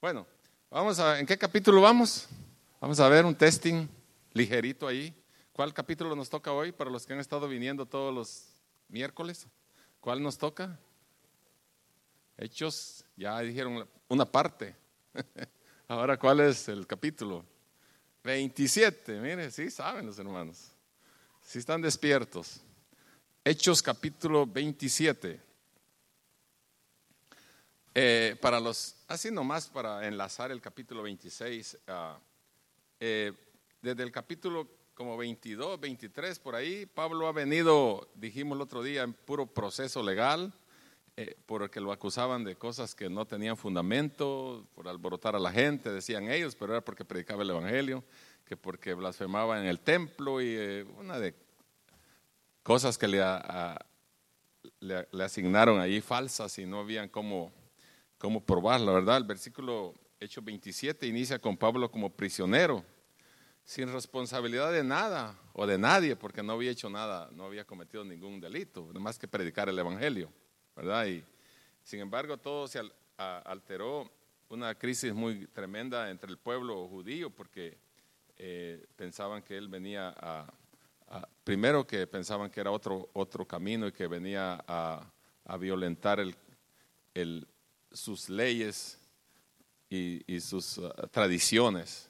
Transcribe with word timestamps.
Bueno, 0.00 0.26
vamos 0.70 0.98
a, 0.98 1.20
¿en 1.20 1.26
qué 1.26 1.36
capítulo 1.36 1.82
vamos? 1.82 2.26
Vamos 2.80 2.98
a 3.00 3.08
ver 3.10 3.26
un 3.26 3.34
testing 3.34 3.86
ligerito 4.32 4.88
ahí. 4.88 5.14
¿Cuál 5.52 5.74
capítulo 5.74 6.16
nos 6.16 6.30
toca 6.30 6.52
hoy 6.52 6.72
para 6.72 6.88
los 6.88 7.04
que 7.04 7.12
han 7.12 7.20
estado 7.20 7.46
viniendo 7.46 7.84
todos 7.84 8.14
los 8.14 8.46
miércoles? 8.88 9.46
¿Cuál 10.00 10.22
nos 10.22 10.38
toca? 10.38 10.80
Hechos, 12.38 13.04
ya 13.14 13.38
dijeron 13.40 13.86
una 14.08 14.24
parte. 14.24 14.74
Ahora, 15.86 16.18
¿cuál 16.18 16.40
es 16.40 16.66
el 16.70 16.86
capítulo? 16.86 17.44
27, 18.24 19.20
mire, 19.20 19.50
sí 19.50 19.70
saben 19.70 20.06
los 20.06 20.18
hermanos. 20.18 20.72
Si 21.42 21.58
están 21.58 21.82
despiertos. 21.82 22.62
Hechos 23.44 23.82
capítulo 23.82 24.46
27. 24.46 25.49
Eh, 27.92 28.36
para 28.40 28.60
los, 28.60 28.94
así 29.08 29.32
nomás 29.32 29.68
para 29.68 30.06
enlazar 30.06 30.52
el 30.52 30.60
capítulo 30.60 31.02
26, 31.02 31.78
ah, 31.88 32.20
eh, 33.00 33.32
desde 33.82 34.04
el 34.04 34.12
capítulo 34.12 34.68
como 34.94 35.16
22, 35.16 35.80
23, 35.80 36.38
por 36.38 36.54
ahí, 36.54 36.86
Pablo 36.86 37.26
ha 37.26 37.32
venido, 37.32 38.08
dijimos 38.14 38.54
el 38.56 38.62
otro 38.62 38.84
día, 38.84 39.02
en 39.02 39.12
puro 39.12 39.46
proceso 39.46 40.04
legal, 40.04 40.52
eh, 41.16 41.34
porque 41.46 41.80
lo 41.80 41.90
acusaban 41.90 42.44
de 42.44 42.54
cosas 42.54 42.94
que 42.94 43.10
no 43.10 43.26
tenían 43.26 43.56
fundamento, 43.56 44.64
por 44.72 44.86
alborotar 44.86 45.34
a 45.34 45.40
la 45.40 45.50
gente, 45.50 45.90
decían 45.90 46.30
ellos, 46.30 46.54
pero 46.54 46.74
era 46.74 46.84
porque 46.84 47.04
predicaba 47.04 47.42
el 47.42 47.50
Evangelio, 47.50 48.04
que 48.44 48.56
porque 48.56 48.94
blasfemaba 48.94 49.60
en 49.60 49.66
el 49.66 49.80
templo 49.80 50.40
y 50.40 50.86
una 50.96 51.18
de 51.18 51.34
cosas 52.62 52.96
que 52.96 53.08
le, 53.08 53.20
le, 54.78 55.08
le 55.10 55.24
asignaron 55.24 55.80
ahí 55.80 56.00
falsas 56.00 56.56
y 56.58 56.66
no 56.66 56.80
habían 56.80 57.08
cómo 57.08 57.52
cómo 58.20 58.44
probar, 58.44 58.82
la 58.82 58.92
verdad. 58.92 59.16
El 59.16 59.24
versículo 59.24 59.94
hecho 60.20 60.42
27 60.42 61.06
inicia 61.06 61.38
con 61.38 61.56
Pablo 61.56 61.90
como 61.90 62.10
prisionero, 62.10 62.84
sin 63.64 63.90
responsabilidad 63.90 64.70
de 64.70 64.84
nada 64.84 65.38
o 65.54 65.66
de 65.66 65.78
nadie, 65.78 66.14
porque 66.16 66.42
no 66.42 66.52
había 66.52 66.70
hecho 66.70 66.90
nada, 66.90 67.30
no 67.32 67.44
había 67.44 67.64
cometido 67.64 68.04
ningún 68.04 68.38
delito, 68.38 68.86
nada 68.88 69.00
más 69.00 69.18
que 69.18 69.26
predicar 69.26 69.70
el 69.70 69.78
Evangelio, 69.78 70.30
¿verdad? 70.76 71.06
Y 71.06 71.24
sin 71.82 72.00
embargo 72.00 72.36
todo 72.36 72.68
se 72.68 72.82
alteró, 73.16 74.10
una 74.50 74.74
crisis 74.74 75.14
muy 75.14 75.46
tremenda 75.46 76.10
entre 76.10 76.30
el 76.30 76.36
pueblo 76.36 76.88
judío, 76.88 77.30
porque 77.30 77.78
eh, 78.36 78.84
pensaban 78.96 79.42
que 79.42 79.56
él 79.56 79.68
venía 79.68 80.12
a, 80.18 80.52
primero 81.44 81.86
que 81.86 82.06
pensaban 82.06 82.50
que 82.50 82.60
era 82.60 82.70
otro, 82.70 83.08
otro 83.14 83.46
camino 83.46 83.86
y 83.86 83.92
que 83.92 84.06
venía 84.08 84.62
a, 84.66 85.10
violentar 85.58 86.20
el, 86.20 86.34
el, 87.14 87.46
sus 87.92 88.28
leyes 88.28 88.98
y, 89.88 90.40
sus 90.40 90.78
uh, 90.78 90.92
tradiciones, 91.10 92.08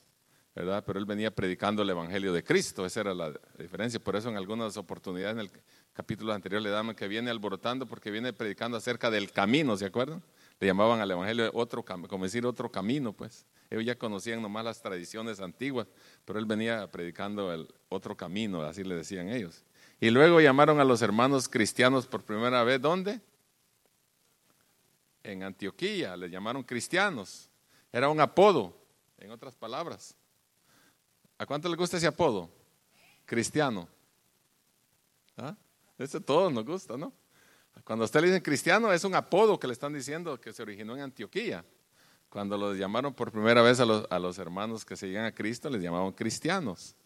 ¿verdad? 0.55 0.84
Pero 0.86 0.98
él 0.98 1.06
venía 1.06 1.34
predicando 1.34 1.83
el 1.83 1.91
Evangelio 1.91 2.33
de 2.33 2.45
Cristo, 2.45 2.84
esa 2.84 3.00
era 3.00 3.14
la 3.14 3.33
diferencia. 3.59 3.98
Por 3.98 4.17
eso 4.17 4.28
en 4.28 4.36
algunas 4.36 4.77
oportunidades 4.77 5.34
en 5.34 5.41
el 5.41 5.51
capítulo 5.92 6.33
anterior 6.33 6.61
le 6.61 6.70
daban 6.70 6.95
que 6.95 7.08
viene 7.08 7.31
alborotando 7.31 7.86
porque 7.86 8.11
viene 8.11 8.33
predicando 8.33 8.77
acerca 8.77 9.11
del 9.11 9.33
camino, 9.33 9.77
¿se 9.77 9.86
acuerdan? 9.86 10.23
Le 10.58 10.67
llamaban 10.67 11.01
al 11.01 11.11
Evangelio 11.11 11.51
otro, 11.55 11.84
como 11.84 12.25
decir 12.25 12.45
otro 12.45 12.70
camino, 12.70 13.12
pues. 13.12 13.47
Ellos 13.70 13.84
ya 13.84 13.97
conocían 13.97 14.42
nomás 14.42 14.64
las 14.64 14.83
tradiciones 14.83 15.41
antiguas, 15.41 15.86
pero 16.25 16.39
él 16.39 16.45
venía 16.45 16.91
predicando 16.91 17.53
el 17.53 17.73
otro 17.89 18.17
camino, 18.17 18.62
así 18.62 18.83
le 18.83 18.97
decían 18.97 19.28
ellos. 19.28 19.64
Y 20.01 20.11
luego 20.11 20.41
llamaron 20.41 20.81
a 20.81 20.84
los 20.84 21.03
hermanos 21.03 21.48
cristianos 21.48 22.06
por 22.06 22.25
primera 22.25 22.64
vez, 22.64 22.81
¿dónde? 22.81 23.20
En 25.23 25.43
Antioquía, 25.43 26.17
le 26.17 26.29
llamaron 26.29 26.63
cristianos. 26.63 27.51
Era 27.93 28.09
un 28.09 28.21
apodo, 28.21 28.77
en 29.19 29.31
otras 29.31 29.55
palabras. 29.55 30.17
¿A 31.39 31.47
cuánto 31.47 31.69
le 31.69 31.77
gusta 31.77 31.97
ese 31.97 32.07
apodo? 32.07 32.51
Cristiano. 33.25 33.89
¿Ah? 35.36 35.57
Ese 35.98 36.20
todo 36.20 36.51
nos 36.51 36.64
gusta, 36.64 36.97
¿no? 36.97 37.13
Cuando 37.85 38.05
usted 38.05 38.20
le 38.20 38.29
dice 38.29 38.42
cristiano, 38.42 38.92
es 38.92 39.05
un 39.05 39.14
apodo 39.14 39.59
que 39.59 39.67
le 39.67 39.73
están 39.73 39.92
diciendo 39.92 40.41
que 40.41 40.53
se 40.53 40.63
originó 40.63 40.97
en 40.97 41.03
Antioquía. 41.03 41.64
Cuando 42.29 42.57
los 42.57 42.77
llamaron 42.77 43.14
por 43.14 43.33
primera 43.33 43.63
vez 43.63 43.80
a 43.80 43.85
los, 43.85 44.07
a 44.11 44.19
los 44.19 44.39
hermanos 44.39 44.85
que 44.85 44.97
seguían 44.97 45.25
a 45.25 45.35
Cristo, 45.35 45.69
les 45.70 45.83
llamaban 45.83 46.13
cristianos. 46.13 46.97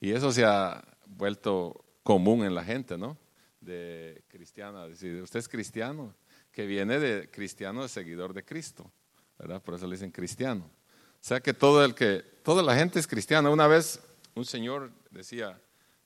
Y 0.00 0.12
eso 0.12 0.32
se 0.32 0.44
ha 0.44 0.82
vuelto 1.06 1.84
común 2.02 2.44
en 2.44 2.54
la 2.54 2.64
gente, 2.64 2.96
¿no? 2.96 3.18
De 3.60 4.22
cristiana. 4.28 4.86
Decir, 4.86 5.22
usted 5.22 5.40
es 5.40 5.48
cristiano 5.48 6.14
que 6.52 6.66
viene 6.66 6.98
de 6.98 7.30
cristiano, 7.30 7.82
de 7.82 7.88
seguidor 7.88 8.34
de 8.34 8.44
Cristo, 8.44 8.90
¿verdad? 9.38 9.62
Por 9.62 9.74
eso 9.74 9.86
le 9.86 9.96
dicen 9.96 10.10
cristiano. 10.10 10.70
O 11.14 11.22
sea 11.24 11.40
que 11.40 11.54
todo 11.54 11.84
el 11.84 11.94
que, 11.94 12.24
toda 12.42 12.62
la 12.62 12.74
gente 12.74 12.98
es 12.98 13.06
cristiana. 13.06 13.50
Una 13.50 13.66
vez 13.66 14.00
un 14.34 14.44
señor 14.44 14.90
decía, 15.10 15.60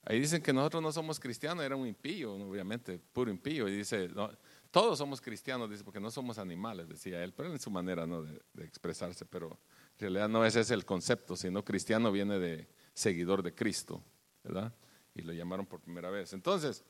ahí 0.05 0.21
dicen 0.21 0.43
que 0.43 0.53
nosotros 0.53 0.83
no 0.83 0.93
somos 0.93 1.21
cristianos, 1.21 1.65
era 1.65 1.77
un 1.77 1.87
impío, 1.87 2.35
obviamente, 2.35 2.99
puro 2.99 3.31
impío, 3.31 3.69
y 3.69 3.77
dice, 3.77 4.09
no, 4.09 4.31
todos 4.71 4.99
somos 4.99 5.21
cristianos, 5.21 5.71
dice, 5.71 5.85
porque 5.85 6.01
no 6.01 6.11
somos 6.11 6.39
animales, 6.39 6.89
decía 6.89 7.23
él, 7.23 7.33
pero 7.33 7.51
en 7.53 7.61
su 7.61 7.71
manera 7.71 8.07
¿no? 8.07 8.23
de, 8.23 8.41
de 8.53 8.65
expresarse, 8.65 9.25
pero 9.25 9.59
en 9.95 10.01
realidad 10.01 10.29
no 10.29 10.45
ese 10.45 10.61
es 10.61 10.71
el 10.71 10.85
concepto, 10.85 11.37
sino 11.37 11.65
cristiano 11.65 12.11
viene 12.11 12.39
de 12.39 12.69
seguidor 12.93 13.43
de 13.43 13.55
Cristo, 13.55 14.03
¿verdad? 14.43 14.75
Y 15.15 15.23
lo 15.23 15.33
llamaron 15.33 15.65
por 15.65 15.81
primera 15.81 16.11
vez. 16.11 16.33
Entonces, 16.33 16.85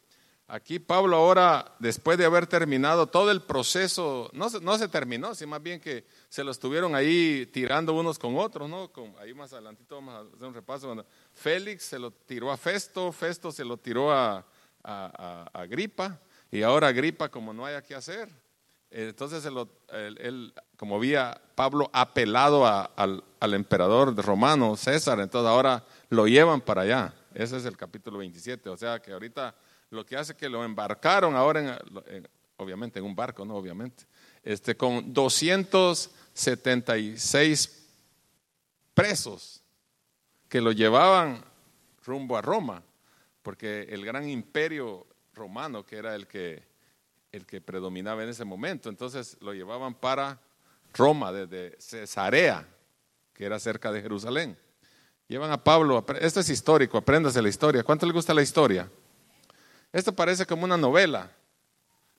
Aquí 0.46 0.78
Pablo 0.78 1.16
ahora, 1.16 1.74
después 1.78 2.18
de 2.18 2.26
haber 2.26 2.46
terminado 2.46 3.06
todo 3.06 3.30
el 3.30 3.40
proceso, 3.40 4.30
no, 4.34 4.50
no 4.60 4.76
se 4.76 4.88
terminó, 4.88 5.34
sino 5.34 5.52
más 5.52 5.62
bien 5.62 5.80
que 5.80 6.04
se 6.28 6.44
lo 6.44 6.50
estuvieron 6.50 6.94
ahí 6.94 7.46
tirando 7.46 7.94
unos 7.94 8.18
con 8.18 8.36
otros, 8.36 8.68
¿no? 8.68 8.90
ahí 9.20 9.32
más 9.32 9.54
adelantito 9.54 9.94
vamos 9.94 10.14
a 10.14 10.36
hacer 10.36 10.46
un 10.46 10.52
repaso. 10.52 11.06
Félix 11.32 11.84
se 11.84 11.98
lo 11.98 12.10
tiró 12.10 12.52
a 12.52 12.58
Festo, 12.58 13.10
Festo 13.10 13.50
se 13.50 13.64
lo 13.64 13.78
tiró 13.78 14.12
a, 14.12 14.44
a, 14.82 15.48
Agripa, 15.54 16.20
y 16.50 16.62
ahora 16.62 16.88
Agripa, 16.88 17.30
como 17.30 17.54
no 17.54 17.64
haya 17.64 17.82
que 17.82 17.94
hacer, 17.94 18.28
entonces 18.90 19.46
él, 19.46 20.54
como 20.76 20.96
había 20.96 21.40
Pablo 21.54 21.88
apelado 21.94 22.66
al, 22.66 23.24
al 23.40 23.54
emperador 23.54 24.14
romano, 24.14 24.76
César, 24.76 25.20
entonces 25.20 25.48
ahora 25.48 25.86
lo 26.10 26.26
llevan 26.28 26.60
para 26.60 26.82
allá. 26.82 27.14
Ese 27.32 27.56
es 27.56 27.64
el 27.64 27.78
capítulo 27.78 28.18
27, 28.18 28.68
o 28.68 28.76
sea 28.76 29.00
que 29.00 29.12
ahorita 29.12 29.54
lo 29.94 30.04
que 30.04 30.16
hace 30.16 30.34
que 30.34 30.48
lo 30.48 30.64
embarcaron 30.64 31.36
ahora, 31.36 31.78
en, 32.06 32.28
obviamente 32.56 32.98
en 32.98 33.04
un 33.04 33.14
barco, 33.14 33.44
¿no? 33.44 33.54
Obviamente, 33.56 34.04
este, 34.42 34.76
con 34.76 35.12
276 35.12 37.86
presos 38.92 39.62
que 40.48 40.60
lo 40.60 40.72
llevaban 40.72 41.44
rumbo 42.04 42.36
a 42.36 42.42
Roma, 42.42 42.82
porque 43.42 43.86
el 43.90 44.04
gran 44.04 44.28
imperio 44.28 45.06
romano, 45.34 45.84
que 45.84 45.96
era 45.96 46.14
el 46.14 46.26
que, 46.26 46.62
el 47.32 47.46
que 47.46 47.60
predominaba 47.60 48.22
en 48.22 48.28
ese 48.28 48.44
momento, 48.44 48.88
entonces 48.88 49.36
lo 49.40 49.52
llevaban 49.52 49.94
para 49.94 50.40
Roma, 50.92 51.32
desde 51.32 51.76
Cesarea, 51.80 52.68
que 53.32 53.44
era 53.44 53.58
cerca 53.58 53.90
de 53.90 54.00
Jerusalén. 54.00 54.56
Llevan 55.26 55.50
a 55.50 55.62
Pablo, 55.62 56.04
esto 56.20 56.40
es 56.40 56.48
histórico, 56.50 56.98
apréndase 56.98 57.42
la 57.42 57.48
historia. 57.48 57.82
¿Cuánto 57.82 58.06
le 58.06 58.12
gusta 58.12 58.34
la 58.34 58.42
historia? 58.42 58.88
Esto 59.94 60.12
parece 60.12 60.44
como 60.44 60.64
una 60.64 60.76
novela, 60.76 61.30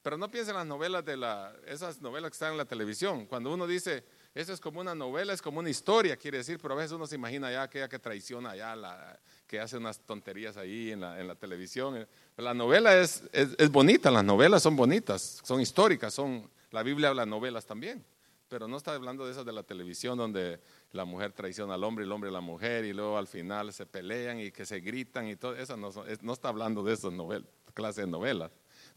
pero 0.02 0.18
no 0.18 0.31
piensen 0.31 0.52
en 0.52 0.59
las 0.59 0.66
novelas 0.66 1.03
de 1.03 1.18
la, 1.18 1.53
esas 1.68 2.00
novelas 2.00 2.31
que 2.31 2.36
están 2.36 2.53
en 2.53 2.58
la 2.58 2.63
televisión. 2.63 3.25
Cuando 3.25 3.53
uno 3.53 3.68
dice, 3.68 4.06
eso 4.34 4.53
es 4.53 4.62
como 4.62 4.80
una 4.80 4.96
novela, 4.96 5.34
es 5.34 5.41
como 5.41 5.59
una 5.59 5.69
historia, 5.69 6.16
quiere 6.16 6.38
decir, 6.38 6.58
pero 6.62 6.74
a 6.74 6.78
veces 6.78 6.94
uno 6.94 7.06
se 7.06 7.16
imagina 7.16 7.52
ya 7.52 7.64
aquella 7.64 7.90
que 7.90 8.00
traiciona 8.00 8.56
la, 8.56 9.19
que 9.46 9.59
hace 9.59 9.75
unas 9.75 10.00
tonterías 10.00 10.56
ahí 10.56 10.91
en 10.91 11.02
la, 11.02 11.19
en 11.19 11.28
la 11.28 11.35
televisión. 11.35 12.08
La 12.38 12.53
novela 12.53 12.97
es, 12.97 13.24
es, 13.34 13.69
bonita, 13.69 14.09
las 14.09 14.24
novelas 14.24 14.64
son 14.64 14.78
bonitas, 14.78 15.41
son 15.44 15.59
históricas, 15.59 16.14
son, 16.14 16.50
la 16.72 16.81
Biblia 16.81 17.09
habla 17.09 17.25
novelas 17.25 17.66
también, 17.66 18.06
pero 18.47 18.69
no 18.69 18.78
está 18.78 18.94
hablando 18.94 19.25
de 19.25 19.34
esas 19.34 19.46
de 19.46 19.52
la 19.52 19.64
televisión 19.64 20.18
donde 20.18 20.62
la 20.94 21.03
mujer 21.03 21.34
traiciona 21.34 21.73
al 21.73 21.84
hombre 21.84 22.05
y 22.05 22.08
el 22.08 22.14
hombre 22.14 22.29
a 22.29 22.34
la 22.34 22.40
mujer 22.40 22.85
y 22.85 22.94
luego 22.94 23.17
al 23.17 23.28
final 23.28 23.73
se 23.73 23.85
pelean 23.85 24.40
y 24.40 24.52
que 24.52 24.66
se 24.66 24.79
gritan 24.79 25.28
y 25.28 25.35
todo, 25.35 25.58
eso 25.58 25.76
no, 25.76 25.91
no 26.22 26.32
está 26.32 26.47
hablando 26.47 26.82
de 26.82 26.94
esas 26.94 27.11
novelas 27.11 27.50
clase 27.76 28.02
de 28.02 28.08
novelas. 28.08 28.50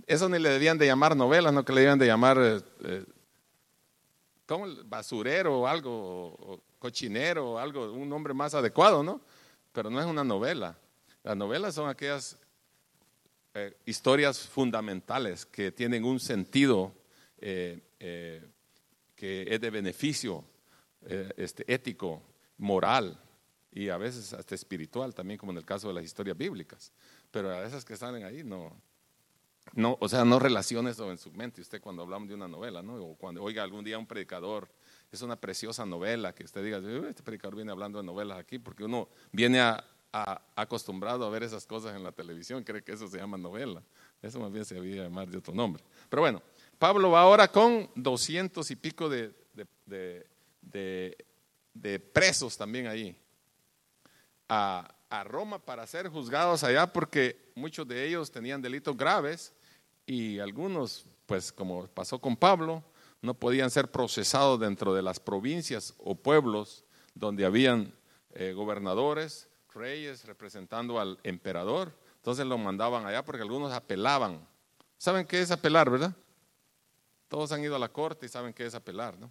Eso 0.07 0.29
ni 0.31 0.39
le 0.39 0.49
debían 0.49 0.79
de 0.79 0.87
llamar 0.87 1.15
novelas, 1.15 1.53
no 1.53 1.65
que 1.65 1.73
le 1.75 1.83
debían 1.83 1.99
de 1.99 2.07
llamar 2.07 2.39
eh, 2.41 2.61
eh 2.85 3.05
¿cómo? 4.47 4.67
basurero 4.87 5.61
o 5.61 5.67
algo, 5.67 5.91
o, 5.93 6.63
cochinero 6.79 7.53
o 7.53 7.59
algo, 7.59 7.93
un 7.93 8.09
nombre 8.09 8.33
más 8.33 8.55
adecuado, 8.55 9.03
¿no? 9.03 9.21
Pero 9.73 9.91
no 9.91 10.01
es 10.01 10.07
una 10.07 10.25
novela. 10.25 10.79
Las 11.23 11.37
novelas 11.37 11.75
son 11.75 11.91
aquellas 11.91 12.39
eh, 13.53 13.77
historias 13.85 14.39
fundamentales 14.39 15.45
que 15.45 15.73
tienen 15.73 16.05
un 16.05 16.21
sentido 16.21 16.95
eh, 17.41 17.83
que 19.15 19.47
es 19.49 19.61
de 19.61 19.71
beneficio 19.71 20.45
este, 21.37 21.65
ético, 21.73 22.23
moral 22.59 23.21
y 23.73 23.89
a 23.89 23.97
veces 23.97 24.33
hasta 24.33 24.55
espiritual 24.55 25.15
también, 25.15 25.39
como 25.39 25.53
en 25.53 25.59
el 25.59 25.65
caso 25.65 25.89
de 25.89 25.95
las 25.95 26.05
historias 26.05 26.37
bíblicas 26.37 26.93
pero 27.31 27.51
a 27.51 27.65
esas 27.65 27.85
que 27.85 27.97
salen 27.97 28.25
ahí 28.25 28.43
no, 28.45 28.73
no, 29.75 29.97
o 30.01 30.09
sea, 30.09 30.25
no 30.25 30.39
relacione 30.39 30.91
eso 30.91 31.11
en 31.11 31.19
su 31.19 31.31
mente. 31.33 31.61
Usted 31.61 31.81
cuando 31.81 32.03
hablamos 32.03 32.29
de 32.29 32.35
una 32.35 32.49
novela, 32.49 32.83
¿no? 32.83 32.95
O 32.97 33.17
cuando 33.17 33.43
oiga 33.43 33.63
algún 33.63 33.85
día 33.85 33.99
un 33.99 34.07
predicador 34.07 34.69
es 35.11 35.23
una 35.23 35.37
preciosa 35.37 35.87
novela 35.87 36.35
que 36.35 36.45
usted 36.45 36.63
diga, 36.63 36.79
este 37.09 37.23
predicador 37.23 37.57
viene 37.57 37.73
hablando 37.73 37.99
de 37.99 38.05
novelas 38.05 38.39
aquí, 38.39 38.59
porque 38.59 38.85
uno 38.85 39.09
viene 39.33 39.61
acostumbrado 40.55 41.27
a 41.27 41.31
ver 41.31 41.43
esas 41.43 41.67
cosas 41.67 41.97
en 41.97 42.03
la 42.03 42.13
televisión, 42.13 42.63
cree 42.65 42.83
que 42.83 42.93
eso 42.93 43.09
se 43.09 43.19
llama 43.19 43.39
novela. 43.39 43.83
Eso 44.21 44.41
más 44.41 44.53
bien 44.53 44.65
se 44.65 44.77
había 44.77 45.05
llamar 45.05 45.29
de 45.29 45.39
otro 45.39 45.55
nombre. 45.55 45.83
Pero 46.09 46.23
bueno, 46.23 46.43
Pablo 46.79 47.11
va 47.11 47.23
ahora 47.23 47.49
con 47.49 47.91
doscientos 47.95 48.71
y 48.71 48.77
pico 48.77 49.09
de, 49.09 49.33
de, 50.63 52.01
presos 52.13 52.57
también 52.57 52.87
ahí 52.87 53.17
a, 54.49 54.95
a 55.11 55.25
Roma 55.25 55.59
para 55.59 55.87
ser 55.87 56.09
juzgados 56.09 56.65
allá 56.65 56.93
porque 56.93 57.51
muchos 57.55 57.87
de 57.89 58.07
ellos 58.07 58.31
tenían 58.31 58.61
delitos 58.61 58.97
graves 58.97 59.55
y 60.07 60.39
algunos, 60.39 61.07
pues 61.27 61.53
como 61.53 61.87
pasó 61.89 62.19
con 62.19 62.37
Pablo, 62.37 62.83
no 63.21 63.35
podían 63.35 63.71
ser 63.71 63.91
procesados 63.91 64.61
dentro 64.61 64.95
de 64.95 65.03
las 65.03 65.21
provincias 65.21 65.95
o 65.99 66.15
pueblos 66.15 66.85
donde 67.15 67.45
habían 67.45 67.93
eh, 68.35 68.53
gobernadores, 68.53 69.49
reyes 69.75 70.25
representando 70.25 71.01
al 71.01 71.19
emperador. 71.23 71.93
Entonces 72.17 72.47
lo 72.47 72.59
mandaban 72.59 73.07
allá 73.07 73.25
porque 73.25 73.43
algunos 73.43 73.73
apelaban. 73.73 74.47
¿Saben 74.97 75.27
qué 75.27 75.41
es 75.41 75.51
apelar, 75.51 75.91
verdad? 75.91 76.15
Todos 77.29 77.53
han 77.53 77.63
ido 77.63 77.77
a 77.77 77.79
la 77.79 77.89
corte 77.89 78.27
y 78.27 78.29
saben 78.29 78.53
qué 78.53 78.67
es 78.67 78.75
apelar, 78.75 79.19
¿no? 79.19 79.31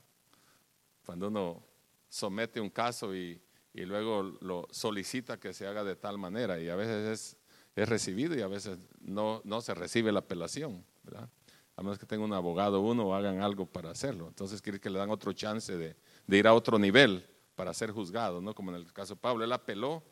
Cuando 1.06 1.28
uno 1.28 1.64
somete 2.10 2.60
un 2.60 2.70
caso 2.70 3.16
y, 3.16 3.42
luego 3.86 4.24
lo 4.42 4.68
solicita 4.72 5.40
que 5.40 5.54
se 5.54 5.68
haga 5.68 5.84
de 5.84 5.96
tal 5.96 6.18
manera 6.18 6.60
y 6.60 6.70
a 6.70 6.76
veces 6.76 7.38
es, 7.76 7.88
recibido 7.88 8.36
y 8.36 8.42
a 8.42 8.48
veces 8.48 8.80
no, 9.02 9.42
no 9.44 9.62
se 9.62 9.76
recibe 9.76 10.12
la 10.12 10.20
apelación, 10.20 10.84
¿verdad? 11.04 11.30
a 11.78 11.84
menos 11.84 12.00
que 12.00 12.08
tenga 12.08 12.26
un 12.26 12.34
abogado 12.34 12.82
uno 12.82 13.06
o 13.06 13.14
hagan 13.14 13.42
algo 13.42 13.68
para 13.68 13.92
hacerlo. 13.92 14.28
Entonces 14.28 14.62
quiere 14.62 14.80
que 14.80 14.90
le 14.90 14.98
dan 14.98 15.12
otro 15.12 15.32
chance 15.32 15.78
de, 15.78 15.96
ir 16.28 16.48
a 16.48 16.54
otro 16.54 16.80
nivel 16.80 17.24
para 17.56 17.74
ser 17.74 17.92
juzgado, 17.92 18.42
¿no? 18.42 18.56
Como 18.56 18.72
en 18.72 18.78
el 18.78 18.92
caso 18.92 19.14
de 19.14 19.22
Pablo, 19.22 19.46
él 19.46 19.54
apeló 19.54 20.04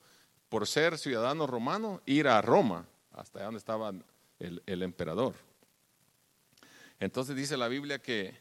por 0.48 0.68
ser 0.68 0.98
ciudadano 1.00 1.48
romano, 1.48 2.02
ir 2.06 2.28
a 2.28 2.40
Roma, 2.42 2.88
hasta 3.12 3.44
donde 3.44 3.58
estaba 3.58 3.92
el, 4.38 4.84
emperador. 4.84 5.34
Entonces 7.00 7.36
dice 7.36 7.58
la 7.58 7.68
Biblia 7.68 8.00
que, 8.00 8.38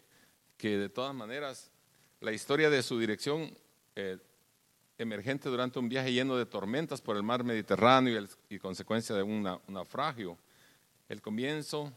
que, 0.59 0.77
de 0.77 0.91
todas 0.91 1.15
maneras 1.15 1.73
la 2.21 2.33
historia 2.33 2.69
de 2.69 2.83
su 2.83 2.99
dirección 2.99 3.57
eh, 3.97 4.19
emergente 4.99 5.49
durante 5.49 5.79
un 5.79 5.89
viaje 5.89 6.13
lleno 6.13 6.37
de 6.37 6.47
tormentas 6.47 7.01
por 7.01 7.17
el 7.17 7.23
mar 7.23 7.45
Mediterráneo 7.45 8.27
y, 8.49 8.59
consecuencia 8.59 9.15
de 9.15 9.23
un 9.23 9.43
naufragio, 9.69 10.39
el 11.09 11.21
comienzo 11.21 11.93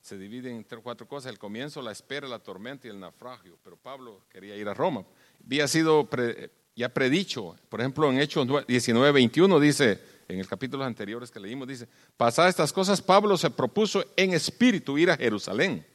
se 0.00 0.16
divide 0.16 0.50
en 0.50 0.64
tres, 0.64 0.80
cuatro 0.82 1.06
cosas. 1.06 1.30
El 1.30 1.38
comienzo, 1.38 1.82
la 1.82 1.92
espera, 1.92 2.26
la 2.26 2.38
tormenta 2.38 2.86
y 2.86 2.90
el 2.90 2.98
naufragio. 2.98 3.58
Pero 3.62 3.76
Pablo 3.76 4.22
quería 4.30 4.56
ir 4.56 4.68
a 4.68 4.74
Roma. 4.74 5.04
Había 5.44 5.68
sido 5.68 6.08
ya 6.74 6.88
predicho. 6.88 7.56
Por 7.68 7.80
ejemplo, 7.80 8.10
en 8.10 8.18
Hechos 8.18 8.46
19, 8.66 9.12
21 9.12 9.60
dice, 9.60 10.00
en 10.28 10.40
el 10.40 10.48
capítulo 10.48 10.84
anteriores 10.84 11.30
que 11.30 11.40
leímos, 11.40 11.68
dice, 11.68 11.88
pasadas 12.16 12.50
estas 12.50 12.72
cosas, 12.72 13.02
Pablo 13.02 13.36
se 13.36 13.50
propuso 13.50 14.04
en 14.16 14.32
espíritu 14.32 14.96
ir 14.96 15.10
a 15.10 15.16
Jerusalén. 15.16 15.86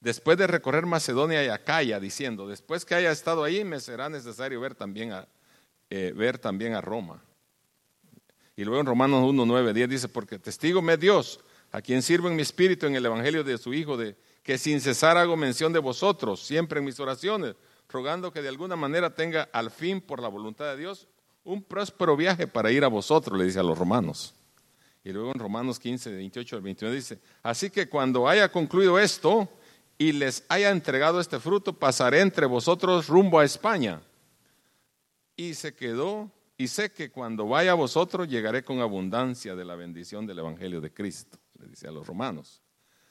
Después 0.00 0.36
de 0.36 0.46
recorrer 0.46 0.84
Macedonia 0.86 1.44
y 1.44 1.48
Acaya, 1.48 1.98
diciendo, 1.98 2.46
después 2.46 2.84
que 2.84 2.94
haya 2.94 3.10
estado 3.10 3.42
ahí, 3.42 3.64
me 3.64 3.80
será 3.80 4.08
necesario 4.08 4.60
ver 4.60 4.74
también 4.74 5.12
a, 5.12 5.26
eh, 5.90 6.12
ver 6.14 6.38
también 6.38 6.74
a 6.74 6.80
Roma. 6.80 7.22
Y 8.56 8.64
luego 8.64 8.80
en 8.80 8.86
Romanos 8.86 9.24
1, 9.28 9.46
9, 9.46 9.74
10 9.74 9.88
dice, 9.88 10.08
porque 10.08 10.38
testigo 10.38 10.80
me 10.80 10.96
Dios 10.96 11.40
a 11.72 11.82
quien 11.82 12.02
sirvo 12.02 12.28
en 12.28 12.36
mi 12.36 12.42
espíritu 12.42 12.86
en 12.86 12.94
el 12.94 13.04
Evangelio 13.04 13.42
de 13.42 13.58
su 13.58 13.74
Hijo, 13.74 13.96
de 13.96 14.16
que 14.44 14.58
sin 14.58 14.80
cesar 14.80 15.16
hago 15.16 15.36
mención 15.36 15.72
de 15.72 15.80
vosotros, 15.80 16.40
siempre 16.40 16.78
en 16.78 16.84
mis 16.84 17.00
oraciones, 17.00 17.56
rogando 17.88 18.32
que 18.32 18.42
de 18.42 18.48
alguna 18.48 18.76
manera 18.76 19.14
tenga 19.14 19.48
al 19.52 19.72
fin, 19.72 20.00
por 20.00 20.22
la 20.22 20.28
voluntad 20.28 20.66
de 20.66 20.76
Dios, 20.76 21.08
un 21.42 21.62
próspero 21.62 22.16
viaje 22.16 22.46
para 22.46 22.70
ir 22.70 22.84
a 22.84 22.88
vosotros, 22.88 23.36
le 23.36 23.44
dice 23.44 23.58
a 23.58 23.64
los 23.64 23.76
romanos. 23.76 24.34
Y 25.02 25.12
luego 25.12 25.32
en 25.32 25.38
Romanos 25.38 25.78
15, 25.78 26.12
28 26.12 26.56
al 26.56 26.62
21 26.62 26.94
dice, 26.94 27.18
así 27.42 27.70
que 27.70 27.88
cuando 27.88 28.28
haya 28.28 28.50
concluido 28.50 28.98
esto 28.98 29.48
y 29.98 30.12
les 30.12 30.44
haya 30.48 30.70
entregado 30.70 31.20
este 31.20 31.40
fruto, 31.40 31.72
pasaré 31.72 32.20
entre 32.20 32.46
vosotros 32.46 33.08
rumbo 33.08 33.38
a 33.38 33.44
España. 33.44 34.00
Y 35.36 35.54
se 35.54 35.74
quedó, 35.74 36.30
y 36.56 36.68
sé 36.68 36.92
que 36.92 37.10
cuando 37.10 37.48
vaya 37.48 37.72
a 37.72 37.74
vosotros 37.74 38.28
llegaré 38.28 38.62
con 38.62 38.80
abundancia 38.80 39.54
de 39.54 39.64
la 39.64 39.74
bendición 39.74 40.26
del 40.26 40.38
Evangelio 40.38 40.80
de 40.80 40.92
Cristo 40.92 41.38
dice 41.68 41.88
a 41.88 41.90
los 41.90 42.06
romanos. 42.06 42.62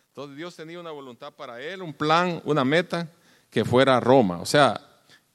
Entonces 0.09 0.37
Dios 0.37 0.55
tenía 0.55 0.79
una 0.79 0.91
voluntad 0.91 1.33
para 1.33 1.61
él, 1.61 1.81
un 1.81 1.93
plan, 1.93 2.41
una 2.45 2.63
meta, 2.63 3.09
que 3.49 3.65
fuera 3.65 3.99
Roma. 3.99 4.39
O 4.39 4.45
sea, 4.45 4.79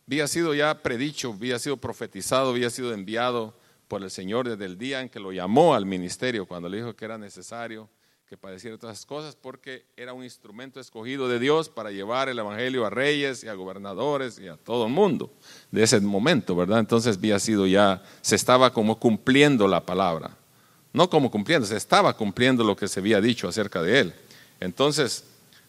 había 0.06 0.26
sido 0.28 0.54
ya 0.54 0.82
predicho, 0.82 1.32
había 1.32 1.58
sido 1.58 1.76
profetizado, 1.76 2.50
había 2.50 2.70
sido 2.70 2.92
enviado 2.92 3.54
por 3.88 4.02
el 4.02 4.10
Señor 4.10 4.48
desde 4.48 4.64
el 4.64 4.78
día 4.78 5.00
en 5.00 5.08
que 5.08 5.20
lo 5.20 5.32
llamó 5.32 5.74
al 5.74 5.86
ministerio, 5.86 6.46
cuando 6.46 6.68
le 6.68 6.78
dijo 6.78 6.94
que 6.94 7.04
era 7.04 7.18
necesario 7.18 7.88
que 8.28 8.36
padeciera 8.36 8.76
todas 8.76 8.98
esas 8.98 9.06
cosas, 9.06 9.36
porque 9.36 9.84
era 9.96 10.12
un 10.12 10.22
instrumento 10.22 10.80
escogido 10.80 11.28
de 11.28 11.38
Dios 11.38 11.68
para 11.68 11.90
llevar 11.90 12.28
el 12.28 12.38
Evangelio 12.38 12.84
a 12.84 12.90
reyes 12.90 13.42
y 13.42 13.48
a 13.48 13.54
gobernadores 13.54 14.38
y 14.38 14.48
a 14.48 14.56
todo 14.56 14.86
el 14.86 14.92
mundo 14.92 15.30
de 15.70 15.82
ese 15.82 16.00
momento, 16.00 16.54
¿verdad? 16.54 16.78
Entonces 16.80 17.16
había 17.16 17.38
sido 17.38 17.66
ya, 17.66 18.02
se 18.20 18.36
estaba 18.36 18.72
como 18.72 18.98
cumpliendo 18.98 19.66
la 19.66 19.84
palabra 19.84 20.36
no 20.92 21.08
como 21.10 21.30
cumpliendo, 21.30 21.66
se 21.66 21.76
estaba 21.76 22.16
cumpliendo 22.16 22.64
lo 22.64 22.76
que 22.76 22.88
se 22.88 23.00
había 23.00 23.20
dicho 23.20 23.48
acerca 23.48 23.82
de 23.82 24.00
él. 24.00 24.14
Entonces, 24.60 25.24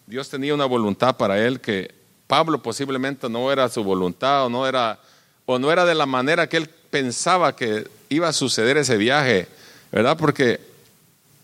Dios 0.07 0.29
tenía 0.29 0.53
una 0.53 0.65
voluntad 0.65 1.17
para 1.17 1.45
él 1.45 1.61
que 1.61 1.93
Pablo 2.27 2.61
posiblemente 2.61 3.29
no 3.29 3.51
era 3.51 3.69
su 3.69 3.83
voluntad 3.83 4.45
o 4.45 4.49
no 4.49 4.67
era, 4.67 4.99
o 5.45 5.59
no 5.59 5.71
era 5.71 5.85
de 5.85 5.95
la 5.95 6.05
manera 6.05 6.47
que 6.47 6.57
él 6.57 6.69
pensaba 6.89 7.55
que 7.55 7.87
iba 8.09 8.27
a 8.27 8.33
suceder 8.33 8.77
ese 8.77 8.97
viaje, 8.97 9.47
¿verdad? 9.91 10.17
Porque 10.17 10.59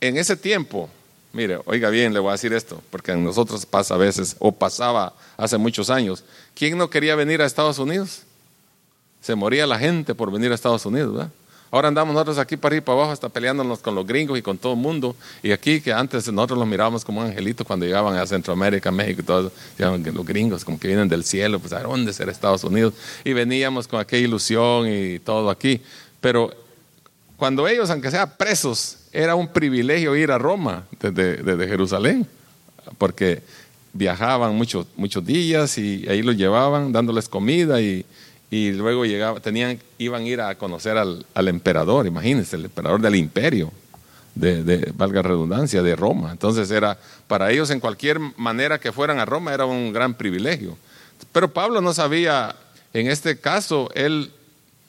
en 0.01 0.17
ese 0.17 0.35
tiempo, 0.35 0.89
mire, 1.35 1.59
oiga 1.65 1.89
bien, 1.89 2.13
le 2.13 2.19
voy 2.19 2.29
a 2.29 2.31
decir 2.31 2.53
esto, 2.53 2.81
porque 2.89 3.11
a 3.11 3.15
nosotros 3.15 3.65
pasa 3.65 3.95
a 3.95 3.97
veces, 3.97 4.35
o 4.39 4.51
pasaba 4.51 5.13
hace 5.37 5.57
muchos 5.57 5.89
años, 5.89 6.23
¿quién 6.55 6.77
no 6.77 6.89
quería 6.89 7.15
venir 7.15 7.41
a 7.41 7.45
Estados 7.45 7.77
Unidos? 7.77 8.21
Se 9.21 9.35
moría 9.35 9.67
la 9.67 9.77
gente 9.77 10.15
por 10.15 10.31
venir 10.31 10.51
a 10.51 10.55
Estados 10.55 10.85
Unidos, 10.85 11.13
¿verdad? 11.13 11.31
Ahora 11.71 11.89
andamos 11.89 12.13
nosotros 12.13 12.37
aquí 12.37 12.55
para 12.55 12.73
arriba 12.73 12.85
para 12.85 12.97
abajo, 12.99 13.11
hasta 13.11 13.27
peleándonos 13.27 13.79
con 13.79 13.95
los 13.95 14.07
gringos 14.07 14.39
y 14.39 14.41
con 14.41 14.57
todo 14.57 14.73
el 14.73 14.79
mundo. 14.79 15.13
Y 15.43 15.51
aquí, 15.51 15.81
que 15.81 15.91
antes 15.91 16.31
nosotros 16.31 16.57
los 16.57 16.67
mirábamos 16.67 17.03
como 17.03 17.21
angelitos 17.21 17.67
cuando 17.67 17.85
llegaban 17.85 18.15
a 18.15 18.25
Centroamérica, 18.25 18.91
México 18.91 19.21
y 19.21 19.25
todo 19.25 19.51
eso. 19.77 19.97
los 20.13 20.25
gringos 20.25 20.63
como 20.63 20.79
que 20.79 20.87
vienen 20.87 21.09
del 21.09 21.25
cielo, 21.25 21.59
pues 21.59 21.73
a 21.73 21.81
dónde 21.81 22.13
será 22.13 22.31
Estados 22.31 22.63
Unidos. 22.63 22.93
Y 23.25 23.33
veníamos 23.33 23.89
con 23.89 23.99
aquella 23.99 24.25
ilusión 24.25 24.87
y 24.87 25.19
todo 25.19 25.49
aquí. 25.49 25.81
Pero 26.21 26.49
cuando 27.35 27.67
ellos, 27.67 27.89
aunque 27.89 28.09
sean 28.09 28.31
presos, 28.37 28.99
era 29.15 29.35
un 29.35 29.47
privilegio 29.47 30.15
ir 30.15 30.31
a 30.31 30.37
Roma 30.37 30.85
desde, 30.99 31.37
desde 31.37 31.67
Jerusalén, 31.67 32.27
porque 32.97 33.41
viajaban 33.93 34.55
muchos, 34.55 34.87
muchos 34.95 35.25
días 35.25 35.77
y 35.77 36.07
ahí 36.09 36.21
los 36.21 36.35
llevaban 36.35 36.91
dándoles 36.91 37.29
comida 37.29 37.81
y 37.81 38.05
y 38.49 38.71
luego 38.71 39.05
llegaba, 39.05 39.39
tenían, 39.39 39.79
iban 39.97 40.23
a 40.23 40.27
ir 40.27 40.41
a 40.41 40.55
conocer 40.55 40.97
al, 40.97 41.47
emperador, 41.47 42.05
imagínense, 42.05 42.55
el 42.55 42.65
emperador 42.65 43.01
del 43.01 43.15
imperio, 43.15 43.71
de, 44.35 44.91
valga 44.95 45.21
redundancia, 45.21 45.81
de 45.81 45.95
Roma. 45.95 46.31
Entonces 46.31 46.69
era, 46.71 46.97
para 47.27 47.51
ellos 47.51 47.69
en 47.69 47.79
cualquier 47.79 48.19
manera 48.19 48.79
que 48.79 48.91
fueran 48.91 49.19
a 49.19 49.25
Roma 49.25 49.53
era 49.53 49.65
un 49.65 49.91
gran 49.91 50.13
privilegio. 50.13 50.77
Pero 51.31 51.51
Pablo 51.51 51.81
no 51.81 51.93
sabía, 51.93 52.55
en 52.93 53.07
este 53.07 53.39
caso, 53.39 53.89
él 53.95 54.31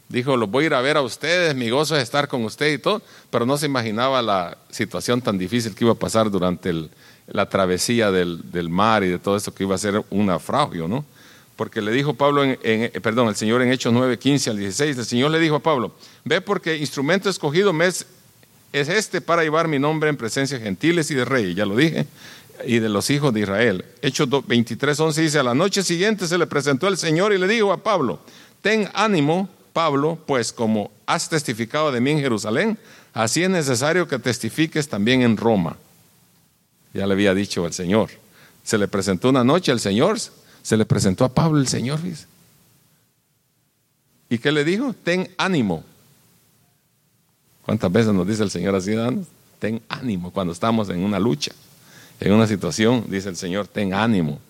dijo, 0.08 0.36
los 0.36 0.50
voy 0.50 0.64
a 0.64 0.66
ir 0.66 0.74
a 0.74 0.80
ver 0.80 0.96
a 0.96 1.02
ustedes, 1.02 1.54
mi 1.54 1.70
gozo 1.70 1.96
es 1.96 2.02
estar 2.02 2.28
con 2.28 2.44
ustedes 2.44 2.78
y 2.78 2.82
todo, 2.82 3.02
pero 3.30 3.46
no 3.46 3.58
se 3.58 3.66
imaginaba 3.66 4.22
la 4.22 4.58
situación 4.70 5.20
tan 5.20 5.38
difícil 5.38 5.74
que 5.74 5.84
iba 5.84 5.92
a 5.92 5.96
pasar 5.96 6.30
durante 6.30 6.72
la 7.26 7.48
travesía 7.48 8.10
del, 8.10 8.68
mar 8.68 9.02
y 9.04 9.08
de 9.08 9.18
todo 9.18 9.36
eso 9.36 9.52
que 9.52 9.64
iba 9.64 9.74
a 9.74 9.78
ser 9.78 10.02
un 10.10 10.26
naufragio, 10.26 10.88
¿no? 10.88 11.04
porque 11.56 11.80
le 11.80 11.90
dijo 11.90 12.12
Pablo, 12.14 12.44
en, 12.44 12.58
eh, 12.62 12.92
perdón, 13.02 13.28
el 13.28 13.34
Señor 13.34 13.62
en 13.62 13.72
Hechos 13.72 13.92
9, 13.92 14.18
15 14.18 14.50
al 14.50 14.58
16, 14.58 14.98
el 14.98 15.06
Señor 15.06 15.30
le 15.30 15.40
dijo 15.40 15.56
a 15.56 15.60
Pablo, 15.60 15.94
ve 16.22 16.42
porque 16.42 16.76
instrumento 16.76 17.30
escogido 17.30 17.72
me 17.72 17.86
es, 17.86 18.06
este 18.72 19.22
para 19.22 19.42
llevar 19.42 19.66
mi 19.66 19.78
nombre 19.78 20.10
en 20.10 20.18
presencia 20.18 20.58
de 20.58 20.64
gentiles 20.64 21.10
y 21.10 21.14
de 21.14 21.24
reyes, 21.24 21.56
ya 21.56 21.64
lo 21.64 21.74
dije, 21.74 22.06
y 22.66 22.78
de 22.78 22.90
los 22.90 23.08
hijos 23.08 23.32
de 23.32 23.40
Israel. 23.40 23.86
Hechos 24.02 24.28
23, 24.46 25.00
11 25.00 25.22
dice, 25.22 25.38
a 25.38 25.42
la 25.42 25.54
noche 25.54 25.82
siguiente 25.82 26.26
se 26.26 26.36
le 26.36 26.46
presentó 26.46 26.88
el 26.88 26.98
Señor 26.98 27.32
y 27.32 27.38
le 27.38 27.48
dijo 27.48 27.72
a 27.72 27.78
Pablo, 27.78 28.20
ten 28.60 28.90
ánimo, 28.92 29.48
Pablo, 29.76 30.18
pues 30.24 30.54
como 30.54 30.90
has 31.04 31.28
testificado 31.28 31.92
de 31.92 32.00
mí 32.00 32.12
en 32.12 32.20
Jerusalén, 32.20 32.78
así 33.12 33.42
es 33.42 33.50
necesario 33.50 34.08
que 34.08 34.18
testifiques 34.18 34.88
también 34.88 35.20
en 35.20 35.36
Roma. 35.36 35.76
Ya 36.94 37.06
le 37.06 37.12
había 37.12 37.34
dicho 37.34 37.66
el 37.66 37.74
Señor. 37.74 38.08
Se 38.64 38.78
le 38.78 38.88
presentó 38.88 39.28
una 39.28 39.44
noche 39.44 39.72
al 39.72 39.80
Señor, 39.80 40.18
se 40.62 40.78
le 40.78 40.86
presentó 40.86 41.26
a 41.26 41.28
Pablo 41.28 41.60
el 41.60 41.68
Señor. 41.68 42.00
¿Y 44.30 44.38
qué 44.38 44.50
le 44.50 44.64
dijo? 44.64 44.94
Ten 45.04 45.28
ánimo. 45.36 45.84
¿Cuántas 47.60 47.92
veces 47.92 48.14
nos 48.14 48.26
dice 48.26 48.44
el 48.44 48.50
Señor 48.50 48.74
así, 48.76 48.94
Ten 49.58 49.82
ánimo 49.90 50.30
cuando 50.30 50.54
estamos 50.54 50.88
en 50.88 51.04
una 51.04 51.20
lucha, 51.20 51.52
en 52.18 52.32
una 52.32 52.46
situación, 52.46 53.04
dice 53.10 53.28
el 53.28 53.36
Señor, 53.36 53.68
ten 53.68 53.92
ánimo. 53.92 54.40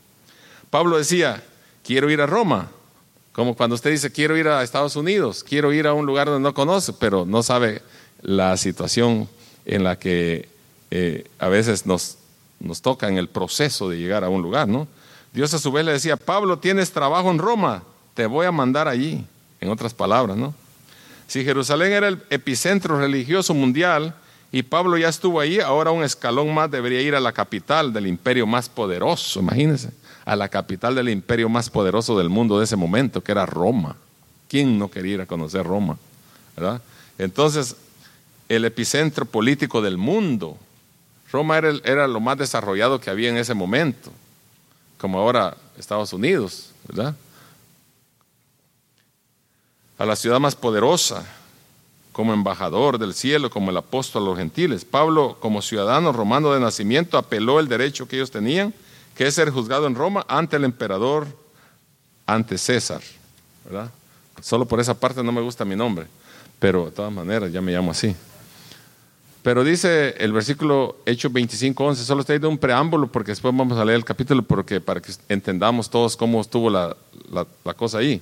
Pablo 0.70 0.96
decía, 0.96 1.42
quiero 1.82 2.08
ir 2.12 2.20
a 2.20 2.26
Roma, 2.26 2.70
Como 3.36 3.54
cuando 3.54 3.74
usted 3.74 3.90
dice, 3.90 4.10
quiero 4.10 4.34
ir 4.38 4.48
a 4.48 4.62
Estados 4.62 4.96
Unidos, 4.96 5.44
quiero 5.44 5.70
ir 5.70 5.86
a 5.86 5.92
un 5.92 6.06
lugar 6.06 6.26
donde 6.26 6.48
no 6.48 6.54
conoce, 6.54 6.94
pero 6.94 7.26
no 7.26 7.42
sabe 7.42 7.82
la 8.22 8.56
situación 8.56 9.28
en 9.66 9.84
la 9.84 9.98
que 9.98 10.48
eh, 10.90 11.26
a 11.38 11.48
veces 11.48 11.84
nos, 11.84 12.16
nos 12.60 12.80
toca 12.80 13.08
en 13.08 13.18
el 13.18 13.28
proceso 13.28 13.90
de 13.90 13.98
llegar 13.98 14.24
a 14.24 14.30
un 14.30 14.40
lugar, 14.40 14.68
¿no? 14.68 14.88
Dios 15.34 15.52
a 15.52 15.58
su 15.58 15.70
vez 15.70 15.84
le 15.84 15.92
decía, 15.92 16.16
Pablo, 16.16 16.60
tienes 16.60 16.92
trabajo 16.92 17.30
en 17.30 17.36
Roma, 17.36 17.82
te 18.14 18.24
voy 18.24 18.46
a 18.46 18.52
mandar 18.52 18.88
allí, 18.88 19.22
en 19.60 19.68
otras 19.68 19.92
palabras, 19.92 20.38
¿no? 20.38 20.54
Si 21.26 21.44
Jerusalén 21.44 21.92
era 21.92 22.08
el 22.08 22.22
epicentro 22.30 22.98
religioso 22.98 23.52
mundial 23.52 24.14
y 24.50 24.62
Pablo 24.62 24.96
ya 24.96 25.10
estuvo 25.10 25.40
ahí, 25.40 25.60
ahora 25.60 25.90
un 25.90 26.04
escalón 26.04 26.54
más 26.54 26.70
debería 26.70 27.02
ir 27.02 27.14
a 27.14 27.20
la 27.20 27.32
capital 27.32 27.92
del 27.92 28.06
imperio 28.06 28.46
más 28.46 28.70
poderoso, 28.70 29.40
imagínense, 29.40 29.90
a 30.26 30.36
la 30.36 30.50
capital 30.50 30.94
del 30.94 31.08
imperio 31.08 31.48
más 31.48 31.70
poderoso 31.70 32.18
del 32.18 32.28
mundo 32.28 32.58
de 32.58 32.64
ese 32.64 32.76
momento, 32.76 33.22
que 33.22 33.32
era 33.32 33.46
Roma. 33.46 33.96
¿Quién 34.48 34.78
no 34.78 34.90
quería 34.90 35.14
ir 35.14 35.20
a 35.22 35.26
conocer 35.26 35.64
Roma? 35.64 35.96
¿verdad? 36.56 36.82
Entonces, 37.18 37.76
el 38.48 38.64
epicentro 38.64 39.24
político 39.24 39.82
del 39.82 39.96
mundo. 39.96 40.56
Roma 41.30 41.58
era, 41.58 41.72
era, 41.84 42.06
lo 42.06 42.20
más 42.20 42.38
desarrollado 42.38 43.00
que 43.00 43.10
había 43.10 43.28
en 43.28 43.36
ese 43.36 43.54
momento, 43.54 44.10
como 44.98 45.18
ahora 45.18 45.56
Estados 45.78 46.12
Unidos, 46.12 46.70
¿verdad? 46.88 47.14
A 49.98 50.06
la 50.06 50.16
ciudad 50.16 50.40
más 50.40 50.54
poderosa, 50.54 51.26
como 52.12 52.32
embajador 52.32 52.98
del 52.98 53.12
cielo, 53.12 53.50
como 53.50 53.70
el 53.70 53.76
apóstol 53.76 54.22
a 54.22 54.26
los 54.26 54.38
gentiles. 54.38 54.84
Pablo, 54.84 55.36
como 55.40 55.60
ciudadano 55.60 56.12
romano 56.12 56.52
de 56.52 56.60
nacimiento, 56.60 57.18
apeló 57.18 57.60
el 57.60 57.68
derecho 57.68 58.08
que 58.08 58.16
ellos 58.16 58.30
tenían, 58.30 58.72
que 59.16 59.26
es 59.26 59.34
ser 59.34 59.50
juzgado 59.50 59.86
en 59.86 59.94
Roma 59.94 60.24
ante 60.28 60.56
el 60.56 60.64
emperador, 60.64 61.26
ante 62.26 62.58
César, 62.58 63.00
¿verdad? 63.64 63.90
Solo 64.42 64.66
por 64.66 64.78
esa 64.78 64.94
parte 64.94 65.22
no 65.22 65.32
me 65.32 65.40
gusta 65.40 65.64
mi 65.64 65.74
nombre, 65.74 66.06
pero 66.58 66.86
de 66.86 66.90
todas 66.90 67.12
maneras 67.12 67.50
ya 67.50 67.60
me 67.60 67.72
llamo 67.72 67.92
así. 67.92 68.14
Pero 69.42 69.64
dice 69.64 70.16
el 70.18 70.32
versículo 70.32 70.96
Hechos 71.06 71.32
25, 71.32 71.84
11, 71.84 72.04
solo 72.04 72.20
estoy 72.20 72.38
de 72.38 72.46
un 72.46 72.58
preámbulo 72.58 73.06
porque 73.06 73.30
después 73.30 73.56
vamos 73.56 73.78
a 73.78 73.84
leer 73.84 73.96
el 73.96 74.04
capítulo 74.04 74.42
porque, 74.42 74.80
para 74.80 75.00
que 75.00 75.12
entendamos 75.28 75.88
todos 75.88 76.16
cómo 76.16 76.40
estuvo 76.40 76.68
la, 76.68 76.96
la, 77.30 77.46
la 77.64 77.74
cosa 77.74 77.98
ahí. 77.98 78.20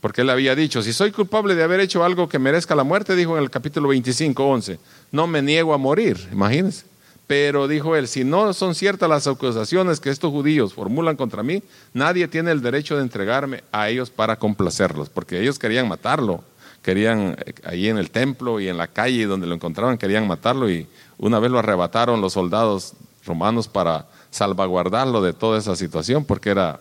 Porque 0.00 0.22
él 0.22 0.30
había 0.30 0.54
dicho, 0.54 0.82
si 0.82 0.92
soy 0.92 1.12
culpable 1.12 1.54
de 1.54 1.62
haber 1.62 1.80
hecho 1.80 2.02
algo 2.04 2.28
que 2.28 2.38
merezca 2.38 2.74
la 2.74 2.84
muerte, 2.84 3.14
dijo 3.14 3.36
en 3.36 3.42
el 3.42 3.50
capítulo 3.50 3.88
25, 3.88 4.44
11, 4.44 4.78
no 5.12 5.26
me 5.26 5.42
niego 5.42 5.74
a 5.74 5.78
morir, 5.78 6.28
imagínense. 6.32 6.84
Pero 7.26 7.66
dijo 7.66 7.96
él, 7.96 8.06
si 8.06 8.22
no 8.22 8.52
son 8.52 8.74
ciertas 8.74 9.08
las 9.08 9.26
acusaciones 9.26 9.98
que 9.98 10.10
estos 10.10 10.30
judíos 10.30 10.74
formulan 10.74 11.16
contra 11.16 11.42
mí, 11.42 11.62
nadie 11.92 12.28
tiene 12.28 12.52
el 12.52 12.62
derecho 12.62 12.96
de 12.96 13.02
entregarme 13.02 13.64
a 13.72 13.88
ellos 13.88 14.10
para 14.10 14.36
complacerlos, 14.36 15.08
porque 15.08 15.40
ellos 15.40 15.58
querían 15.58 15.88
matarlo, 15.88 16.44
querían 16.82 17.36
eh, 17.44 17.54
ahí 17.64 17.88
en 17.88 17.98
el 17.98 18.10
templo 18.10 18.60
y 18.60 18.68
en 18.68 18.76
la 18.76 18.86
calle 18.86 19.26
donde 19.26 19.48
lo 19.48 19.54
encontraban, 19.54 19.98
querían 19.98 20.28
matarlo 20.28 20.70
y 20.70 20.86
una 21.18 21.40
vez 21.40 21.50
lo 21.50 21.58
arrebataron 21.58 22.20
los 22.20 22.34
soldados 22.34 22.92
romanos 23.24 23.66
para 23.66 24.06
salvaguardarlo 24.30 25.20
de 25.20 25.32
toda 25.32 25.58
esa 25.58 25.74
situación, 25.74 26.24
porque 26.24 26.50
era, 26.50 26.78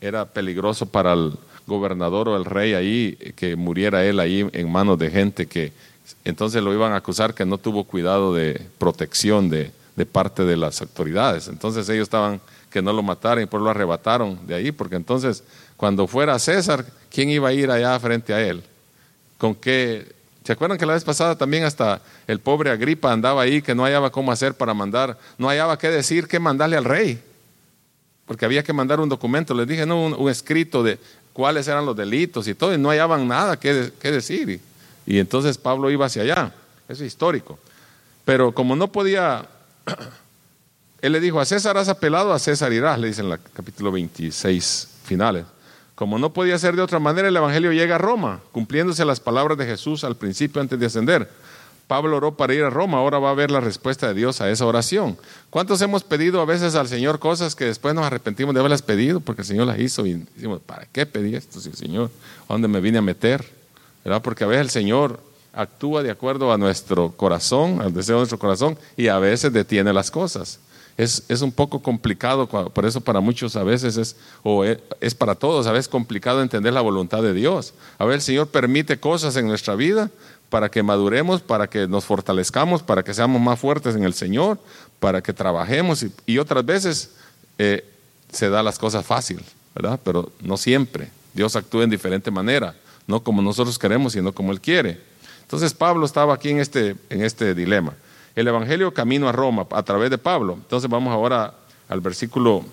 era 0.00 0.24
peligroso 0.24 0.86
para 0.86 1.14
el 1.14 1.32
gobernador 1.66 2.28
o 2.28 2.36
el 2.36 2.44
rey 2.44 2.74
ahí, 2.74 3.16
que 3.34 3.56
muriera 3.56 4.04
él 4.04 4.20
ahí 4.20 4.48
en 4.52 4.70
manos 4.70 4.98
de 5.00 5.10
gente 5.10 5.46
que 5.46 5.72
entonces 6.24 6.62
lo 6.62 6.72
iban 6.72 6.92
a 6.92 6.96
acusar 6.96 7.34
que 7.34 7.44
no 7.44 7.58
tuvo 7.58 7.84
cuidado 7.84 8.34
de 8.34 8.60
protección 8.78 9.48
de, 9.48 9.70
de 10.00 10.06
parte 10.06 10.44
de 10.44 10.56
las 10.56 10.80
autoridades. 10.80 11.46
Entonces 11.48 11.86
ellos 11.90 12.04
estaban 12.04 12.40
que 12.70 12.80
no 12.80 12.90
lo 12.90 13.02
mataran 13.02 13.44
y 13.44 13.46
por 13.46 13.60
lo 13.60 13.68
arrebataron 13.68 14.46
de 14.46 14.54
ahí, 14.54 14.72
porque 14.72 14.96
entonces 14.96 15.44
cuando 15.76 16.06
fuera 16.06 16.38
César, 16.38 16.86
¿quién 17.10 17.28
iba 17.28 17.50
a 17.50 17.52
ir 17.52 17.70
allá 17.70 18.00
frente 18.00 18.32
a 18.32 18.40
él? 18.40 18.62
¿Con 19.36 19.54
qué? 19.54 20.10
¿Se 20.42 20.54
acuerdan 20.54 20.78
que 20.78 20.86
la 20.86 20.94
vez 20.94 21.04
pasada 21.04 21.36
también 21.36 21.64
hasta 21.64 22.00
el 22.26 22.40
pobre 22.40 22.70
Agripa 22.70 23.12
andaba 23.12 23.42
ahí 23.42 23.60
que 23.60 23.74
no 23.74 23.84
hallaba 23.84 24.10
cómo 24.10 24.32
hacer 24.32 24.54
para 24.54 24.72
mandar, 24.72 25.18
no 25.36 25.48
hallaba 25.48 25.78
qué 25.78 25.90
decir, 25.90 26.26
qué 26.26 26.40
mandarle 26.40 26.78
al 26.78 26.86
rey? 26.86 27.22
Porque 28.24 28.46
había 28.46 28.62
que 28.62 28.72
mandar 28.72 29.00
un 29.00 29.08
documento, 29.10 29.52
les 29.52 29.68
dije, 29.68 29.84
no, 29.84 30.06
un, 30.06 30.30
escrito 30.30 30.82
de 30.82 30.98
cuáles 31.34 31.68
eran 31.68 31.84
los 31.84 31.94
delitos 31.94 32.48
y 32.48 32.54
todo, 32.54 32.72
y 32.72 32.78
no 32.78 32.88
hallaban 32.88 33.28
nada 33.28 33.60
que 33.60 33.92
decir. 34.00 34.48
Y, 34.48 34.60
y 35.14 35.18
entonces 35.18 35.58
Pablo 35.58 35.90
iba 35.90 36.06
hacia 36.06 36.22
allá, 36.22 36.54
eso 36.88 37.04
es 37.04 37.08
histórico. 37.08 37.58
Pero 38.24 38.52
como 38.52 38.76
no 38.76 38.90
podía 38.90 39.46
él 41.00 41.12
le 41.12 41.20
dijo, 41.20 41.40
a 41.40 41.44
César 41.44 41.76
has 41.76 41.88
apelado, 41.88 42.32
a 42.32 42.38
César 42.38 42.72
irás, 42.72 42.98
le 42.98 43.08
dice 43.08 43.22
en 43.22 43.32
el 43.32 43.38
capítulo 43.52 43.92
26 43.92 44.88
finales. 45.04 45.44
Como 45.94 46.18
no 46.18 46.32
podía 46.32 46.58
ser 46.58 46.76
de 46.76 46.82
otra 46.82 46.98
manera, 46.98 47.28
el 47.28 47.36
Evangelio 47.36 47.72
llega 47.72 47.96
a 47.96 47.98
Roma, 47.98 48.40
cumpliéndose 48.52 49.04
las 49.04 49.20
palabras 49.20 49.58
de 49.58 49.66
Jesús 49.66 50.02
al 50.02 50.16
principio 50.16 50.62
antes 50.62 50.80
de 50.80 50.86
ascender. 50.86 51.28
Pablo 51.90 52.18
oró 52.18 52.36
para 52.36 52.54
ir 52.54 52.62
a 52.62 52.70
Roma, 52.70 52.98
ahora 52.98 53.18
va 53.18 53.30
a 53.30 53.34
ver 53.34 53.50
la 53.50 53.60
respuesta 53.60 54.06
de 54.06 54.14
Dios 54.14 54.40
a 54.40 54.48
esa 54.48 54.64
oración. 54.64 55.18
¿Cuántos 55.50 55.82
hemos 55.82 56.04
pedido 56.04 56.40
a 56.40 56.44
veces 56.44 56.76
al 56.76 56.86
Señor 56.86 57.18
cosas 57.18 57.56
que 57.56 57.64
después 57.64 57.94
nos 57.96 58.06
arrepentimos 58.06 58.54
de 58.54 58.60
haberlas 58.60 58.80
pedido 58.80 59.18
porque 59.18 59.42
el 59.42 59.46
Señor 59.48 59.66
las 59.66 59.78
hizo 59.80 60.06
y 60.06 60.14
decimos, 60.14 60.60
¿para 60.64 60.86
qué 60.86 61.04
pedí 61.04 61.34
esto, 61.34 61.60
si 61.60 61.72
Señor? 61.72 62.10
¿A 62.48 62.52
dónde 62.52 62.68
me 62.68 62.80
vine 62.80 62.98
a 62.98 63.02
meter? 63.02 63.44
¿Verdad? 64.04 64.22
Porque 64.22 64.44
a 64.44 64.46
veces 64.46 64.62
el 64.62 64.70
Señor 64.70 65.20
actúa 65.52 66.02
de 66.02 66.10
acuerdo 66.10 66.52
a 66.52 66.58
nuestro 66.58 67.12
corazón, 67.12 67.80
al 67.80 67.92
deseo 67.92 68.16
de 68.16 68.20
nuestro 68.20 68.38
corazón, 68.38 68.78
y 68.96 69.08
a 69.08 69.18
veces 69.18 69.52
detiene 69.52 69.92
las 69.92 70.10
cosas. 70.10 70.60
Es, 70.96 71.22
es 71.28 71.40
un 71.40 71.50
poco 71.50 71.80
complicado, 71.80 72.46
por 72.46 72.84
eso 72.84 73.00
para 73.00 73.20
muchos 73.20 73.56
a 73.56 73.62
veces 73.62 73.96
es, 73.96 74.16
o 74.42 74.64
es, 74.64 74.78
es, 75.00 75.14
para 75.14 75.34
todos, 75.34 75.66
a 75.66 75.72
veces 75.72 75.88
complicado 75.88 76.42
entender 76.42 76.72
la 76.72 76.82
voluntad 76.82 77.22
de 77.22 77.32
Dios. 77.32 77.72
A 77.98 78.04
ver, 78.04 78.16
el 78.16 78.20
Señor 78.20 78.48
permite 78.48 78.98
cosas 78.98 79.36
en 79.36 79.46
nuestra 79.46 79.74
vida 79.76 80.10
para 80.50 80.68
que 80.68 80.82
maduremos, 80.82 81.40
para 81.40 81.68
que 81.68 81.86
nos 81.86 82.04
fortalezcamos, 82.04 82.82
para 82.82 83.02
que 83.02 83.14
seamos 83.14 83.40
más 83.40 83.58
fuertes 83.58 83.94
en 83.94 84.04
el 84.04 84.12
Señor, 84.14 84.58
para 84.98 85.22
que 85.22 85.32
trabajemos, 85.32 86.02
y, 86.02 86.12
y 86.26 86.38
otras 86.38 86.66
veces 86.66 87.12
eh, 87.56 87.84
se 88.30 88.50
da 88.50 88.62
las 88.62 88.78
cosas 88.78 89.06
fácil, 89.06 89.40
¿verdad? 89.74 89.98
Pero 90.04 90.30
no 90.42 90.56
siempre. 90.56 91.08
Dios 91.32 91.56
actúa 91.56 91.84
en 91.84 91.90
diferente 91.90 92.30
manera, 92.30 92.74
no 93.06 93.22
como 93.22 93.40
nosotros 93.40 93.78
queremos, 93.78 94.12
sino 94.12 94.32
como 94.32 94.52
Él 94.52 94.60
quiere. 94.60 95.09
Entonces 95.50 95.74
Pablo 95.74 96.06
estaba 96.06 96.32
aquí 96.32 96.50
en 96.50 96.60
este, 96.60 96.94
en 97.08 97.24
este 97.24 97.56
dilema. 97.56 97.92
El 98.36 98.46
Evangelio 98.46 98.94
camino 98.94 99.28
a 99.28 99.32
Roma 99.32 99.66
a 99.72 99.82
través 99.82 100.08
de 100.08 100.16
Pablo. 100.16 100.52
Entonces 100.54 100.88
vamos 100.88 101.12
ahora 101.12 101.54
al 101.88 102.00
versículo 102.00 102.64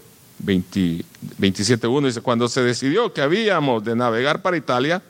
27.1. 0.46 2.06
Dice, 2.06 2.22
cuando 2.22 2.48
se 2.48 2.62
decidió 2.62 3.12
que 3.12 3.24
habíamos 3.24 3.84
de 3.84 3.96
navegar 3.96 4.44
para 4.44 4.58
Italia, 4.58 5.02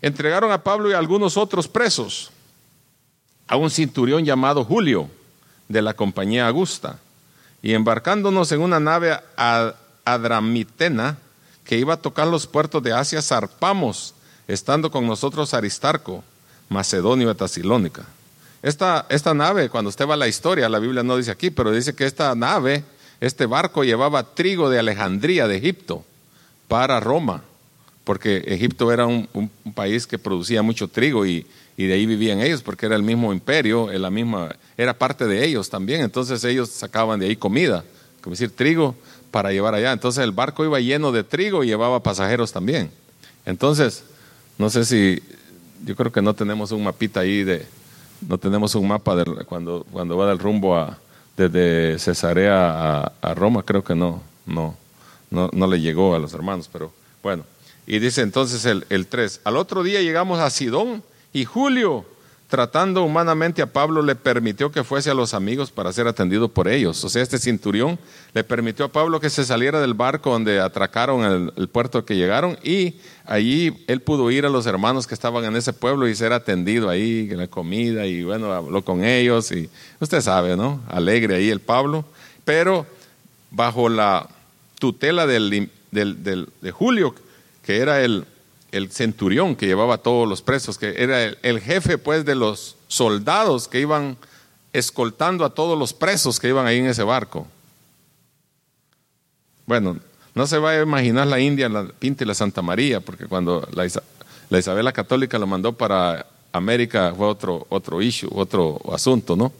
entregaron 0.00 0.50
a 0.50 0.64
Pablo 0.64 0.90
y 0.90 0.94
a 0.94 0.98
algunos 0.98 1.36
otros 1.36 1.68
presos 1.68 2.32
a 3.46 3.54
un 3.54 3.70
cinturión 3.70 4.24
llamado 4.24 4.64
Julio 4.64 5.08
de 5.68 5.82
la 5.82 5.94
compañía 5.94 6.48
Augusta. 6.48 6.98
Y 7.62 7.74
embarcándonos 7.74 8.50
en 8.50 8.60
una 8.60 8.80
nave 8.80 9.20
adramitena 10.04 11.16
que 11.62 11.78
iba 11.78 11.94
a 11.94 12.02
tocar 12.02 12.26
los 12.26 12.48
puertos 12.48 12.82
de 12.82 12.92
Asia, 12.92 13.22
zarpamos, 13.22 14.16
estando 14.48 14.90
con 14.90 15.06
nosotros 15.06 15.54
Aristarco 15.54 16.24
Macedonio 16.68 17.28
de 17.28 17.34
Tasilónica. 17.34 18.04
Esta, 18.62 19.06
esta 19.08 19.34
nave, 19.34 19.68
cuando 19.68 19.88
usted 19.88 20.06
va 20.06 20.14
a 20.14 20.16
la 20.16 20.28
historia, 20.28 20.68
la 20.68 20.78
Biblia 20.78 21.02
no 21.02 21.16
dice 21.16 21.30
aquí, 21.30 21.50
pero 21.50 21.72
dice 21.72 21.94
que 21.94 22.06
esta 22.06 22.34
nave, 22.34 22.84
este 23.20 23.46
barco 23.46 23.84
llevaba 23.84 24.34
trigo 24.34 24.70
de 24.70 24.78
Alejandría, 24.78 25.48
de 25.48 25.56
Egipto, 25.56 26.04
para 26.68 27.00
Roma, 27.00 27.42
porque 28.04 28.38
Egipto 28.46 28.92
era 28.92 29.06
un 29.06 29.50
país 29.74 30.06
que 30.06 30.18
producía 30.18 30.62
mucho 30.62 30.88
trigo 30.88 31.26
y, 31.26 31.46
y, 31.76 31.86
de 31.86 31.94
ahí 31.94 32.06
vivían 32.06 32.40
ellos, 32.40 32.62
porque 32.62 32.86
era 32.86 32.96
el 32.96 33.02
mismo 33.02 33.32
imperio, 33.32 33.90
la 33.90 34.10
misma, 34.10 34.54
era 34.76 34.96
parte 34.96 35.26
de 35.26 35.44
ellos 35.44 35.68
también, 35.68 36.02
entonces 36.02 36.42
ellos 36.44 36.70
sacaban 36.70 37.18
de 37.18 37.26
ahí 37.26 37.36
comida, 37.36 37.84
como 38.20 38.34
decir, 38.34 38.50
trigo 38.50 38.94
para 39.32 39.50
llevar 39.50 39.74
allá. 39.74 39.90
Entonces 39.92 40.22
el 40.22 40.30
barco 40.30 40.64
iba 40.64 40.78
lleno 40.78 41.10
de 41.10 41.24
trigo 41.24 41.64
y 41.64 41.66
llevaba 41.66 42.02
pasajeros 42.02 42.52
también. 42.52 42.90
Entonces, 43.44 44.04
no 44.58 44.70
sé 44.70 44.84
si, 44.84 45.20
yo 45.84 45.96
creo 45.96 46.12
que 46.12 46.22
no 46.22 46.34
tenemos 46.34 46.72
un 46.72 46.84
mapita 46.84 47.20
ahí 47.20 47.44
de, 47.44 47.66
no 48.28 48.38
tenemos 48.38 48.74
un 48.74 48.88
mapa 48.88 49.16
de 49.16 49.24
cuando, 49.44 49.86
cuando 49.90 50.16
va 50.16 50.28
del 50.28 50.38
rumbo 50.38 50.76
a, 50.76 50.98
desde 51.36 51.98
Cesarea 51.98 53.12
a, 53.20 53.34
Roma, 53.34 53.62
creo 53.62 53.82
que 53.82 53.94
no, 53.94 54.22
no, 54.46 54.76
no, 55.30 55.50
no, 55.52 55.66
le 55.66 55.80
llegó 55.80 56.14
a 56.14 56.18
los 56.18 56.34
hermanos, 56.34 56.68
pero 56.72 56.92
bueno. 57.22 57.44
Y 57.86 57.98
dice 57.98 58.22
entonces 58.22 58.64
el, 58.64 58.86
el 58.90 59.06
3, 59.06 59.40
al 59.44 59.56
otro 59.56 59.82
día 59.82 60.00
llegamos 60.00 60.38
a 60.40 60.50
Sidón 60.50 61.02
y 61.32 61.44
Julio, 61.44 62.04
tratando 62.52 63.02
humanamente 63.02 63.62
a 63.62 63.72
Pablo, 63.72 64.02
le 64.02 64.14
permitió 64.14 64.70
que 64.70 64.84
fuese 64.84 65.10
a 65.10 65.14
los 65.14 65.32
amigos 65.32 65.70
para 65.70 65.90
ser 65.90 66.06
atendido 66.06 66.50
por 66.50 66.68
ellos. 66.68 67.02
O 67.02 67.08
sea, 67.08 67.22
este 67.22 67.38
cinturión 67.38 67.98
le 68.34 68.44
permitió 68.44 68.84
a 68.84 68.88
Pablo 68.92 69.20
que 69.20 69.30
se 69.30 69.46
saliera 69.46 69.80
del 69.80 69.94
barco 69.94 70.32
donde 70.32 70.60
atracaron 70.60 71.50
el, 71.56 71.68
puerto 71.68 72.04
que 72.04 72.14
llegaron 72.14 72.58
y 72.62 72.96
allí 73.24 73.82
él 73.86 74.02
pudo 74.02 74.30
ir 74.30 74.44
a 74.44 74.50
los 74.50 74.66
hermanos 74.66 75.06
que 75.06 75.14
estaban 75.14 75.46
en 75.46 75.56
ese 75.56 75.72
pueblo 75.72 76.06
y 76.06 76.14
ser 76.14 76.34
atendido 76.34 76.90
ahí, 76.90 77.26
la 77.28 77.46
comida 77.46 78.04
y 78.04 78.22
bueno, 78.22 78.52
habló 78.52 78.84
con 78.84 79.02
ellos 79.02 79.50
y 79.50 79.70
usted 79.98 80.20
sabe, 80.20 80.54
¿no? 80.54 80.82
Alegre 80.90 81.36
ahí 81.36 81.48
el 81.48 81.60
Pablo, 81.60 82.04
pero 82.44 82.84
bajo 83.50 83.88
la 83.88 84.28
tutela 84.78 85.26
del, 85.26 85.70
de 85.90 86.70
Julio, 86.70 87.14
que 87.62 87.78
era 87.78 88.02
el, 88.02 88.26
el 88.72 88.90
centurión 88.90 89.54
que 89.54 89.66
llevaba 89.66 89.94
a 89.94 89.98
todos 89.98 90.26
los 90.26 90.42
presos, 90.42 90.78
que 90.78 90.94
era 90.96 91.24
el, 91.24 91.60
jefe 91.60 91.98
pues 91.98 92.24
de 92.24 92.34
los 92.34 92.76
soldados 92.88 93.68
que 93.68 93.80
iban 93.80 94.16
escoltando 94.72 95.44
a 95.44 95.54
todos 95.54 95.78
los 95.78 95.92
presos 95.92 96.40
que 96.40 96.48
iban 96.48 96.66
ahí 96.66 96.78
en 96.78 96.86
ese 96.86 97.02
barco. 97.02 97.46
Bueno, 99.66 99.98
no 100.34 100.46
se 100.46 100.58
va 100.58 100.70
a 100.70 100.82
imaginar 100.82 101.26
la 101.26 101.38
India, 101.38 101.68
la 101.68 101.84
Pinta 101.86 102.24
y 102.24 102.26
la 102.26 102.34
Santa 102.34 102.62
María, 102.62 103.00
porque 103.00 103.26
cuando 103.26 103.68
la, 103.72 103.86
la 104.48 104.58
Isabela 104.58 104.92
Católica 104.92 105.38
lo 105.38 105.46
mandó 105.46 105.74
para 105.74 106.26
América 106.50 107.12
fue 107.14 107.26
otro, 107.26 107.66
otro 107.68 108.00
issue, 108.00 108.30
otro 108.34 108.80
asunto, 108.92 109.36
¿no? 109.36 109.52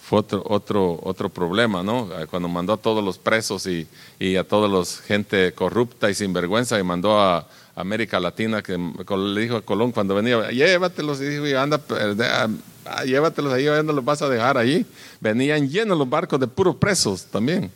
Fue 0.00 0.20
otro, 0.20 0.44
otro, 0.46 1.00
otro 1.02 1.28
problema, 1.28 1.82
¿no? 1.82 2.08
Cuando 2.30 2.48
mandó 2.48 2.74
a 2.74 2.76
todos 2.76 3.02
los 3.02 3.18
presos 3.18 3.66
y, 3.66 3.86
y 4.20 4.36
a 4.36 4.44
toda 4.44 4.68
la 4.68 4.84
gente 4.84 5.52
corrupta 5.52 6.08
y 6.08 6.14
sinvergüenza 6.14 6.78
y 6.78 6.82
mandó 6.84 7.20
a 7.20 7.46
América 7.80 8.20
Latina, 8.20 8.62
que 8.62 8.76
le 8.78 9.40
dijo 9.40 9.56
a 9.56 9.62
Colón 9.62 9.92
cuando 9.92 10.14
venía, 10.14 10.50
llévatelos, 10.50 11.20
y 11.20 11.54
anda, 11.54 11.80
eh, 11.98 12.48
ah, 12.86 13.04
llévatelos 13.04 13.52
ahí, 13.52 13.64
no 13.84 13.92
los 13.92 14.04
vas 14.04 14.22
a 14.22 14.28
dejar 14.28 14.56
allí. 14.58 14.86
Venían 15.20 15.68
llenos 15.68 15.98
los 15.98 16.08
barcos 16.08 16.38
de 16.40 16.46
puros 16.46 16.76
presos 16.76 17.24
también. 17.26 17.70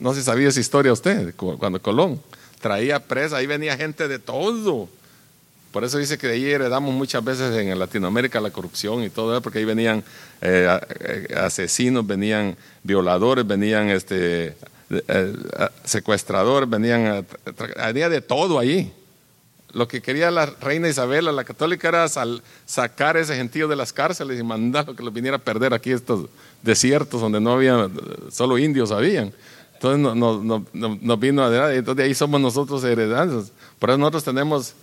No 0.00 0.14
se 0.14 0.22
sabía 0.22 0.48
esa 0.48 0.60
historia 0.60 0.92
usted, 0.92 1.34
cu- 1.36 1.58
cuando 1.58 1.80
Colón 1.80 2.20
traía 2.60 2.98
presa, 2.98 3.36
ahí 3.36 3.46
venía 3.46 3.76
gente 3.76 4.08
de 4.08 4.18
todo. 4.18 4.88
Por 5.72 5.82
eso 5.84 5.98
dice 5.98 6.16
que 6.18 6.28
de 6.28 6.34
ahí 6.34 6.44
heredamos 6.46 6.94
muchas 6.94 7.22
veces 7.24 7.54
en 7.56 7.76
Latinoamérica 7.78 8.40
la 8.40 8.50
corrupción 8.50 9.02
y 9.02 9.10
todo 9.10 9.40
porque 9.42 9.58
ahí 9.58 9.64
venían 9.64 10.04
eh, 10.40 10.80
eh, 11.00 11.34
asesinos, 11.36 12.06
venían 12.06 12.56
violadores, 12.84 13.44
venían 13.46 13.90
este, 13.90 14.54
secuestradores, 15.84 16.68
venían, 16.68 17.26
había 17.76 18.08
de 18.08 18.20
todo 18.20 18.58
ahí. 18.58 18.92
Lo 19.74 19.88
que 19.88 20.00
quería 20.00 20.30
la 20.30 20.46
reina 20.46 20.88
Isabela, 20.88 21.32
la 21.32 21.44
católica, 21.44 21.88
era 21.88 22.06
sacar 22.64 23.16
ese 23.16 23.34
gentío 23.36 23.66
de 23.68 23.76
las 23.76 23.92
cárceles 23.92 24.38
y 24.38 24.42
mandarlo 24.42 24.94
que 24.94 25.02
los 25.02 25.12
viniera 25.12 25.36
a 25.36 25.40
perder 25.40 25.74
aquí 25.74 25.90
estos 25.90 26.28
desiertos 26.62 27.20
donde 27.20 27.40
no 27.40 27.52
había, 27.52 27.90
solo 28.30 28.56
indios 28.56 28.90
habían. 28.92 29.32
Entonces 29.74 30.00
no- 30.00 30.14
no- 30.14 30.42
no- 30.42 30.64
no- 30.72 30.98
nos 31.02 31.20
vino 31.20 31.44
a 31.44 31.74
entonces 31.74 32.04
ahí 32.06 32.14
somos 32.14 32.40
nosotros 32.40 32.82
heredados. 32.84 33.50
Por 33.78 33.90
eso 33.90 33.98
nosotros 33.98 34.24
tenemos 34.24 34.74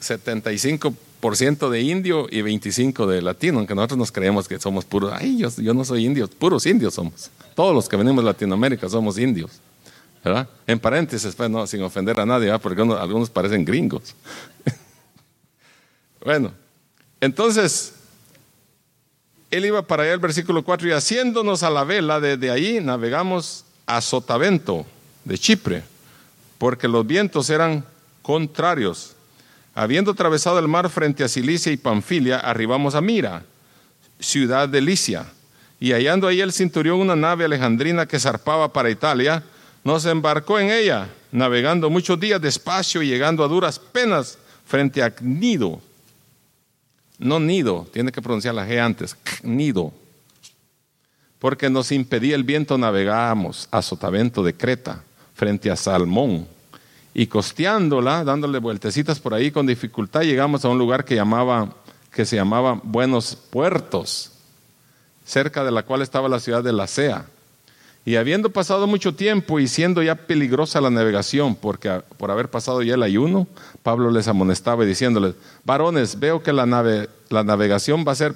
75% 0.00 1.70
de 1.70 1.80
indio 1.82 2.26
y 2.30 2.42
25% 2.42 3.06
de 3.06 3.22
latino, 3.22 3.58
aunque 3.58 3.74
nosotros 3.74 3.98
nos 3.98 4.12
creemos 4.12 4.48
que 4.48 4.58
somos 4.58 4.84
puros. 4.84 5.12
Ay, 5.14 5.38
yo, 5.38 5.48
yo 5.58 5.74
no 5.74 5.84
soy 5.84 6.04
indio, 6.06 6.28
puros 6.28 6.66
indios 6.66 6.94
somos. 6.94 7.30
Todos 7.54 7.74
los 7.74 7.88
que 7.88 7.96
venimos 7.96 8.24
de 8.24 8.30
Latinoamérica 8.30 8.88
somos 8.88 9.18
indios. 9.18 9.50
En 10.66 10.78
paréntesis, 10.78 11.34
pues, 11.34 11.48
no, 11.48 11.66
sin 11.66 11.82
ofender 11.82 12.20
a 12.20 12.26
nadie, 12.26 12.56
porque 12.58 12.82
uno- 12.82 12.96
algunos 12.96 13.30
parecen 13.30 13.64
gringos. 13.64 14.14
bueno, 16.24 16.52
entonces, 17.20 17.94
él 19.50 19.64
iba 19.64 19.82
para 19.82 20.02
allá 20.04 20.12
el 20.12 20.18
versículo 20.20 20.62
4 20.62 20.88
y 20.88 20.92
haciéndonos 20.92 21.62
a 21.62 21.70
la 21.70 21.84
vela, 21.84 22.20
desde 22.20 22.50
ahí 22.50 22.80
navegamos 22.80 23.64
a 23.86 24.00
Sotavento 24.00 24.86
de 25.24 25.38
Chipre, 25.38 25.82
porque 26.58 26.86
los 26.86 27.06
vientos 27.06 27.48
eran 27.50 27.84
contrarios. 28.22 29.14
Habiendo 29.74 30.10
atravesado 30.10 30.58
el 30.58 30.68
mar 30.68 30.90
frente 30.90 31.24
a 31.24 31.28
Cilicia 31.28 31.72
y 31.72 31.76
Panfilia, 31.76 32.38
arribamos 32.38 32.94
a 32.94 33.00
Mira, 33.00 33.44
ciudad 34.18 34.68
de 34.68 34.80
Licia, 34.82 35.26
y 35.78 35.92
hallando 35.92 36.28
ahí 36.28 36.42
el 36.42 36.52
centurión 36.52 37.00
una 37.00 37.16
nave 37.16 37.46
alejandrina 37.46 38.04
que 38.06 38.20
zarpaba 38.20 38.70
para 38.72 38.90
Italia, 38.90 39.42
nos 39.82 40.04
embarcó 40.04 40.58
en 40.58 40.70
ella, 40.70 41.08
navegando 41.32 41.88
muchos 41.88 42.18
días 42.20 42.40
despacio 42.40 43.02
y 43.02 43.08
llegando 43.08 43.44
a 43.44 43.48
duras 43.48 43.78
penas 43.78 44.38
frente 44.66 45.02
a 45.02 45.10
Cnido. 45.10 45.80
No 47.18 47.40
Nido, 47.40 47.86
tiene 47.92 48.12
que 48.12 48.22
pronunciar 48.22 48.54
la 48.54 48.66
G 48.66 48.78
antes, 48.80 49.16
Nido. 49.42 49.92
Porque 51.38 51.70
nos 51.70 51.92
impedía 51.92 52.34
el 52.34 52.44
viento, 52.44 52.76
navegábamos 52.76 53.68
a 53.70 53.82
Sotavento 53.82 54.42
de 54.42 54.54
Creta, 54.54 55.02
frente 55.34 55.70
a 55.70 55.76
Salmón. 55.76 56.46
Y 57.12 57.26
costeándola, 57.26 58.24
dándole 58.24 58.58
vueltecitas 58.58 59.18
por 59.18 59.34
ahí 59.34 59.50
con 59.50 59.66
dificultad, 59.66 60.22
llegamos 60.22 60.64
a 60.64 60.68
un 60.68 60.78
lugar 60.78 61.04
que, 61.04 61.14
llamaba, 61.14 61.74
que 62.12 62.24
se 62.24 62.36
llamaba 62.36 62.80
Buenos 62.82 63.34
Puertos, 63.36 64.32
cerca 65.24 65.64
de 65.64 65.72
la 65.72 65.82
cual 65.82 66.02
estaba 66.02 66.28
la 66.28 66.40
ciudad 66.40 66.62
de 66.62 66.72
Lacea. 66.72 67.26
Y 68.10 68.16
habiendo 68.16 68.50
pasado 68.50 68.88
mucho 68.88 69.14
tiempo 69.14 69.60
y 69.60 69.68
siendo 69.68 70.02
ya 70.02 70.16
peligrosa 70.16 70.80
la 70.80 70.90
navegación, 70.90 71.54
porque 71.54 72.02
por 72.16 72.32
haber 72.32 72.50
pasado 72.50 72.82
ya 72.82 72.94
el 72.94 73.04
ayuno, 73.04 73.46
Pablo 73.84 74.10
les 74.10 74.26
amonestaba 74.26 74.84
diciéndoles, 74.84 75.36
varones, 75.64 76.18
veo 76.18 76.42
que 76.42 76.52
la, 76.52 76.66
nave- 76.66 77.08
la 77.28 77.44
navegación 77.44 78.04
va 78.04 78.10
a 78.10 78.16
ser 78.16 78.34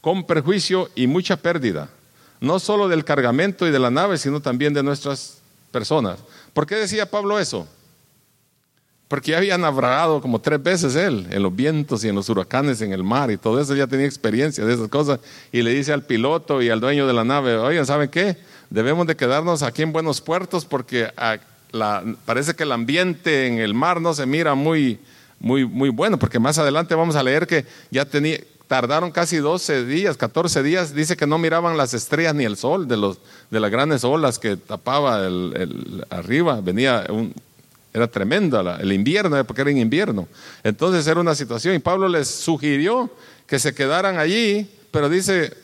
con 0.00 0.26
perjuicio 0.26 0.90
y 0.96 1.06
mucha 1.06 1.36
pérdida, 1.36 1.88
no 2.40 2.58
solo 2.58 2.88
del 2.88 3.04
cargamento 3.04 3.68
y 3.68 3.70
de 3.70 3.78
la 3.78 3.92
nave, 3.92 4.18
sino 4.18 4.40
también 4.40 4.74
de 4.74 4.82
nuestras 4.82 5.38
personas. 5.70 6.18
¿Por 6.52 6.66
qué 6.66 6.74
decía 6.74 7.08
Pablo 7.08 7.38
eso? 7.38 7.68
Porque 9.06 9.30
ya 9.30 9.38
había 9.38 9.56
navegado 9.58 10.20
como 10.20 10.40
tres 10.40 10.60
veces 10.60 10.96
él, 10.96 11.28
en 11.30 11.44
los 11.44 11.54
vientos 11.54 12.02
y 12.02 12.08
en 12.08 12.16
los 12.16 12.28
huracanes, 12.28 12.80
en 12.80 12.92
el 12.92 13.04
mar 13.04 13.30
y 13.30 13.36
todo 13.36 13.60
eso, 13.60 13.76
ya 13.76 13.86
tenía 13.86 14.06
experiencia 14.06 14.64
de 14.64 14.74
esas 14.74 14.88
cosas. 14.88 15.20
Y 15.52 15.62
le 15.62 15.70
dice 15.70 15.92
al 15.92 16.02
piloto 16.02 16.60
y 16.60 16.68
al 16.68 16.80
dueño 16.80 17.06
de 17.06 17.12
la 17.12 17.22
nave, 17.22 17.56
oigan, 17.58 17.86
¿saben 17.86 18.08
qué? 18.08 18.47
Debemos 18.70 19.06
de 19.06 19.16
quedarnos 19.16 19.62
aquí 19.62 19.82
en 19.82 19.92
buenos 19.92 20.20
puertos 20.20 20.64
porque 20.64 21.10
ah, 21.16 21.38
parece 22.24 22.54
que 22.54 22.64
el 22.64 22.72
ambiente 22.72 23.46
en 23.46 23.58
el 23.58 23.74
mar 23.74 24.00
no 24.00 24.14
se 24.14 24.26
mira 24.26 24.54
muy, 24.54 24.98
muy, 25.40 25.64
muy 25.64 25.88
bueno, 25.88 26.18
porque 26.18 26.38
más 26.38 26.58
adelante 26.58 26.94
vamos 26.94 27.16
a 27.16 27.22
leer 27.22 27.46
que 27.46 27.64
ya 27.90 28.04
tenía, 28.04 28.38
tardaron 28.66 29.10
casi 29.10 29.38
12 29.38 29.86
días, 29.86 30.16
14 30.16 30.62
días, 30.62 30.94
dice 30.94 31.16
que 31.16 31.26
no 31.26 31.38
miraban 31.38 31.76
las 31.76 31.94
estrellas 31.94 32.34
ni 32.34 32.44
el 32.44 32.56
sol 32.56 32.86
de, 32.86 32.96
los, 32.96 33.18
de 33.50 33.60
las 33.60 33.70
grandes 33.70 34.04
olas 34.04 34.38
que 34.38 34.56
tapaba 34.56 35.26
el, 35.26 36.04
arriba, 36.10 36.60
venía 36.60 37.06
era 37.94 38.06
tremenda 38.06 38.78
el 38.80 38.92
invierno, 38.92 39.38
eh, 39.38 39.44
porque 39.44 39.62
era 39.62 39.70
en 39.70 39.78
invierno. 39.78 40.28
Entonces 40.62 41.06
era 41.06 41.20
una 41.20 41.34
situación 41.34 41.74
y 41.74 41.78
Pablo 41.78 42.06
les 42.08 42.28
sugirió 42.28 43.10
que 43.46 43.58
se 43.58 43.74
quedaran 43.74 44.18
allí, 44.18 44.70
pero 44.90 45.08
dice 45.08 45.56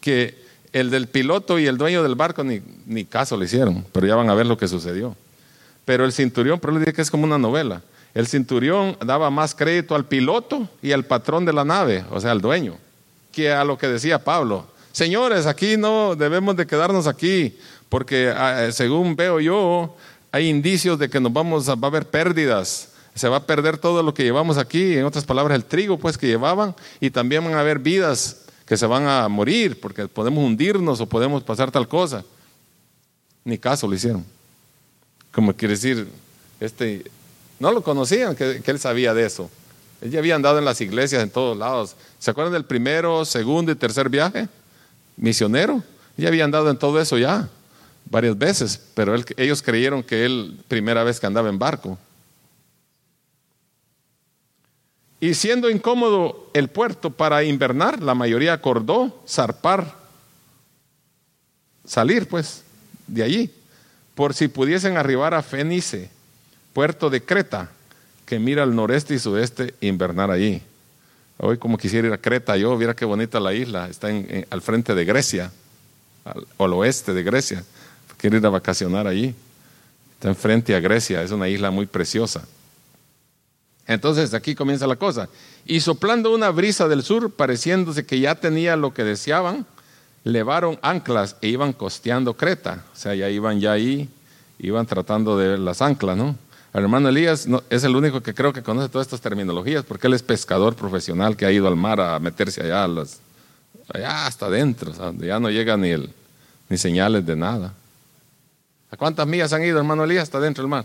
que 0.00 0.45
el 0.80 0.90
del 0.90 1.06
piloto 1.06 1.58
y 1.58 1.66
el 1.66 1.78
dueño 1.78 2.02
del 2.02 2.16
barco 2.16 2.44
ni, 2.44 2.60
ni 2.84 3.06
caso 3.06 3.34
le 3.38 3.46
hicieron, 3.46 3.86
pero 3.92 4.06
ya 4.06 4.14
van 4.14 4.28
a 4.28 4.34
ver 4.34 4.44
lo 4.44 4.58
que 4.58 4.68
sucedió. 4.68 5.16
Pero 5.86 6.04
el 6.04 6.12
cinturión, 6.12 6.60
pero 6.60 6.74
le 6.74 6.80
dije 6.80 6.92
que 6.92 7.00
es 7.00 7.10
como 7.10 7.24
una 7.24 7.38
novela. 7.38 7.80
El 8.12 8.26
cinturión 8.26 8.94
daba 9.02 9.30
más 9.30 9.54
crédito 9.54 9.94
al 9.94 10.04
piloto 10.04 10.68
y 10.82 10.92
al 10.92 11.06
patrón 11.06 11.46
de 11.46 11.54
la 11.54 11.64
nave, 11.64 12.04
o 12.10 12.20
sea, 12.20 12.32
al 12.32 12.42
dueño, 12.42 12.76
que 13.32 13.50
a 13.50 13.64
lo 13.64 13.78
que 13.78 13.88
decía 13.88 14.22
Pablo. 14.22 14.66
Señores, 14.92 15.46
aquí 15.46 15.78
no 15.78 16.14
debemos 16.14 16.56
de 16.56 16.66
quedarnos 16.66 17.06
aquí, 17.06 17.56
porque 17.88 18.30
ah, 18.36 18.68
según 18.70 19.16
veo 19.16 19.40
yo, 19.40 19.96
hay 20.30 20.50
indicios 20.50 20.98
de 20.98 21.08
que 21.08 21.20
nos 21.20 21.32
vamos 21.32 21.70
a, 21.70 21.74
va 21.74 21.88
a 21.88 21.90
haber 21.90 22.06
pérdidas. 22.06 22.92
Se 23.14 23.30
va 23.30 23.38
a 23.38 23.46
perder 23.46 23.78
todo 23.78 24.02
lo 24.02 24.12
que 24.12 24.24
llevamos 24.24 24.58
aquí, 24.58 24.98
en 24.98 25.06
otras 25.06 25.24
palabras, 25.24 25.56
el 25.56 25.64
trigo 25.64 25.98
pues 25.98 26.18
que 26.18 26.26
llevaban, 26.26 26.74
y 27.00 27.08
también 27.08 27.42
van 27.42 27.54
a 27.54 27.60
haber 27.60 27.78
vidas 27.78 28.45
que 28.66 28.76
se 28.76 28.86
van 28.86 29.06
a 29.06 29.28
morir, 29.28 29.80
porque 29.80 30.08
podemos 30.08 30.44
hundirnos 30.44 31.00
o 31.00 31.06
podemos 31.06 31.42
pasar 31.42 31.70
tal 31.70 31.86
cosa. 31.88 32.24
Ni 33.44 33.58
caso 33.58 33.88
le 33.88 33.96
hicieron. 33.96 34.24
Como 35.32 35.54
quiere 35.54 35.74
decir, 35.74 36.08
este, 36.58 37.04
no 37.60 37.70
lo 37.70 37.82
conocían, 37.82 38.34
que, 38.34 38.60
que 38.62 38.70
él 38.70 38.78
sabía 38.80 39.14
de 39.14 39.24
eso. 39.24 39.48
Él 40.00 40.10
ya 40.10 40.18
había 40.18 40.34
andado 40.34 40.58
en 40.58 40.64
las 40.64 40.80
iglesias 40.80 41.22
en 41.22 41.30
todos 41.30 41.56
lados. 41.56 41.94
¿Se 42.18 42.30
acuerdan 42.30 42.52
del 42.52 42.64
primero, 42.64 43.24
segundo 43.24 43.70
y 43.70 43.76
tercer 43.76 44.08
viaje? 44.08 44.48
Misionero. 45.16 45.82
Ya 46.16 46.28
había 46.28 46.44
andado 46.44 46.68
en 46.70 46.78
todo 46.78 47.00
eso 47.00 47.18
ya, 47.18 47.48
varias 48.10 48.36
veces, 48.36 48.80
pero 48.94 49.14
él- 49.14 49.24
ellos 49.36 49.62
creyeron 49.62 50.02
que 50.02 50.24
él, 50.24 50.58
primera 50.66 51.04
vez 51.04 51.20
que 51.20 51.26
andaba 51.26 51.48
en 51.50 51.58
barco. 51.58 51.98
Y 55.20 55.34
siendo 55.34 55.70
incómodo 55.70 56.50
el 56.52 56.68
puerto 56.68 57.10
para 57.10 57.42
invernar, 57.42 58.02
la 58.02 58.14
mayoría 58.14 58.52
acordó 58.52 59.22
zarpar, 59.26 59.94
salir 61.86 62.28
pues 62.28 62.62
de 63.06 63.22
allí, 63.22 63.50
por 64.14 64.34
si 64.34 64.48
pudiesen 64.48 64.96
arribar 64.96 65.34
a 65.34 65.42
Fenice, 65.42 66.10
puerto 66.72 67.08
de 67.10 67.22
Creta, 67.24 67.70
que 68.26 68.38
mira 68.38 68.62
al 68.62 68.74
noreste 68.74 69.14
y 69.14 69.18
sudeste, 69.18 69.74
invernar 69.80 70.30
allí. 70.30 70.60
Hoy 71.38 71.58
como 71.58 71.78
quisiera 71.78 72.08
ir 72.08 72.12
a 72.14 72.18
Creta, 72.18 72.56
yo 72.56 72.76
viera 72.76 72.94
qué 72.96 73.04
bonita 73.04 73.38
la 73.40 73.54
isla, 73.54 73.88
está 73.88 74.10
en- 74.10 74.46
al 74.50 74.62
frente 74.62 74.94
de 74.94 75.04
Grecia, 75.04 75.52
al, 76.24 76.46
al 76.58 76.72
oeste 76.72 77.14
de 77.14 77.22
Grecia, 77.22 77.64
quiero 78.18 78.36
ir 78.36 78.44
a 78.46 78.50
vacacionar 78.50 79.06
allí. 79.06 79.34
Está 80.14 80.28
enfrente 80.28 80.74
a 80.74 80.80
Grecia, 80.80 81.22
es 81.22 81.30
una 81.30 81.46
isla 81.46 81.70
muy 81.70 81.84
preciosa. 81.84 82.42
Entonces 83.86 84.34
aquí 84.34 84.54
comienza 84.54 84.86
la 84.86 84.96
cosa. 84.96 85.28
Y 85.64 85.80
soplando 85.80 86.34
una 86.34 86.50
brisa 86.50 86.88
del 86.88 87.02
sur, 87.02 87.30
pareciéndose 87.30 88.04
que 88.04 88.20
ya 88.20 88.34
tenía 88.34 88.76
lo 88.76 88.92
que 88.92 89.04
deseaban, 89.04 89.66
levaron 90.24 90.78
anclas 90.82 91.36
e 91.40 91.48
iban 91.48 91.72
costeando 91.72 92.34
Creta. 92.34 92.84
O 92.92 92.96
sea, 92.96 93.14
ya 93.14 93.30
iban 93.30 93.60
ya 93.60 93.72
ahí, 93.72 94.08
iban 94.58 94.86
tratando 94.86 95.38
de 95.38 95.56
las 95.58 95.82
anclas, 95.82 96.16
¿no? 96.16 96.36
El 96.74 96.82
hermano 96.82 97.08
Elías 97.08 97.48
es 97.70 97.84
el 97.84 97.96
único 97.96 98.22
que 98.22 98.34
creo 98.34 98.52
que 98.52 98.62
conoce 98.62 98.90
todas 98.90 99.06
estas 99.06 99.22
terminologías 99.22 99.82
porque 99.82 100.08
él 100.08 100.12
es 100.12 100.22
pescador 100.22 100.74
profesional 100.74 101.34
que 101.34 101.46
ha 101.46 101.52
ido 101.52 101.68
al 101.68 101.76
mar 101.76 102.00
a 102.00 102.18
meterse 102.18 102.60
allá, 102.60 102.84
allá 103.94 104.26
hasta 104.26 104.46
adentro, 104.46 104.92
donde 104.92 105.28
ya 105.28 105.40
no 105.40 105.48
llega 105.48 105.76
ni, 105.78 105.88
el, 105.88 106.12
ni 106.68 106.76
señales 106.76 107.24
de 107.24 107.34
nada. 107.34 107.72
¿A 108.90 108.96
cuántas 108.96 109.26
millas 109.26 109.54
han 109.54 109.64
ido, 109.64 109.78
hermano 109.78 110.04
Elías, 110.04 110.24
hasta 110.24 110.38
dentro 110.38 110.62
del 110.62 110.68
mar? 110.68 110.84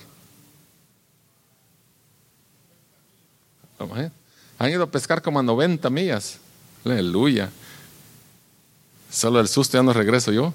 Han 4.59 4.69
ido 4.69 4.83
a 4.83 4.91
pescar 4.91 5.21
como 5.21 5.39
a 5.39 5.43
90 5.43 5.89
millas. 5.89 6.39
Aleluya. 6.85 7.49
Solo 9.09 9.39
el 9.39 9.47
susto 9.47 9.77
ya 9.77 9.83
no 9.83 9.93
regreso 9.93 10.31
yo. 10.31 10.53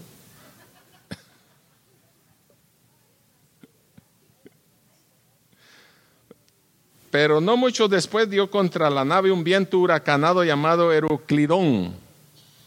Pero 7.10 7.40
no 7.40 7.56
mucho 7.56 7.88
después 7.88 8.28
dio 8.28 8.50
contra 8.50 8.90
la 8.90 9.04
nave 9.04 9.30
un 9.30 9.42
viento 9.42 9.78
huracanado 9.78 10.44
llamado 10.44 10.92
Heroclidón. 10.92 11.94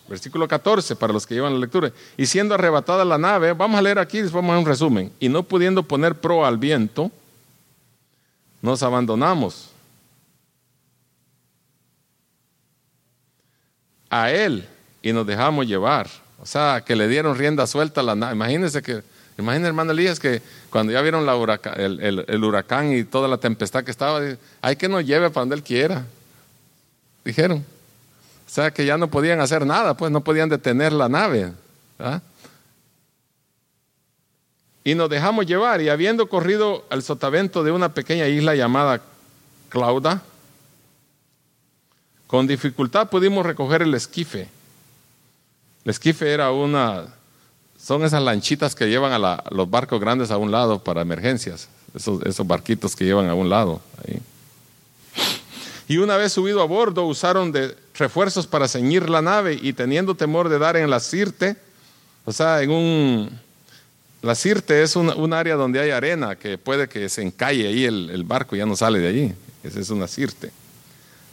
Versículo 0.07 0.47
14, 0.47 0.95
para 0.95 1.13
los 1.13 1.27
que 1.27 1.35
llevan 1.35 1.53
la 1.53 1.59
lectura. 1.59 1.93
Y 2.17 2.25
siendo 2.25 2.55
arrebatada 2.55 3.05
la 3.05 3.19
nave, 3.19 3.53
vamos 3.53 3.77
a 3.77 3.81
leer 3.81 3.99
aquí, 3.99 4.21
después 4.21 4.41
vamos 4.41 4.55
a 4.55 4.59
un 4.59 4.65
resumen. 4.65 5.11
Y 5.19 5.29
no 5.29 5.43
pudiendo 5.43 5.83
poner 5.83 6.15
pro 6.15 6.45
al 6.45 6.57
viento, 6.57 7.11
nos 8.61 8.81
abandonamos 8.81 9.68
a 14.09 14.31
él 14.31 14.67
y 15.01 15.13
nos 15.13 15.25
dejamos 15.25 15.67
llevar. 15.67 16.09
O 16.41 16.45
sea, 16.45 16.83
que 16.85 16.95
le 16.95 17.07
dieron 17.07 17.37
rienda 17.37 17.67
suelta 17.67 18.01
a 18.01 18.03
la 18.03 18.15
nave. 18.15 18.33
Imagínense 18.33 18.81
que, 18.81 19.03
imagínense 19.37 19.67
hermano 19.67 19.91
Elías 19.91 20.19
que 20.19 20.41
cuando 20.69 20.93
ya 20.93 21.01
vieron 21.01 21.25
la 21.25 21.33
el, 21.75 22.43
huracán 22.43 22.93
y 22.93 23.03
toda 23.03 23.27
la 23.27 23.37
tempestad 23.37 23.83
que 23.83 23.91
estaba, 23.91 24.21
hay 24.61 24.75
que 24.75 24.87
nos 24.87 25.05
lleve 25.05 25.29
para 25.29 25.41
donde 25.41 25.55
él 25.55 25.63
quiera. 25.63 26.05
Dijeron. 27.25 27.65
O 28.47 28.51
sea, 28.51 28.71
que 28.71 28.85
ya 28.85 28.97
no 28.97 29.09
podían 29.09 29.41
hacer 29.41 29.65
nada, 29.65 29.95
pues 29.95 30.11
no 30.11 30.21
podían 30.21 30.49
detener 30.49 30.91
la 30.91 31.07
nave. 31.07 31.51
Y 34.83 34.95
nos 34.95 35.07
dejamos 35.07 35.45
llevar, 35.45 35.81
y 35.81 35.89
habiendo 35.89 36.27
corrido 36.29 36.83
al 36.89 37.03
sotavento 37.03 37.63
de 37.63 37.71
una 37.71 37.93
pequeña 37.93 38.27
isla 38.27 38.55
llamada 38.55 39.01
Clauda, 39.69 40.23
con 42.29 42.45
dificultad 42.45 43.09
pudimos 43.09 43.43
recoger 43.43 43.81
el 43.81 43.95
esquife. 43.95 44.47
El 45.83 45.89
esquife 45.89 46.31
era 46.31 46.51
una, 46.51 47.07
son 47.81 48.03
esas 48.03 48.21
lanchitas 48.21 48.75
que 48.75 48.87
llevan 48.87 49.11
a, 49.13 49.43
los 49.49 49.67
barcos 49.67 49.99
grandes 49.99 50.29
a 50.29 50.37
un 50.37 50.51
lado 50.51 50.77
para 50.77 51.01
emergencias, 51.01 51.69
esos, 51.95 52.45
barquitos 52.45 52.95
que 52.95 53.03
llevan 53.03 53.29
a 53.29 53.33
un 53.33 53.49
lado. 53.49 53.81
Y 55.87 55.97
una 55.97 56.17
vez 56.17 56.31
subido 56.31 56.61
a 56.61 56.65
bordo, 56.65 57.07
usaron 57.07 57.51
de 57.51 57.75
refuerzos 57.95 58.45
para 58.45 58.67
ceñir 58.67 59.09
la 59.09 59.23
nave 59.23 59.57
y 59.59 59.73
teniendo 59.73 60.13
temor 60.13 60.49
de 60.49 60.59
dar 60.59 60.77
en 60.77 60.87
la 60.91 60.99
sirte, 60.99 61.55
o 62.25 62.31
sea, 62.31 62.61
en 62.61 62.69
un... 62.69 63.39
La 64.21 64.35
sirte 64.35 64.83
es 64.83 64.95
un, 64.95 65.33
área 65.33 65.55
donde 65.55 65.79
hay 65.79 65.89
arena 65.89 66.35
que 66.35 66.59
puede 66.59 66.87
que 66.87 67.09
se 67.09 67.23
encalle 67.23 67.69
ahí 67.69 67.85
el, 67.85 68.11
el 68.11 68.23
barco, 68.23 68.55
ya 68.55 68.67
no 68.67 68.75
sale 68.75 68.99
de 68.99 69.07
allí. 69.07 69.33
Esa 69.63 69.79
es 69.79 69.89
una 69.89 70.07
sirte 70.07 70.51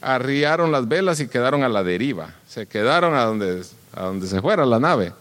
arriaron 0.00 0.72
las 0.72 0.87
velas 0.88 1.20
y 1.20 1.28
quedaron 1.28 1.62
a 1.62 1.68
la 1.68 1.82
deriva. 1.82 2.35
Se 2.48 2.66
quedaron 2.66 3.14
a 3.14 3.24
donde, 3.24 3.62
a 3.94 4.04
donde 4.04 4.26
se 4.26 4.40
fuera 4.40 4.64
la 4.64 4.78
nave. 4.78 5.12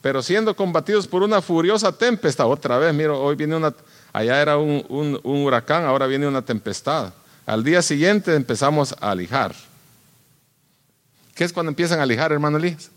Pero 0.00 0.22
siendo 0.22 0.54
combatidos 0.54 1.08
por 1.08 1.22
una 1.22 1.42
furiosa 1.42 1.92
tempestad, 1.92 2.46
otra 2.46 2.78
vez, 2.78 2.94
miro, 2.94 3.20
hoy 3.20 3.34
viene 3.36 3.56
una, 3.56 3.74
allá 4.12 4.40
era 4.40 4.56
un, 4.56 4.84
un, 4.88 5.44
huracán, 5.44 5.84
ahora 5.84 6.06
viene 6.06 6.26
una 6.26 6.42
tempestad. 6.42 7.12
Al 7.46 7.64
día 7.64 7.82
siguiente 7.82 8.34
empezamos 8.34 8.94
a 9.00 9.14
lijar. 9.14 9.54
¿Qué 11.34 11.44
es 11.44 11.52
cuando 11.52 11.70
empiezan 11.70 12.00
a 12.00 12.06
lijar, 12.06 12.32
hermano 12.32 12.58
Elías? 12.58 12.90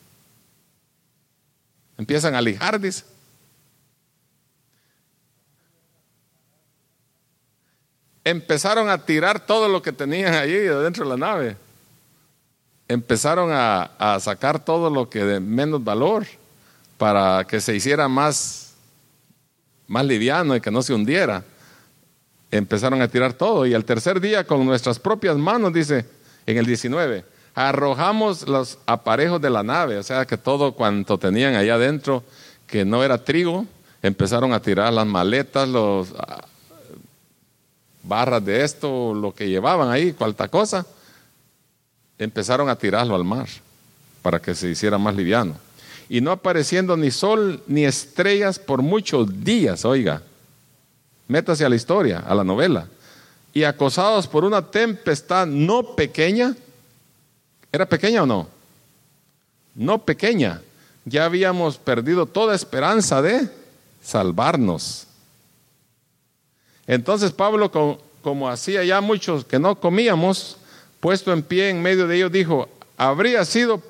Empiezan 1.97 2.36
a 2.36 2.41
lijar, 2.41 2.80
dice. 2.80 3.04
Empezaron 8.23 8.89
a 8.89 8.97
tirar 8.99 9.45
todo 9.45 9.67
lo 9.67 9.81
que 9.81 9.91
tenían 9.91 10.34
allí 10.34 10.57
dentro 10.57 11.05
de 11.05 11.10
la 11.10 11.17
nave. 11.17 11.57
Empezaron 12.88 13.49
a, 13.51 14.17
sacar 14.19 14.63
todo 14.63 14.89
lo 14.89 15.10
que 15.10 15.23
de 15.23 15.39
menos 15.39 15.84
valor 15.84 16.25
para 16.97 17.45
que 17.45 17.62
se 17.62 17.75
hiciera 17.75 18.07
más, 18.07 18.73
más 19.88 20.05
liviano 20.05 20.55
y 20.55 20.62
que 20.62 20.71
no 20.71 20.81
se 20.81 20.93
hundiera. 20.93 21.43
Empezaron 22.51 23.01
a 23.01 23.07
tirar 23.07 23.34
todo 23.34 23.65
y 23.65 23.73
al 23.73 23.86
tercer 23.86 24.19
día 24.19 24.45
con 24.45 24.65
nuestras 24.65 24.99
propias 24.99 25.38
manos, 25.38 25.73
dice 25.73 26.05
en 26.45 26.57
el 26.57 26.65
19, 26.65 27.23
arrojamos 27.55 28.47
los 28.47 28.77
aparejos 28.86 29.39
de 29.41 29.49
la 29.49 29.63
nave, 29.63 29.97
o 29.97 30.03
sea 30.03 30.25
que 30.25 30.38
todo 30.38 30.73
cuanto 30.73 31.17
tenían 31.17 31.55
allá 31.55 31.75
adentro, 31.75 32.23
que 32.67 32.84
no 32.84 33.03
era 33.03 33.23
trigo, 33.23 33.65
empezaron 34.01 34.53
a 34.53 34.62
tirar 34.62 34.91
las 34.91 35.05
maletas, 35.05 35.69
los 35.69 36.10
barras 38.04 38.44
de 38.44 38.64
esto, 38.64 39.14
lo 39.14 39.34
que 39.34 39.50
llevaban 39.50 39.90
ahí, 39.90 40.14
cualta 40.14 40.48
cosa, 40.48 40.86
empezaron 42.18 42.70
a 42.70 42.76
tirarlo 42.76 43.16
al 43.16 43.24
mar 43.24 43.48
para 44.22 44.40
que 44.40 44.56
se 44.56 44.70
hiciera 44.70 44.98
más 44.98 45.16
liviano. 45.16 45.56
Y 46.10 46.22
no 46.22 46.32
apareciendo 46.32 46.98
ni 46.98 47.10
sol 47.12 47.64
ni 47.68 47.86
estrellas 47.86 48.60
por 48.60 48.82
muchos 48.82 49.44
días, 49.44 49.86
oiga, 49.86 50.22
métase 51.28 51.64
a 51.64 51.70
la 51.70 51.76
historia, 51.76 52.20
a 52.20 52.36
la 52.36 52.44
novela, 52.44 52.88
y 53.54 53.64
acosados 53.64 54.28
por 54.28 54.44
una 54.44 54.70
tempestad 54.70 55.48
no 55.48 55.96
pequeña, 55.96 56.56
¿era 57.72 57.86
pequeña 57.86 58.24
o 58.24 58.26
no? 58.26 58.48
No 59.74 60.00
pequeña, 60.00 60.62
ya 61.06 61.26
habíamos 61.26 61.78
perdido 61.78 62.26
toda 62.26 62.56
esperanza 62.56 63.22
de 63.22 63.50
salvarnos. 64.04 65.08
Entonces 66.91 67.32
Pablo, 67.32 67.71
como, 68.21 68.49
hacía 68.49 68.84
ya 68.84 68.99
muchos 68.99 69.45
que 69.45 69.58
no 69.58 69.80
comíamos, 69.80 70.58
puesto 70.99 71.32
en 71.32 71.41
pie 71.41 71.69
en 71.69 71.82
medio 71.82 72.06
de 72.06 72.17
ellos, 72.17 72.34
dijo, 72.34 72.67
habría 72.97 73.45
sido 73.45 73.82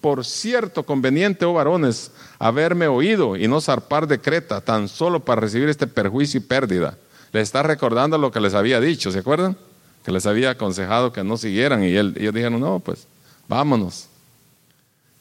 por 0.00 0.24
cierto 0.24 0.82
conveniente, 0.82 1.44
oh 1.44 1.52
varones, 1.52 2.10
haberme 2.40 2.88
oído 2.88 3.36
y 3.36 3.46
no 3.46 3.60
zarpar 3.60 4.08
de 4.08 4.20
Creta, 4.20 4.60
tan 4.60 4.88
solo 4.88 5.20
para 5.20 5.40
recibir 5.40 5.68
este 5.68 5.86
perjuicio 5.86 6.38
y 6.38 6.42
pérdida. 6.42 6.98
Le 7.30 7.42
está 7.42 7.62
recordando 7.62 8.18
lo 8.18 8.32
que 8.32 8.40
les 8.40 8.54
había 8.54 8.80
dicho, 8.80 9.12
¿se 9.12 9.20
acuerdan? 9.20 9.56
Que 10.04 10.10
les 10.10 10.26
había 10.26 10.50
aconsejado 10.50 11.12
que 11.12 11.22
no 11.22 11.36
siguieran 11.36 11.84
y 11.84 11.94
él, 11.94 12.16
ellos 12.18 12.34
dijeron, 12.34 12.58
no, 12.58 12.80
pues 12.80 13.06
vámonos. 13.46 14.08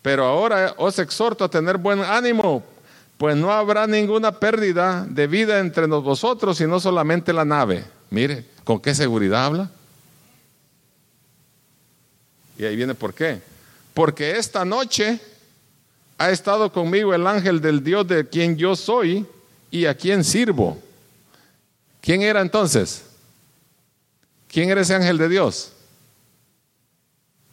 Pero 0.01 0.25
ahora 0.25 0.73
os 0.75 0.97
exhorto 0.97 1.43
a 1.43 1.49
tener 1.49 1.77
buen 1.77 1.99
ánimo, 1.99 2.63
pues 3.19 3.35
no 3.35 3.51
habrá 3.51 3.85
ninguna 3.85 4.39
pérdida 4.39 5.05
de 5.05 5.27
vida 5.27 5.59
entre 5.59 5.85
vosotros, 5.87 6.57
sino 6.57 6.79
solamente 6.79 7.33
la 7.33 7.43
nave. 7.43 7.83
Mire, 8.11 8.45
¿con 8.63 8.79
qué 8.79 8.95
seguridad 8.95 9.45
habla? 9.45 9.69
Y 12.57 12.63
ahí 12.63 12.77
viene 12.77 12.95
por 12.95 13.13
qué. 13.13 13.41
Porque 13.93 14.37
esta 14.37 14.63
noche 14.63 15.19
ha 16.17 16.29
estado 16.29 16.71
conmigo 16.71 17.13
el 17.13 17.27
ángel 17.27 17.59
del 17.59 17.83
Dios 17.83 18.07
de 18.07 18.25
quien 18.25 18.55
yo 18.55 18.73
soy 18.77 19.25
y 19.69 19.85
a 19.85 19.95
quien 19.95 20.23
sirvo. 20.23 20.81
¿Quién 21.99 22.21
era 22.21 22.39
entonces? 22.39 23.03
¿Quién 24.47 24.69
era 24.69 24.79
ese 24.79 24.95
ángel 24.95 25.17
de 25.17 25.27
Dios? 25.27 25.73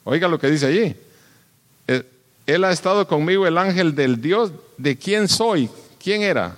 Oiga 0.04 0.28
lo 0.28 0.38
que 0.38 0.48
dice 0.48 0.66
allí. 0.66 0.96
Él 2.46 2.62
ha 2.64 2.70
estado 2.70 3.06
conmigo 3.08 3.46
el 3.46 3.58
ángel 3.58 3.94
del 3.94 4.20
Dios 4.20 4.52
de 4.78 4.96
quién 4.96 5.28
soy. 5.28 5.68
¿Quién 5.98 6.22
era? 6.22 6.56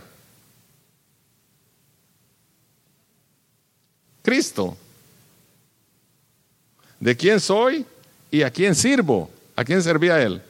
Cristo. 4.23 4.77
¿De 7.01 7.17
quién 7.17 7.41
soy 7.41 7.87
y 8.31 8.43
a 8.43 8.51
quién 8.51 8.75
sirvo? 8.75 9.31
¿A 9.57 9.65
quién 9.65 9.83
servía 9.83 10.21
él? 10.21 10.43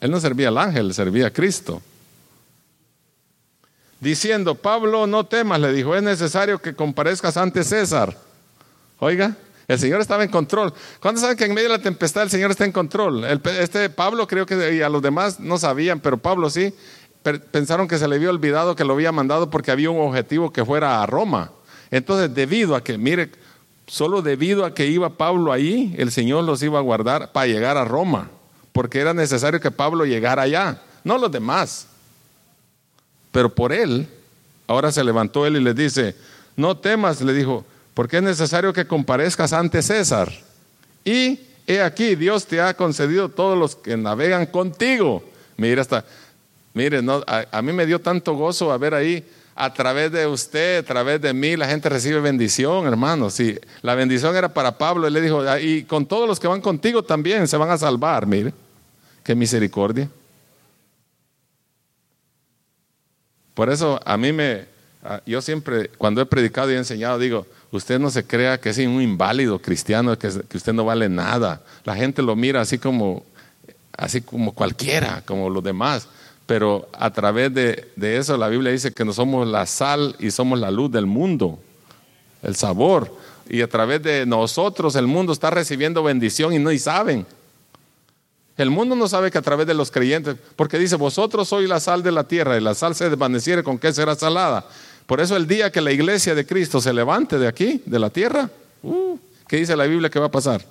Él 0.00 0.10
no 0.10 0.18
servía 0.18 0.48
al 0.48 0.56
ángel, 0.56 0.94
servía 0.94 1.26
a 1.26 1.30
Cristo. 1.30 1.82
Diciendo, 4.00 4.54
Pablo, 4.54 5.06
no 5.06 5.26
temas, 5.26 5.60
le 5.60 5.74
dijo, 5.74 5.94
es 5.94 6.02
necesario 6.02 6.58
que 6.58 6.74
comparezcas 6.74 7.36
ante 7.36 7.62
César. 7.62 8.16
Oiga, 8.98 9.36
el 9.70 9.78
Señor 9.78 10.00
estaba 10.00 10.24
en 10.24 10.30
control. 10.30 10.74
¿Cuántos 10.98 11.20
saben 11.20 11.36
que 11.36 11.44
en 11.44 11.54
medio 11.54 11.68
de 11.68 11.76
la 11.76 11.82
tempestad 11.82 12.24
el 12.24 12.30
Señor 12.30 12.50
está 12.50 12.64
en 12.64 12.72
control? 12.72 13.24
este 13.60 13.88
Pablo 13.88 14.26
creo 14.26 14.44
que 14.44 14.82
a 14.82 14.88
los 14.88 15.00
demás 15.00 15.38
no 15.38 15.58
sabían, 15.58 16.00
pero 16.00 16.18
Pablo 16.18 16.50
sí. 16.50 16.74
Pensaron 17.22 17.86
que 17.86 17.96
se 17.96 18.08
le 18.08 18.16
había 18.16 18.30
olvidado 18.30 18.74
que 18.74 18.82
lo 18.82 18.94
había 18.94 19.12
mandado 19.12 19.48
porque 19.48 19.70
había 19.70 19.88
un 19.88 20.00
objetivo 20.00 20.52
que 20.52 20.64
fuera 20.64 21.00
a 21.00 21.06
Roma. 21.06 21.52
Entonces, 21.92 22.34
debido 22.34 22.74
a 22.74 22.82
que, 22.82 22.98
mire, 22.98 23.30
solo 23.86 24.22
debido 24.22 24.64
a 24.64 24.74
que 24.74 24.88
iba 24.88 25.10
Pablo 25.10 25.52
ahí, 25.52 25.94
el 25.98 26.10
Señor 26.10 26.42
los 26.42 26.60
iba 26.64 26.80
a 26.80 26.82
guardar 26.82 27.30
para 27.30 27.46
llegar 27.46 27.76
a 27.76 27.84
Roma, 27.84 28.28
porque 28.72 28.98
era 28.98 29.14
necesario 29.14 29.60
que 29.60 29.70
Pablo 29.70 30.04
llegara 30.04 30.42
allá, 30.42 30.82
no 31.04 31.16
los 31.16 31.30
demás. 31.30 31.86
Pero 33.30 33.54
por 33.54 33.72
él, 33.72 34.08
ahora 34.66 34.90
se 34.90 35.04
levantó 35.04 35.46
él 35.46 35.58
y 35.58 35.60
les 35.60 35.76
dice, 35.76 36.16
no 36.56 36.76
temas, 36.76 37.20
le 37.20 37.32
dijo, 37.34 37.64
porque 38.00 38.16
es 38.16 38.22
necesario 38.22 38.72
que 38.72 38.86
comparezcas 38.86 39.52
ante 39.52 39.82
César. 39.82 40.32
Y 41.04 41.38
he 41.66 41.82
aquí, 41.82 42.14
Dios 42.14 42.46
te 42.46 42.58
ha 42.58 42.72
concedido 42.72 43.28
todos 43.28 43.58
los 43.58 43.76
que 43.76 43.94
navegan 43.94 44.46
contigo. 44.46 45.22
Mire, 45.58 45.82
hasta, 45.82 46.06
mire, 46.72 47.02
no, 47.02 47.22
a, 47.26 47.60
mí 47.60 47.74
me 47.74 47.84
dio 47.84 48.00
tanto 48.00 48.32
gozo 48.32 48.72
a 48.72 48.78
ver 48.78 48.94
ahí, 48.94 49.22
a 49.54 49.74
través 49.74 50.10
de 50.12 50.26
usted, 50.26 50.78
a 50.78 50.82
través 50.82 51.20
de 51.20 51.34
mí, 51.34 51.58
la 51.58 51.68
gente 51.68 51.90
recibe 51.90 52.20
bendición, 52.20 52.86
hermano. 52.86 53.28
Sí, 53.28 53.58
la 53.82 53.94
bendición 53.94 54.34
era 54.34 54.48
para 54.48 54.78
Pablo, 54.78 55.06
él 55.06 55.12
le 55.12 55.20
dijo, 55.20 55.42
ah, 55.42 55.60
y 55.60 55.82
con 55.82 56.06
todos 56.06 56.26
los 56.26 56.40
que 56.40 56.48
van 56.48 56.62
contigo 56.62 57.02
también 57.02 57.46
se 57.46 57.58
van 57.58 57.68
a 57.68 57.76
salvar, 57.76 58.26
mire, 58.26 58.54
qué 59.22 59.34
misericordia. 59.34 60.08
Por 63.52 63.68
eso 63.68 64.00
a 64.02 64.16
mí 64.16 64.32
me, 64.32 64.64
yo 65.26 65.42
siempre, 65.42 65.90
cuando 65.98 66.22
he 66.22 66.24
predicado 66.24 66.70
y 66.70 66.76
he 66.76 66.78
enseñado, 66.78 67.18
digo, 67.18 67.46
usted 67.72 67.98
no 67.98 68.10
se 68.10 68.24
crea 68.24 68.60
que 68.60 68.70
es 68.70 68.78
un 68.78 69.00
inválido 69.00 69.60
cristiano, 69.60 70.18
que, 70.18 70.28
usted 70.28 70.72
no 70.72 70.84
vale 70.84 71.08
nada. 71.08 71.62
La 71.84 71.94
gente 71.94 72.22
lo 72.22 72.36
mira 72.36 72.60
así 72.60 72.78
como, 72.78 73.24
así 73.96 74.20
como 74.20 74.52
cualquiera, 74.52 75.22
como 75.24 75.48
los 75.50 75.62
demás. 75.62 76.08
Pero 76.46 76.88
a 76.92 77.10
través 77.12 77.54
de, 77.54 77.92
eso 77.96 78.36
la 78.36 78.48
Biblia 78.48 78.72
dice 78.72 78.92
que 78.92 79.04
no 79.04 79.12
somos 79.12 79.46
la 79.46 79.66
sal 79.66 80.16
y 80.18 80.30
somos 80.30 80.58
la 80.58 80.70
luz 80.70 80.90
del 80.90 81.06
mundo, 81.06 81.60
el 82.42 82.56
sabor. 82.56 83.14
Y 83.48 83.62
a 83.62 83.68
través 83.68 84.02
de 84.02 84.26
nosotros 84.26 84.96
el 84.96 85.06
mundo 85.06 85.32
está 85.32 85.50
recibiendo 85.50 86.02
bendición 86.02 86.52
y 86.52 86.58
no 86.58 86.72
y 86.72 86.78
saben. 86.78 87.26
El 88.56 88.70
mundo 88.70 88.94
no 88.94 89.08
sabe 89.08 89.30
que 89.30 89.38
a 89.38 89.42
través 89.42 89.66
de 89.66 89.74
los 89.74 89.90
creyentes, 89.90 90.36
porque 90.54 90.78
dice, 90.78 90.96
vosotros 90.96 91.48
sois 91.48 91.68
la 91.68 91.80
sal 91.80 92.02
de 92.02 92.12
la 92.12 92.24
tierra 92.24 92.58
y 92.58 92.60
la 92.60 92.74
sal 92.74 92.94
se 92.94 93.08
desvaneciere, 93.08 93.62
¿con 93.62 93.78
qué 93.78 93.92
será 93.92 94.14
salada? 94.16 94.66
Por 95.10 95.20
eso 95.20 95.34
el 95.34 95.48
día 95.48 95.72
que 95.72 95.80
la 95.80 95.90
iglesia 95.90 96.36
de 96.36 96.46
Cristo 96.46 96.80
se 96.80 96.92
levante 96.92 97.36
de 97.36 97.48
aquí, 97.48 97.82
de 97.84 97.98
la 97.98 98.10
tierra, 98.10 98.48
uh, 98.84 99.18
¿qué 99.48 99.56
dice 99.56 99.74
la 99.74 99.86
Biblia 99.86 100.08
que 100.08 100.20
va 100.20 100.26
a 100.26 100.30
pasar? 100.30 100.64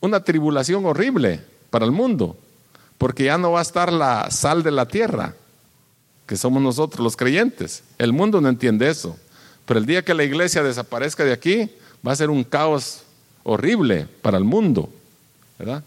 Una 0.00 0.24
tribulación 0.24 0.84
horrible 0.84 1.40
para 1.70 1.84
el 1.84 1.92
mundo, 1.92 2.36
porque 2.98 3.26
ya 3.26 3.38
no 3.38 3.52
va 3.52 3.60
a 3.60 3.62
estar 3.62 3.92
la 3.92 4.28
sal 4.32 4.64
de 4.64 4.72
la 4.72 4.88
tierra, 4.88 5.36
que 6.26 6.36
somos 6.36 6.60
nosotros 6.60 7.00
los 7.00 7.16
creyentes. 7.16 7.84
El 7.96 8.12
mundo 8.12 8.40
no 8.40 8.48
entiende 8.48 8.90
eso. 8.90 9.16
Pero 9.64 9.78
el 9.78 9.86
día 9.86 10.04
que 10.04 10.12
la 10.12 10.24
iglesia 10.24 10.64
desaparezca 10.64 11.22
de 11.22 11.34
aquí, 11.34 11.70
va 12.04 12.10
a 12.10 12.16
ser 12.16 12.28
un 12.28 12.42
caos 12.42 13.02
horrible 13.44 14.08
para 14.20 14.36
el 14.36 14.42
mundo. 14.42 14.90
¿verdad? 15.60 15.84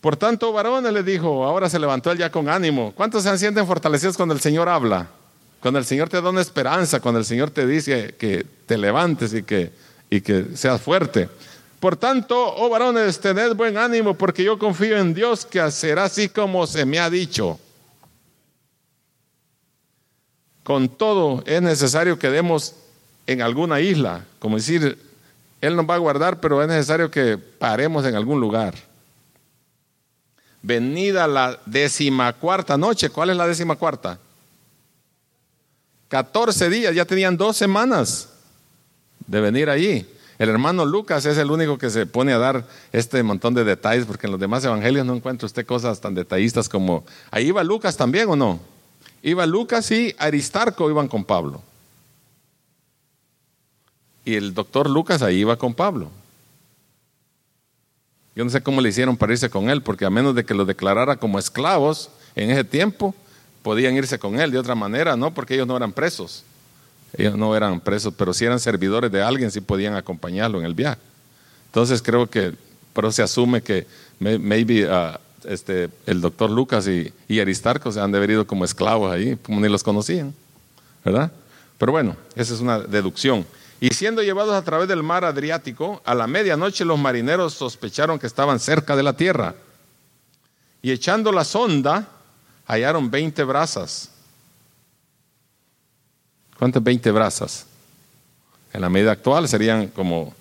Por 0.00 0.14
tanto, 0.14 0.52
varones, 0.52 0.92
le 0.92 1.02
dijo, 1.02 1.44
ahora 1.44 1.68
se 1.68 1.80
levantó 1.80 2.12
él 2.12 2.18
ya 2.18 2.30
con 2.30 2.48
ánimo. 2.48 2.92
¿Cuántos 2.94 3.24
se 3.24 3.38
sienten 3.38 3.66
fortalecidos 3.66 4.16
cuando 4.16 4.36
el 4.36 4.40
Señor 4.40 4.68
habla? 4.68 5.08
Cuando 5.62 5.78
el 5.78 5.86
Señor 5.86 6.08
te 6.08 6.20
da 6.20 6.28
una 6.28 6.40
esperanza, 6.40 7.00
cuando 7.00 7.20
el 7.20 7.24
Señor 7.24 7.50
te 7.50 7.66
dice 7.66 8.16
que 8.18 8.44
te 8.66 8.76
levantes 8.76 9.32
y 9.32 9.44
que, 9.44 9.70
y 10.10 10.20
que 10.20 10.56
seas 10.56 10.82
fuerte. 10.82 11.28
Por 11.80 11.96
tanto, 11.96 12.36
oh 12.56 12.68
varones, 12.68 13.20
tened 13.20 13.54
buen 13.54 13.78
ánimo, 13.78 14.14
porque 14.14 14.44
yo 14.44 14.58
confío 14.58 14.98
en 14.98 15.14
Dios 15.14 15.46
que 15.46 15.70
será 15.70 16.04
así 16.04 16.28
como 16.28 16.66
se 16.66 16.84
me 16.84 16.98
ha 16.98 17.08
dicho. 17.08 17.58
Con 20.64 20.88
todo, 20.88 21.42
es 21.46 21.62
necesario 21.62 22.18
que 22.18 22.28
demos 22.28 22.74
en 23.26 23.40
alguna 23.40 23.80
isla, 23.80 24.24
como 24.40 24.56
decir, 24.56 24.98
Él 25.60 25.76
nos 25.76 25.88
va 25.88 25.94
a 25.94 25.98
guardar, 25.98 26.40
pero 26.40 26.60
es 26.60 26.68
necesario 26.68 27.10
que 27.10 27.38
paremos 27.38 28.04
en 28.04 28.16
algún 28.16 28.40
lugar 28.40 28.74
venida 30.62 31.26
la 31.26 31.58
decimacuarta 31.66 32.78
noche. 32.78 33.10
¿Cuál 33.10 33.30
es 33.30 33.36
la 33.36 33.46
decimacuarta? 33.46 34.18
14 36.12 36.68
días, 36.68 36.94
ya 36.94 37.06
tenían 37.06 37.38
dos 37.38 37.56
semanas 37.56 38.28
de 39.26 39.40
venir 39.40 39.70
allí. 39.70 40.06
El 40.38 40.50
hermano 40.50 40.84
Lucas 40.84 41.24
es 41.24 41.38
el 41.38 41.50
único 41.50 41.78
que 41.78 41.88
se 41.88 42.04
pone 42.04 42.34
a 42.34 42.38
dar 42.38 42.68
este 42.92 43.22
montón 43.22 43.54
de 43.54 43.64
detalles, 43.64 44.04
porque 44.04 44.26
en 44.26 44.32
los 44.32 44.40
demás 44.40 44.62
evangelios 44.62 45.06
no 45.06 45.14
encuentra 45.14 45.46
usted 45.46 45.64
cosas 45.64 46.02
tan 46.02 46.14
detallistas 46.14 46.68
como... 46.68 47.06
Ahí 47.30 47.46
iba 47.46 47.64
Lucas 47.64 47.96
también 47.96 48.28
o 48.28 48.36
no? 48.36 48.60
Iba 49.22 49.46
Lucas 49.46 49.90
y 49.90 50.14
Aristarco 50.18 50.90
iban 50.90 51.08
con 51.08 51.24
Pablo. 51.24 51.62
Y 54.26 54.34
el 54.34 54.52
doctor 54.52 54.90
Lucas 54.90 55.22
ahí 55.22 55.38
iba 55.38 55.56
con 55.56 55.72
Pablo. 55.72 56.10
Yo 58.36 58.44
no 58.44 58.50
sé 58.50 58.62
cómo 58.62 58.82
le 58.82 58.90
hicieron 58.90 59.16
para 59.16 59.32
irse 59.32 59.48
con 59.48 59.70
él, 59.70 59.82
porque 59.82 60.04
a 60.04 60.10
menos 60.10 60.34
de 60.34 60.44
que 60.44 60.52
lo 60.52 60.66
declarara 60.66 61.16
como 61.16 61.38
esclavos 61.38 62.10
en 62.34 62.50
ese 62.50 62.64
tiempo, 62.64 63.14
podían 63.62 63.94
irse 63.94 64.18
con 64.18 64.38
él. 64.38 64.50
De 64.50 64.58
otra 64.58 64.74
manera, 64.74 65.16
no, 65.16 65.32
porque 65.32 65.54
ellos 65.54 65.66
no 65.66 65.76
eran 65.76 65.92
presos. 65.92 66.44
Ellos 67.16 67.36
no 67.36 67.54
eran 67.54 67.80
presos, 67.80 68.14
pero 68.16 68.32
si 68.32 68.44
eran 68.44 68.58
servidores 68.58 69.12
de 69.12 69.22
alguien, 69.22 69.50
sí 69.50 69.60
podían 69.60 69.94
acompañarlo 69.94 70.58
en 70.58 70.64
el 70.64 70.74
viaje. 70.74 71.00
Entonces 71.66 72.02
creo 72.02 72.28
que, 72.28 72.54
pero 72.92 73.12
se 73.12 73.22
asume 73.22 73.62
que 73.62 73.86
maybe 74.18 74.86
uh, 74.86 75.16
este, 75.44 75.88
el 76.06 76.20
doctor 76.20 76.50
Lucas 76.50 76.86
y, 76.86 77.12
y, 77.28 77.40
Aristarco 77.40 77.90
se 77.92 78.00
han 78.00 78.12
de 78.12 78.44
como 78.46 78.64
esclavos 78.64 79.12
ahí, 79.12 79.36
como 79.36 79.60
ni 79.60 79.68
los 79.68 79.82
conocían, 79.82 80.34
¿verdad? 81.04 81.32
Pero 81.78 81.92
bueno, 81.92 82.16
esa 82.36 82.54
es 82.54 82.60
una 82.60 82.78
deducción. 82.78 83.44
Y 83.80 83.88
siendo 83.88 84.22
llevados 84.22 84.54
a 84.54 84.62
través 84.62 84.86
del 84.86 85.02
mar 85.02 85.24
Adriático, 85.24 86.00
a 86.04 86.14
la 86.14 86.26
medianoche 86.26 86.84
los 86.84 86.98
marineros 86.98 87.54
sospecharon 87.54 88.18
que 88.18 88.28
estaban 88.28 88.60
cerca 88.60 88.94
de 88.94 89.02
la 89.02 89.14
tierra. 89.14 89.54
Y 90.82 90.92
echando 90.92 91.32
la 91.32 91.44
sonda, 91.44 92.08
hallaron 92.72 93.10
20 93.10 93.44
brazas. 93.44 94.08
¿Cuántas 96.58 96.82
20 96.82 97.10
brazas? 97.10 97.66
En 98.72 98.80
la 98.80 98.88
medida 98.88 99.12
actual 99.12 99.46
serían 99.48 99.88
como 99.88 100.32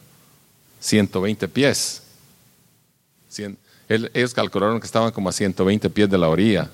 120 0.80 1.48
pies. 1.48 2.02
Ellos 3.90 4.34
calcularon 4.34 4.80
que 4.80 4.86
estaban 4.86 5.12
como 5.12 5.30
a 5.30 5.32
120 5.34 5.90
pies 5.90 6.10
de 6.10 6.18
la 6.18 6.30
orilla 6.30 6.70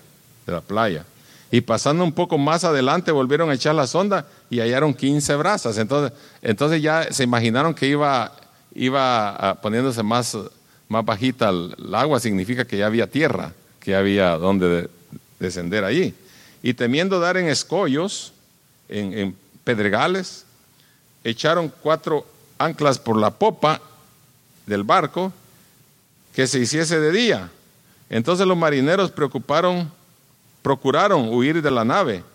de 0.46 0.54
la 0.54 0.62
playa. 0.62 1.06
Y 1.50 1.62
pasando 1.62 2.04
un 2.04 2.12
poco 2.12 2.38
más 2.38 2.64
adelante 2.64 3.12
volvieron 3.12 3.50
a 3.50 3.54
echar 3.54 3.74
la 3.74 3.88
sonda 3.88 4.28
y 4.50 4.60
hallaron 4.60 4.94
15 4.94 5.36
brazas. 5.38 5.78
Entonces, 5.78 6.18
entonces 6.42 6.82
ya 6.82 7.12
se 7.12 7.24
imaginaron 7.24 7.74
que 7.74 7.88
iba, 7.88 8.34
iba 8.76 9.58
poniéndose 9.62 10.04
más, 10.04 10.38
más 10.90 11.06
bajita 11.06 11.50
el, 11.50 11.74
agua, 11.96 12.20
significa 12.20 12.66
que 12.66 12.78
ya 12.78 12.86
había 12.86 13.10
tierra, 13.10 13.54
que 13.80 13.96
había 13.96 14.38
donde 14.38 14.90
descender 15.40 15.84
allí. 15.84 16.14
Y 16.64 16.74
temiendo 16.74 17.20
dar 17.20 17.38
en 17.38 17.48
escollos, 17.48 18.34
en, 18.90 19.36
pedregales, 19.64 20.46
echaron 21.24 21.72
cuatro 21.82 22.26
anclas 22.58 23.00
por 23.00 23.18
la 23.18 23.32
popa 23.32 23.82
del 24.66 24.84
barco 24.84 25.32
que 26.34 26.48
se 26.48 26.60
hiciese 26.60 27.00
de 27.00 27.12
día. 27.12 27.50
Entonces 28.10 28.48
los 28.48 28.58
marineros 28.58 29.12
preocuparon 29.12 29.92
procuraron 30.68 31.30
huir 31.30 31.62
de 31.62 31.72
la 31.72 31.86
nave 31.86 32.26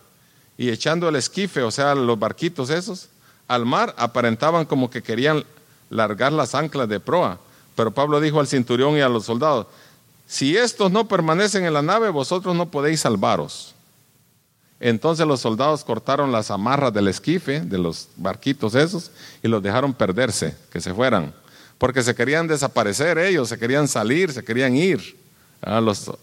y 0.56 0.70
echando 0.70 1.06
el 1.06 1.16
esquife, 1.16 1.62
o 1.62 1.70
sea, 1.70 1.94
los 1.94 2.18
barquitos 2.18 2.70
esos, 2.70 3.08
al 3.46 3.66
mar, 3.66 3.94
aparentaban 3.98 4.64
como 4.64 4.88
que 4.88 5.02
querían 5.02 5.44
largar 5.90 6.32
las 6.32 6.54
anclas 6.54 6.88
de 6.88 6.98
proa. 6.98 7.38
Pero 7.76 7.90
Pablo 7.90 8.20
dijo 8.20 8.40
al 8.40 8.46
centurión 8.46 8.96
y 8.96 9.02
a 9.02 9.08
los 9.10 9.26
soldados, 9.26 9.66
si 10.32 10.56
estos 10.56 10.90
no 10.90 11.06
permanecen 11.06 11.66
en 11.66 11.74
la 11.74 11.82
nave, 11.82 12.08
vosotros 12.08 12.56
no 12.56 12.70
podéis 12.70 13.00
salvaros. 13.00 13.74
Entonces 14.80 15.26
los 15.26 15.40
soldados 15.40 15.84
cortaron 15.84 16.32
las 16.32 16.50
amarras 16.50 16.90
del 16.94 17.08
esquife, 17.08 17.60
de 17.60 17.76
los 17.76 18.08
barquitos 18.16 18.74
esos, 18.74 19.10
y 19.42 19.48
los 19.48 19.62
dejaron 19.62 19.92
perderse, 19.92 20.56
que 20.72 20.80
se 20.80 20.94
fueran, 20.94 21.34
porque 21.76 22.02
se 22.02 22.14
querían 22.14 22.48
desaparecer 22.48 23.18
ellos, 23.18 23.50
se 23.50 23.58
querían 23.58 23.86
salir, 23.86 24.32
se 24.32 24.42
querían 24.42 24.74
ir. 24.74 25.18
Ah, 25.60 25.82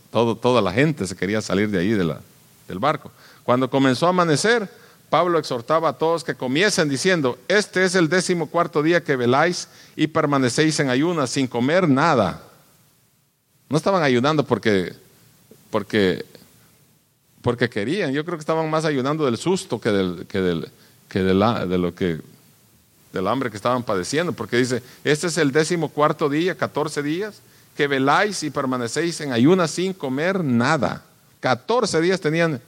todo, 0.10 0.36
toda 0.36 0.60
la 0.60 0.74
gente 0.74 1.06
se 1.06 1.16
quería 1.16 1.40
salir 1.40 1.70
de 1.70 1.78
ahí 1.78 1.92
del 1.92 2.80
barco. 2.80 3.12
Cuando 3.44 3.70
comenzó 3.70 4.08
a 4.08 4.10
amanecer, 4.10 4.68
Pablo 5.12 5.38
exhortaba 5.38 5.90
a 5.90 5.98
todos 6.00 6.24
que 6.24 6.34
comiesen 6.34 6.90
diciendo, 6.90 7.38
este 7.48 7.84
es 7.84 7.94
el 7.94 8.10
décimo 8.10 8.50
cuarto 8.50 8.82
día 8.82 9.04
que 9.04 9.16
veláis 9.16 9.68
y 9.96 10.08
permanecéis 10.08 10.80
en 10.80 10.90
ayunas 10.90 11.30
sin 11.30 11.46
comer 11.46 11.88
nada. 11.88 12.49
No 13.70 13.78
estaban 13.78 14.02
ayunando 14.02 14.44
porque, 14.44 14.94
porque, 15.70 16.26
porque 17.42 17.70
querían, 17.70 18.12
yo 18.12 18.26
creo 18.26 18.38
que 18.38 18.42
estaban 18.42 18.70
más 18.70 18.84
ayunando 18.84 19.26
del 19.26 19.38
susto 19.38 19.80
que, 19.80 19.92
del, 19.92 20.26
que, 20.28 20.42
del, 20.42 20.70
que 21.08 21.20
de, 21.20 21.34
lo 21.34 21.94
que 21.94 22.20
del 23.14 23.28
hambre 23.28 23.52
que 23.52 23.58
estaban 23.58 23.84
padeciendo, 23.84 24.34
porque 24.34 24.58
dice, 24.58 24.82
este 25.04 25.28
es 25.28 25.38
el 25.38 25.52
décimo 25.52 25.90
cuarto 25.90 26.30
día, 26.30 26.56
14 26.56 27.04
días, 27.04 27.42
que 27.78 27.88
veláis 27.88 28.42
y 28.44 28.50
permanecéis 28.50 29.22
en 29.22 29.32
ayunas 29.32 29.72
sin 29.72 29.94
comer 29.94 30.44
nada. 30.44 31.04
14 31.40 32.02
días 32.02 32.20
tenían, 32.20 32.60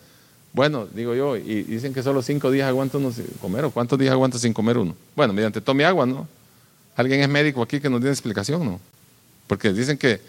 bueno, 0.53 0.87
digo 0.93 1.15
yo, 1.15 1.35
y 1.35 1.63
dicen 1.63 1.93
que 1.93 2.03
solo 2.03 2.21
5 2.21 2.51
días 2.51 2.67
aguanta 2.67 2.99
uno 2.99 3.11
comer, 3.41 3.65
o 3.65 3.71
cuántos 3.71 3.97
días 3.97 4.11
aguanta 4.11 4.37
sin 4.37 4.53
comer 4.53 4.77
uno. 4.77 4.95
Bueno, 5.15 5.33
mediante 5.33 5.61
tome 5.61 5.83
agua, 5.83 6.05
¿no? 6.05 6.27
¿Alguien 6.95 7.21
es 7.21 7.29
médico 7.29 7.63
aquí 7.63 7.79
que 7.79 7.89
nos 7.89 8.01
dé 8.01 8.09
explicación, 8.09 8.63
no? 8.63 8.79
Porque 9.47 9.73
dicen 9.73 9.97
que 9.97 10.21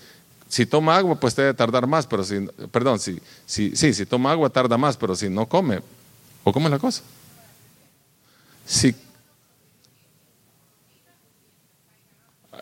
si 0.53 0.67
toma 0.67 0.99
agua, 0.99 1.15
pues 1.15 1.35
debe 1.35 1.55
tardar 1.55 1.87
más, 1.87 2.07
pero 2.07 2.23
si, 2.23 2.41
perdón, 2.71 2.99
si, 2.99 3.19
si, 3.47 3.75
sí, 3.75 3.95
si 3.95 4.05
toma 4.05 4.33
agua 4.33 4.51
tarda 4.51 4.77
más, 4.77 4.99
pero 4.99 5.17
si 5.17 5.31
no 5.31 5.47
come, 5.47 5.81
¿o 6.45 6.53
cómo 6.53 6.67
es 6.67 6.73
la 6.73 6.79
cosa? 6.79 7.03
Si, 8.67 8.95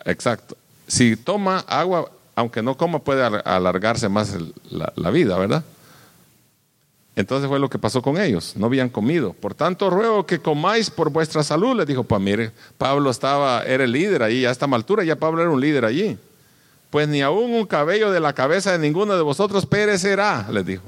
exacto. 0.05 0.55
Si 0.87 1.17
toma 1.17 1.65
agua, 1.67 2.09
aunque 2.33 2.61
no 2.61 2.77
coma, 2.77 2.99
puede 2.99 3.25
alargarse 3.25 4.07
más 4.07 4.37
la, 4.69 5.09
vida, 5.11 5.37
¿verdad? 5.37 5.65
Entonces 7.17 7.49
fue 7.49 7.59
lo 7.59 7.69
que 7.69 7.77
pasó 7.77 8.01
con 8.01 8.17
ellos, 8.17 8.53
no 8.55 8.67
habían 8.67 8.87
comido. 8.87 9.33
Por 9.33 9.53
tanto, 9.53 9.89
ruego 9.89 10.25
que 10.25 10.39
comáis 10.39 10.89
por 10.89 11.09
vuestra 11.09 11.43
salud, 11.43 11.75
les 11.75 11.87
dijo, 11.87 12.05
pues 12.05 12.53
Pablo 12.77 13.09
estaba, 13.09 13.63
era 13.63 13.83
el 13.83 13.91
líder 13.91 14.23
ahí, 14.23 14.45
a 14.45 14.51
esta 14.51 14.65
altura 14.67 15.03
ya 15.03 15.17
Pablo 15.17 15.41
era 15.41 15.51
un 15.51 15.59
líder 15.59 15.83
allí. 15.83 16.17
Pues 16.91 17.07
ni 17.07 17.21
aún 17.21 17.51
un 17.53 17.65
cabello 17.65 18.11
de 18.11 18.19
la 18.19 18.33
cabeza 18.33 18.73
de 18.73 18.77
ninguno 18.77 19.15
de 19.15 19.21
vosotros 19.21 19.65
perecerá, 19.65 20.47
les 20.51 20.65
dijo. 20.65 20.83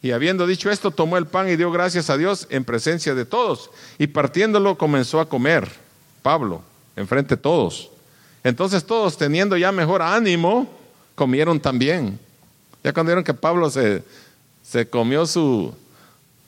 Y 0.00 0.12
habiendo 0.12 0.46
dicho 0.46 0.70
esto, 0.70 0.90
tomó 0.90 1.18
el 1.18 1.26
pan 1.26 1.48
y 1.48 1.56
dio 1.56 1.70
gracias 1.72 2.08
a 2.08 2.16
Dios 2.16 2.46
en 2.50 2.64
presencia 2.64 3.14
de 3.14 3.24
todos. 3.24 3.70
Y 3.98 4.06
partiéndolo 4.06 4.78
comenzó 4.78 5.18
a 5.18 5.28
comer, 5.28 5.68
Pablo, 6.22 6.62
enfrente 6.94 7.36
de 7.36 7.42
todos. 7.42 7.90
Entonces 8.44 8.84
todos, 8.84 9.16
teniendo 9.16 9.56
ya 9.56 9.72
mejor 9.72 10.02
ánimo, 10.02 10.70
comieron 11.14 11.58
también. 11.58 12.18
Ya 12.84 12.92
cuando 12.92 13.10
vieron 13.10 13.24
que 13.24 13.34
Pablo 13.34 13.70
se, 13.70 14.04
se 14.62 14.88
comió 14.88 15.26
su, 15.26 15.74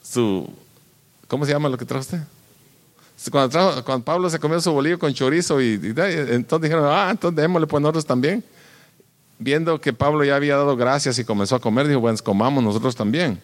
su, 0.02 0.48
¿cómo 1.26 1.44
se 1.44 1.52
llama 1.52 1.68
lo 1.68 1.78
que 1.78 1.86
trajo 1.86 2.02
usted? 2.02 2.20
Cuando, 3.30 4.04
Pablo 4.04 4.28
se 4.28 4.38
comió 4.38 4.60
su 4.60 4.72
bolillo 4.72 4.98
con 4.98 5.12
chorizo 5.12 5.60
y, 5.60 5.74
entonces 5.74 6.62
dijeron, 6.62 6.84
ah, 6.86 7.08
entonces 7.10 7.36
démosle 7.36 7.66
pues 7.66 7.80
nosotros 7.80 8.04
también. 8.04 8.44
Viendo 9.38 9.80
que 9.80 9.92
Pablo 9.92 10.24
ya 10.24 10.36
había 10.36 10.56
dado 10.56 10.76
gracias 10.76 11.18
y 11.18 11.24
comenzó 11.24 11.56
a 11.56 11.60
comer, 11.60 11.88
dijo, 11.88 12.00
bueno, 12.00 12.18
comamos 12.22 12.62
nosotros 12.62 12.94
también. 12.94 13.40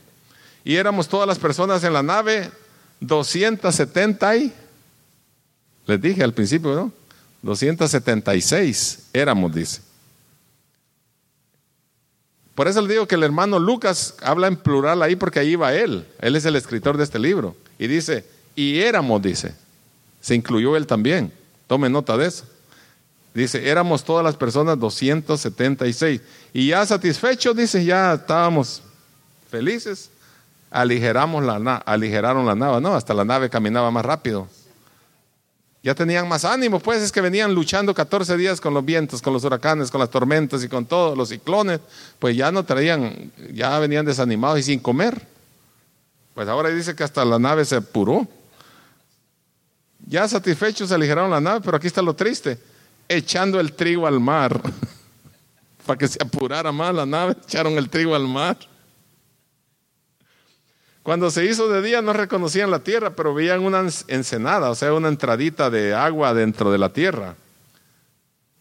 Y 0.64 0.76
éramos 0.76 1.08
todas 1.08 1.26
las 1.26 1.38
personas 1.38 1.82
en 1.84 1.92
la 1.92 2.02
nave, 2.02 2.50
270 3.00 4.36
y, 4.36 4.52
les 5.86 6.00
dije 6.00 6.22
al 6.22 6.32
principio, 6.32 6.74
¿no? 6.74 6.92
276 7.42 9.08
éramos, 9.12 9.54
dice. 9.54 9.80
Por 12.54 12.68
eso 12.68 12.82
le 12.82 12.92
digo 12.92 13.08
que 13.08 13.14
el 13.14 13.22
hermano 13.22 13.58
Lucas 13.58 14.14
habla 14.22 14.46
en 14.46 14.56
plural 14.56 15.02
ahí 15.02 15.16
porque 15.16 15.40
ahí 15.40 15.56
va 15.56 15.74
él. 15.74 16.06
Él 16.20 16.36
es 16.36 16.44
el 16.44 16.54
escritor 16.54 16.96
de 16.96 17.04
este 17.04 17.18
libro. 17.18 17.56
Y 17.78 17.86
dice, 17.86 18.24
y 18.54 18.78
éramos, 18.78 19.22
dice. 19.22 19.54
Se 20.22 20.34
incluyó 20.34 20.74
él 20.76 20.86
también. 20.86 21.30
Tome 21.66 21.90
nota 21.90 22.16
de 22.16 22.28
eso. 22.28 22.44
Dice, 23.34 23.68
éramos 23.68 24.04
todas 24.04 24.24
las 24.24 24.36
personas 24.36 24.78
276. 24.78 26.20
Y 26.54 26.68
ya 26.68 26.86
satisfechos, 26.86 27.56
dice, 27.56 27.84
ya 27.84 28.14
estábamos 28.14 28.82
felices. 29.50 30.10
Aligeramos 30.70 31.44
la, 31.44 31.76
aligeraron 31.76 32.46
la 32.46 32.54
nave, 32.54 32.80
¿no? 32.80 32.94
Hasta 32.94 33.12
la 33.12 33.24
nave 33.24 33.50
caminaba 33.50 33.90
más 33.90 34.04
rápido. 34.04 34.48
Ya 35.82 35.94
tenían 35.94 36.28
más 36.28 36.44
ánimo, 36.44 36.78
pues 36.78 37.02
es 37.02 37.10
que 37.10 37.20
venían 37.20 37.52
luchando 37.52 37.92
14 37.92 38.36
días 38.36 38.60
con 38.60 38.72
los 38.72 38.84
vientos, 38.84 39.20
con 39.20 39.32
los 39.32 39.42
huracanes, 39.42 39.90
con 39.90 40.00
las 40.00 40.10
tormentas 40.10 40.62
y 40.62 40.68
con 40.68 40.86
todos 40.86 41.18
los 41.18 41.30
ciclones, 41.30 41.80
pues 42.20 42.36
ya 42.36 42.52
no 42.52 42.64
traían, 42.64 43.32
ya 43.52 43.76
venían 43.80 44.06
desanimados 44.06 44.60
y 44.60 44.62
sin 44.62 44.78
comer. 44.78 45.26
Pues 46.34 46.46
ahora 46.48 46.68
dice 46.68 46.94
que 46.94 47.02
hasta 47.02 47.24
la 47.24 47.40
nave 47.40 47.64
se 47.64 47.76
apuró. 47.76 48.28
Ya 50.12 50.28
satisfechos 50.28 50.92
aligeraron 50.92 51.30
la 51.30 51.40
nave, 51.40 51.62
pero 51.64 51.78
aquí 51.78 51.86
está 51.86 52.02
lo 52.02 52.14
triste, 52.14 52.58
echando 53.08 53.58
el 53.58 53.72
trigo 53.72 54.06
al 54.06 54.20
mar. 54.20 54.60
Para 55.86 55.96
que 55.96 56.06
se 56.06 56.22
apurara 56.22 56.70
más 56.70 56.94
la 56.94 57.06
nave, 57.06 57.34
echaron 57.42 57.78
el 57.78 57.88
trigo 57.88 58.14
al 58.14 58.28
mar. 58.28 58.58
Cuando 61.02 61.30
se 61.30 61.46
hizo 61.46 61.66
de 61.66 61.80
día 61.80 62.02
no 62.02 62.12
reconocían 62.12 62.70
la 62.70 62.80
tierra, 62.80 63.16
pero 63.16 63.32
veían 63.32 63.60
una 63.60 63.88
ensenada, 64.06 64.68
o 64.68 64.74
sea, 64.74 64.92
una 64.92 65.08
entradita 65.08 65.70
de 65.70 65.94
agua 65.94 66.34
dentro 66.34 66.70
de 66.70 66.76
la 66.76 66.90
tierra. 66.90 67.34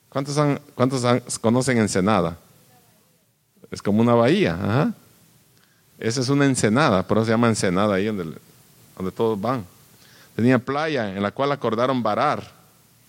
¿Cuántos, 0.07 0.37
cuántos 0.73 1.05
conocen 1.39 1.79
ensenada? 1.79 2.37
Es 3.69 3.81
como 3.81 3.99
una 4.01 4.13
bahía. 4.13 4.53
Ajá. 4.53 4.93
Esa 5.99 6.21
es 6.21 6.29
una 6.29 6.45
ensenada, 6.45 7.05
por 7.05 7.17
eso 7.17 7.25
se 7.25 7.31
llama 7.31 7.49
ensenada 7.49 7.95
ahí 7.95 8.05
donde, 8.05 8.37
donde 8.95 9.11
todos 9.11 9.39
van. 9.39 9.65
Tenía 10.41 10.57
playa 10.57 11.15
en 11.15 11.21
la 11.21 11.29
cual 11.29 11.51
acordaron 11.51 12.01
varar, 12.01 12.41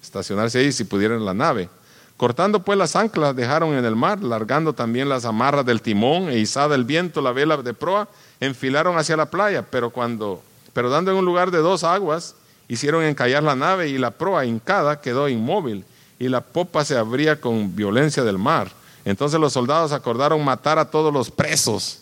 estacionarse 0.03 0.59
ahí 0.59 0.71
si 0.71 0.85
pudieran 0.85 1.25
la 1.25 1.33
nave. 1.33 1.71
Cortando 2.19 2.63
pues 2.63 2.77
las 2.79 2.95
anclas 2.95 3.35
dejaron 3.35 3.73
en 3.73 3.87
el 3.87 3.97
mar, 3.97 4.23
largando 4.23 4.75
también 4.75 5.09
las 5.09 5.25
amarras 5.25 5.65
del 5.65 5.81
timón 5.81 6.29
e 6.29 6.37
izada 6.37 6.75
el 6.75 6.85
viento 6.85 7.23
la 7.23 7.33
vela 7.33 7.57
de 7.57 7.73
proa 7.73 8.07
enfilaron 8.39 8.99
hacia 8.99 9.17
la 9.17 9.31
playa, 9.31 9.63
pero 9.63 9.89
cuando, 9.89 10.43
pero 10.75 10.91
dando 10.91 11.11
en 11.11 11.17
un 11.17 11.25
lugar 11.25 11.51
de 11.51 11.61
dos 11.61 11.85
aguas, 11.85 12.35
hicieron 12.69 13.03
encallar 13.03 13.43
la 13.43 13.57
nave 13.57 13.89
y 13.89 13.97
la 13.97 14.11
proa 14.11 14.45
hincada 14.45 15.01
quedó 15.01 15.27
inmóvil 15.27 15.87
y 16.19 16.29
la 16.29 16.43
popa 16.43 16.85
se 16.85 16.99
abría 16.99 17.41
con 17.41 17.75
violencia 17.75 18.25
del 18.25 18.37
mar. 18.37 18.71
Entonces 19.07 19.41
los 19.41 19.55
soldados 19.55 19.93
acordaron 19.93 20.45
matar 20.45 20.79
a 20.79 20.91
todos 20.91 21.11
los 21.11 21.31
presos 21.31 22.01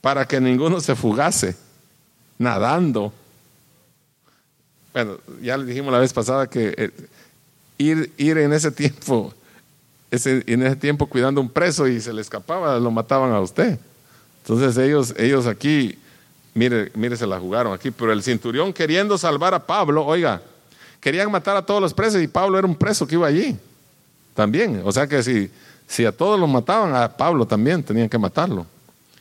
para 0.00 0.24
que 0.24 0.40
ninguno 0.40 0.78
se 0.78 0.94
fugase, 0.94 1.56
nadando. 2.38 3.12
Bueno, 4.92 5.18
ya 5.40 5.56
le 5.56 5.64
dijimos 5.66 5.92
la 5.92 5.98
vez 5.98 6.12
pasada 6.12 6.48
que 6.48 6.74
eh, 6.76 6.90
ir, 7.78 8.12
ir 8.16 8.38
en 8.38 8.52
ese 8.52 8.70
tiempo, 8.70 9.32
ese, 10.10 10.42
en 10.46 10.62
ese 10.62 10.76
tiempo 10.76 11.06
cuidando 11.06 11.40
un 11.40 11.48
preso 11.48 11.86
y 11.86 12.00
se 12.00 12.12
le 12.12 12.20
escapaba, 12.20 12.78
lo 12.78 12.90
mataban 12.90 13.32
a 13.32 13.40
usted. 13.40 13.78
Entonces 14.42 14.76
ellos, 14.78 15.14
ellos 15.16 15.46
aquí, 15.46 15.98
mire, 16.54 16.90
mire, 16.94 17.16
se 17.16 17.26
la 17.26 17.38
jugaron 17.38 17.72
aquí, 17.72 17.90
pero 17.90 18.12
el 18.12 18.22
centurión 18.22 18.72
queriendo 18.72 19.16
salvar 19.16 19.54
a 19.54 19.64
Pablo, 19.64 20.04
oiga, 20.04 20.42
querían 21.00 21.30
matar 21.30 21.56
a 21.56 21.64
todos 21.64 21.80
los 21.80 21.94
presos 21.94 22.20
y 22.20 22.26
Pablo 22.26 22.58
era 22.58 22.66
un 22.66 22.74
preso 22.74 23.06
que 23.06 23.14
iba 23.14 23.26
allí. 23.26 23.56
También, 24.34 24.82
o 24.84 24.92
sea 24.92 25.06
que 25.06 25.22
si, 25.22 25.50
si 25.86 26.04
a 26.04 26.12
todos 26.12 26.38
los 26.38 26.48
mataban, 26.48 26.94
a 26.94 27.16
Pablo 27.16 27.46
también 27.46 27.82
tenían 27.82 28.08
que 28.08 28.18
matarlo. 28.18 28.66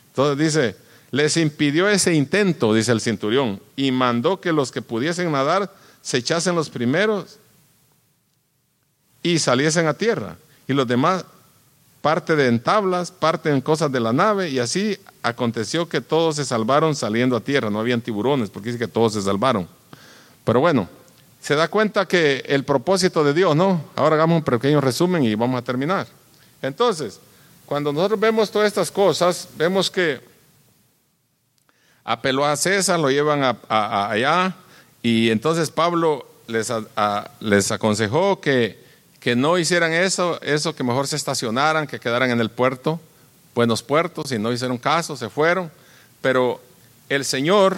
Entonces 0.08 0.38
dice, 0.38 0.76
les 1.12 1.38
impidió 1.38 1.88
ese 1.90 2.14
intento, 2.14 2.74
dice 2.74 2.92
el 2.92 3.02
centurión, 3.02 3.62
y 3.76 3.92
mandó 3.92 4.40
que 4.40 4.54
los 4.54 4.72
que 4.72 4.82
pudiesen 4.82 5.32
nadar 5.32 5.74
se 6.02 6.18
echasen 6.18 6.56
los 6.56 6.70
primeros 6.70 7.40
y 9.24 9.40
saliesen 9.40 9.88
a 9.88 9.94
tierra. 9.94 10.38
Y 10.68 10.74
los 10.74 10.88
demás 10.88 11.26
parte 12.02 12.36
de 12.36 12.48
en 12.48 12.60
tablas, 12.60 13.12
parte 13.12 13.50
en 13.50 13.62
cosas 13.62 13.92
de 13.92 14.00
la 14.00 14.14
nave, 14.14 14.50
y 14.50 14.60
así 14.60 14.98
aconteció 15.22 15.90
que 15.90 16.00
todos 16.00 16.38
se 16.38 16.46
salvaron 16.46 16.96
saliendo 16.96 17.36
a 17.36 17.42
tierra, 17.42 17.70
no 17.70 17.80
habían 17.80 18.02
tiburones, 18.02 18.50
porque 18.50 18.70
dice 18.70 18.80
que 18.80 18.88
todos 18.88 19.14
se 19.14 19.22
salvaron. 19.22 19.68
Pero 20.46 20.62
bueno, 20.62 20.88
se 21.42 21.56
da 21.56 21.68
cuenta 21.68 22.06
que 22.06 22.44
el 22.46 22.64
propósito 22.64 23.24
de 23.24 23.34
Dios, 23.34 23.56
¿no? 23.56 23.84
Ahora 23.96 24.16
hagamos 24.16 24.38
un 24.38 24.44
pequeño 24.44 24.80
resumen 24.80 25.24
y 25.24 25.36
vamos 25.36 25.60
a 25.60 25.64
terminar. 25.64 26.08
Entonces, 26.62 27.20
cuando 27.66 27.92
nosotros 27.92 28.20
vemos 28.20 28.50
todas 28.50 28.68
estas 28.68 28.92
cosas, 28.92 29.48
vemos 29.58 29.92
que 29.92 30.22
apeló 32.12 32.46
a 32.46 32.56
César, 32.56 33.00
lo 33.00 33.10
llevan 33.10 33.44
a, 33.44 34.10
allá, 34.10 34.56
y 35.02 35.30
entonces 35.30 35.70
Pablo 35.72 36.26
les, 36.48 36.72
les 37.40 37.72
aconsejó 37.72 38.42
que 38.42 38.90
que 39.20 39.36
no 39.36 39.58
hicieran 39.58 39.92
eso, 39.92 40.40
eso 40.42 40.74
que 40.76 40.84
mejor 40.84 41.08
se 41.08 41.16
estacionaran, 41.16 41.88
que 41.88 42.00
quedaran 42.00 42.32
en 42.32 42.40
el 42.40 42.50
puerto, 42.50 43.00
buenos 43.54 43.84
puertos, 43.84 44.32
y 44.32 44.40
no 44.40 44.52
hicieron 44.52 44.78
caso, 44.78 45.18
se 45.18 45.30
fueron. 45.30 45.72
Pero 46.22 46.62
el 47.10 47.26
Señor 47.26 47.78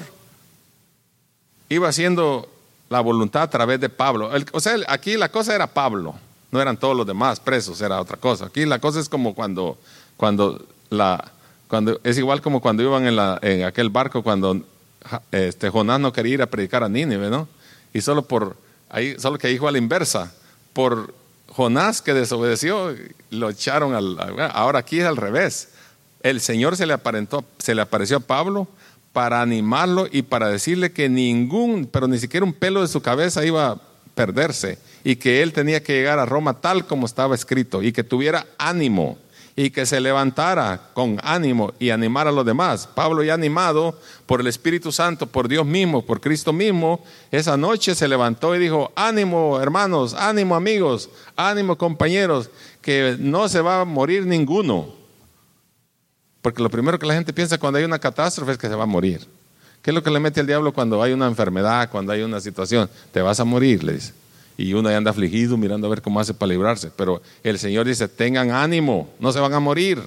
iba 1.69 1.89
haciendo 1.89 2.47
la 2.89 3.01
voluntad 3.01 3.43
a 3.43 3.49
través 3.49 3.79
de 3.79 3.89
Pablo. 3.89 4.29
o 4.51 4.59
sea, 4.59 4.75
aquí 4.87 5.17
la 5.17 5.29
cosa 5.29 5.55
era 5.55 5.67
Pablo, 5.67 6.15
no 6.51 6.61
eran 6.61 6.77
todos 6.77 6.95
los 6.95 7.07
demás 7.07 7.39
presos, 7.39 7.81
era 7.81 7.99
otra 7.99 8.17
cosa. 8.17 8.45
Aquí 8.45 8.65
la 8.65 8.79
cosa 8.79 8.99
es 8.99 9.09
como 9.09 9.33
cuando, 9.33 9.77
cuando 10.17 10.63
la, 10.89 11.31
es 12.03 12.17
igual 12.17 12.41
como 12.41 12.61
cuando 12.61 12.83
iban 12.83 13.05
en, 13.05 13.15
la, 13.15 13.39
en 13.41 13.63
aquel 13.63 13.89
barco 13.89 14.23
cuando 14.23 14.61
este, 15.31 15.69
Jonás 15.69 15.99
no 15.99 16.13
quería 16.13 16.33
ir 16.35 16.41
a 16.41 16.47
predicar 16.47 16.83
a 16.83 16.89
Nínive, 16.89 17.29
¿no? 17.29 17.47
Y 17.93 18.01
solo 18.01 18.23
por, 18.23 18.55
ahí, 18.89 19.15
solo 19.17 19.37
que 19.37 19.47
dijo 19.47 19.67
a 19.67 19.71
la 19.71 19.77
inversa, 19.77 20.33
por 20.73 21.13
Jonás 21.47 22.01
que 22.01 22.13
desobedeció, 22.13 22.95
lo 23.29 23.49
echaron 23.49 23.93
al... 23.93 24.17
Ahora 24.53 24.79
aquí 24.79 24.99
es 24.99 25.05
al 25.05 25.17
revés. 25.17 25.69
El 26.23 26.39
Señor 26.39 26.77
se 26.77 26.85
le, 26.85 26.93
aparentó, 26.93 27.43
se 27.57 27.75
le 27.75 27.81
apareció 27.81 28.17
a 28.17 28.21
Pablo 28.21 28.67
para 29.11 29.41
animarlo 29.41 30.07
y 30.09 30.21
para 30.21 30.49
decirle 30.49 30.91
que 30.91 31.09
ningún, 31.09 31.89
pero 31.91 32.07
ni 32.07 32.19
siquiera 32.19 32.45
un 32.45 32.53
pelo 32.53 32.81
de 32.81 32.87
su 32.87 33.01
cabeza 33.01 33.45
iba 33.45 33.71
a 33.71 33.81
perderse 34.15 34.77
y 35.03 35.15
que 35.15 35.41
él 35.41 35.51
tenía 35.51 35.83
que 35.83 35.93
llegar 35.93 36.19
a 36.19 36.25
Roma 36.25 36.61
tal 36.61 36.85
como 36.85 37.05
estaba 37.05 37.35
escrito 37.35 37.81
y 37.81 37.91
que 37.91 38.03
tuviera 38.03 38.45
ánimo 38.57 39.17
y 39.55 39.69
que 39.69 39.85
se 39.85 39.99
levantara 39.99 40.89
con 40.93 41.19
ánimo 41.23 41.73
y 41.79 41.89
animara 41.89 42.29
a 42.29 42.33
los 42.33 42.45
demás. 42.45 42.87
Pablo 42.87 43.23
ya 43.23 43.33
animado 43.33 43.99
por 44.25 44.41
el 44.41 44.47
Espíritu 44.47 44.91
Santo, 44.91 45.27
por 45.27 45.47
Dios 45.47 45.65
mismo, 45.65 46.05
por 46.05 46.21
Cristo 46.21 46.53
mismo, 46.53 47.03
esa 47.31 47.57
noche 47.57 47.95
se 47.95 48.07
levantó 48.07 48.55
y 48.55 48.59
dijo, 48.59 48.91
ánimo 48.95 49.59
hermanos, 49.59 50.13
ánimo 50.13 50.55
amigos, 50.55 51.09
ánimo 51.35 51.77
compañeros, 51.77 52.49
que 52.81 53.17
no 53.19 53.49
se 53.49 53.61
va 53.61 53.81
a 53.81 53.85
morir 53.85 54.25
ninguno. 54.25 54.93
Porque 56.41 56.63
lo 56.63 56.69
primero 56.69 56.97
que 56.97 57.05
la 57.05 57.13
gente 57.13 57.33
piensa 57.33 57.57
cuando 57.57 57.77
hay 57.77 57.85
una 57.85 57.99
catástrofe 57.99 58.53
es 58.53 58.57
que 58.57 58.67
se 58.67 58.75
va 58.75 58.83
a 58.83 58.87
morir, 58.87 59.27
¿Qué 59.81 59.89
es 59.89 59.95
lo 59.95 60.03
que 60.03 60.11
le 60.11 60.19
mete 60.19 60.41
el 60.41 60.47
diablo 60.47 60.73
cuando 60.73 61.01
hay 61.01 61.11
una 61.11 61.25
enfermedad, 61.25 61.89
cuando 61.89 62.13
hay 62.13 62.21
una 62.21 62.39
situación? 62.39 62.87
Te 63.11 63.21
vas 63.21 63.39
a 63.39 63.45
morir, 63.45 63.83
le 63.83 63.93
dice. 63.93 64.13
Y 64.61 64.73
uno 64.73 64.89
ya 64.89 64.97
anda 64.97 65.11
afligido 65.11 65.57
mirando 65.57 65.87
a 65.87 65.89
ver 65.89 66.01
cómo 66.01 66.19
hace 66.19 66.33
para 66.33 66.51
librarse. 66.51 66.91
Pero 66.95 67.21
el 67.43 67.57
Señor 67.57 67.87
dice, 67.87 68.07
tengan 68.07 68.51
ánimo, 68.51 69.09
no 69.19 69.31
se 69.31 69.39
van 69.39 69.53
a 69.53 69.59
morir. 69.59 70.01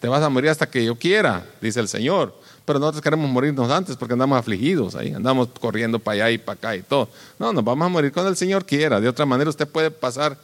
Te 0.00 0.08
vas 0.08 0.22
a 0.22 0.28
morir 0.28 0.50
hasta 0.50 0.66
que 0.68 0.84
yo 0.84 0.94
quiera, 0.96 1.44
dice 1.60 1.80
el 1.80 1.88
Señor. 1.88 2.34
Pero 2.64 2.78
nosotros 2.78 3.02
queremos 3.02 3.30
morirnos 3.30 3.70
antes 3.70 3.96
porque 3.96 4.14
andamos 4.14 4.38
afligidos 4.38 4.94
ahí, 4.96 5.12
andamos 5.12 5.48
corriendo 5.60 5.98
para 5.98 6.14
allá 6.14 6.30
y 6.30 6.38
para 6.38 6.56
acá 6.56 6.76
y 6.76 6.82
todo. 6.82 7.08
No, 7.38 7.52
nos 7.52 7.62
vamos 7.62 7.86
a 7.86 7.88
morir 7.88 8.12
cuando 8.12 8.30
el 8.30 8.36
Señor 8.36 8.64
quiera. 8.64 9.00
De 9.00 9.08
otra 9.08 9.26
manera 9.26 9.50
usted 9.50 9.68
puede 9.68 9.90
pasar 9.90 10.36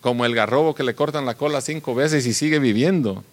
como 0.00 0.24
el 0.24 0.34
garrobo 0.34 0.74
que 0.74 0.82
le 0.82 0.94
cortan 0.94 1.26
la 1.26 1.34
cola 1.34 1.60
cinco 1.60 1.94
veces 1.94 2.26
y 2.26 2.34
sigue 2.34 2.58
viviendo. 2.58 3.24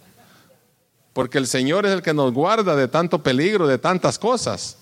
Porque 1.14 1.38
el 1.38 1.48
Señor 1.48 1.86
es 1.86 1.94
el 1.94 2.02
que 2.02 2.14
nos 2.14 2.34
guarda 2.34 2.76
de 2.76 2.88
tanto 2.88 3.24
peligro, 3.24 3.68
de 3.68 3.78
tantas 3.78 4.20
cosas. 4.20 4.78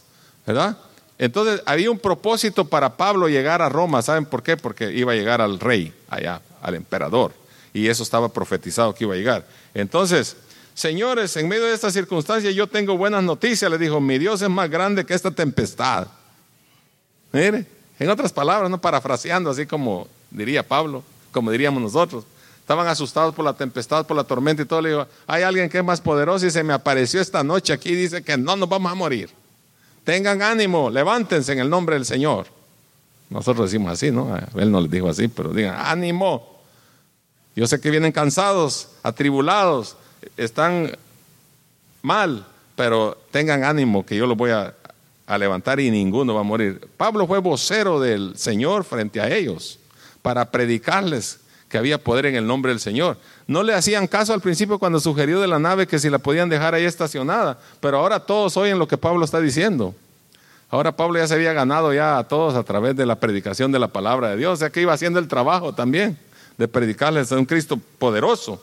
¿Verdad? 0.45 0.77
Entonces 1.17 1.61
había 1.65 1.91
un 1.91 1.99
propósito 1.99 2.65
para 2.65 2.97
Pablo 2.97 3.29
llegar 3.29 3.61
a 3.61 3.69
Roma. 3.69 4.01
¿Saben 4.01 4.25
por 4.25 4.43
qué? 4.43 4.57
Porque 4.57 4.91
iba 4.91 5.11
a 5.11 5.15
llegar 5.15 5.41
al 5.41 5.59
rey, 5.59 5.93
allá, 6.09 6.41
al 6.61 6.75
emperador. 6.75 7.33
Y 7.73 7.87
eso 7.87 8.03
estaba 8.03 8.29
profetizado 8.29 8.93
que 8.93 9.03
iba 9.03 9.13
a 9.13 9.17
llegar. 9.17 9.45
Entonces, 9.73 10.35
señores, 10.73 11.35
en 11.37 11.47
medio 11.47 11.65
de 11.65 11.73
esta 11.73 11.91
circunstancia 11.91 12.51
yo 12.51 12.67
tengo 12.67 12.97
buenas 12.97 13.23
noticias. 13.23 13.69
Le 13.69 13.77
dijo, 13.77 13.99
mi 13.99 14.17
Dios 14.17 14.41
es 14.41 14.49
más 14.49 14.69
grande 14.69 15.05
que 15.05 15.13
esta 15.13 15.31
tempestad. 15.31 16.07
Mire, 17.31 17.65
en 17.99 18.09
otras 18.09 18.31
palabras, 18.31 18.69
no 18.69 18.79
parafraseando 18.79 19.49
así 19.49 19.65
como 19.65 20.07
diría 20.29 20.67
Pablo, 20.67 21.03
como 21.31 21.51
diríamos 21.51 21.81
nosotros. 21.81 22.25
Estaban 22.59 22.87
asustados 22.87 23.35
por 23.35 23.43
la 23.43 23.53
tempestad, 23.53 24.05
por 24.05 24.15
la 24.15 24.23
tormenta 24.23 24.61
y 24.61 24.65
todo. 24.65 24.81
Le 24.81 24.89
digo, 24.89 25.07
hay 25.27 25.43
alguien 25.43 25.69
que 25.69 25.79
es 25.79 25.83
más 25.83 25.99
poderoso 25.99 26.45
y 26.45 26.51
se 26.51 26.63
me 26.63 26.73
apareció 26.73 27.19
esta 27.19 27.43
noche 27.43 27.73
aquí 27.73 27.89
y 27.89 27.95
dice 27.95 28.23
que 28.23 28.37
no 28.37 28.55
nos 28.55 28.69
vamos 28.69 28.91
a 28.91 28.95
morir. 28.95 29.29
Tengan 30.03 30.41
ánimo, 30.41 30.89
levántense 30.89 31.53
en 31.53 31.59
el 31.59 31.69
nombre 31.69 31.95
del 31.95 32.05
Señor. 32.05 32.47
Nosotros 33.29 33.71
decimos 33.71 33.93
así, 33.93 34.11
¿no? 34.11 34.37
Él 34.55 34.71
no 34.71 34.81
les 34.81 34.91
dijo 34.91 35.09
así, 35.09 35.27
pero 35.27 35.51
digan, 35.51 35.75
ánimo. 35.77 36.59
Yo 37.55 37.67
sé 37.67 37.79
que 37.79 37.89
vienen 37.89 38.11
cansados, 38.11 38.89
atribulados, 39.01 39.95
están 40.37 40.91
mal, 42.01 42.45
pero 42.75 43.17
tengan 43.31 43.63
ánimo 43.63 44.05
que 44.05 44.15
yo 44.15 44.27
los 44.27 44.37
voy 44.37 44.51
a, 44.51 44.73
a 45.25 45.37
levantar 45.37 45.79
y 45.79 45.89
ninguno 45.89 46.33
va 46.33 46.41
a 46.41 46.43
morir. 46.43 46.87
Pablo 46.97 47.25
fue 47.27 47.39
vocero 47.39 47.99
del 47.99 48.37
Señor 48.37 48.83
frente 48.83 49.21
a 49.21 49.33
ellos 49.33 49.79
para 50.21 50.51
predicarles 50.51 51.39
que 51.73 51.79
había 51.79 51.97
poder 51.97 52.27
en 52.27 52.35
el 52.35 52.45
nombre 52.45 52.69
del 52.69 52.79
Señor. 52.79 53.17
No 53.47 53.63
le 53.63 53.73
hacían 53.73 54.05
caso 54.05 54.31
al 54.31 54.41
principio 54.41 54.77
cuando 54.77 54.99
sugirió 54.99 55.41
de 55.41 55.47
la 55.47 55.57
nave 55.57 55.87
que 55.87 55.97
si 55.97 56.07
la 56.07 56.19
podían 56.19 56.47
dejar 56.47 56.75
ahí 56.75 56.85
estacionada, 56.85 57.57
pero 57.79 57.97
ahora 57.97 58.19
todos 58.19 58.55
oyen 58.57 58.77
lo 58.77 58.87
que 58.87 58.95
Pablo 58.95 59.25
está 59.25 59.39
diciendo. 59.39 59.95
Ahora 60.69 60.95
Pablo 60.95 61.17
ya 61.17 61.27
se 61.27 61.33
había 61.33 61.51
ganado 61.51 61.91
ya 61.91 62.19
a 62.19 62.27
todos 62.27 62.53
a 62.53 62.61
través 62.61 62.95
de 62.95 63.07
la 63.07 63.19
predicación 63.19 63.71
de 63.71 63.79
la 63.79 63.87
palabra 63.87 64.29
de 64.29 64.37
Dios, 64.37 64.53
o 64.53 64.55
sea 64.57 64.69
que 64.69 64.81
iba 64.81 64.93
haciendo 64.93 65.17
el 65.17 65.27
trabajo 65.27 65.73
también 65.73 66.15
de 66.59 66.67
predicarles 66.67 67.31
a 67.31 67.37
un 67.37 67.45
Cristo 67.45 67.79
poderoso. 67.97 68.61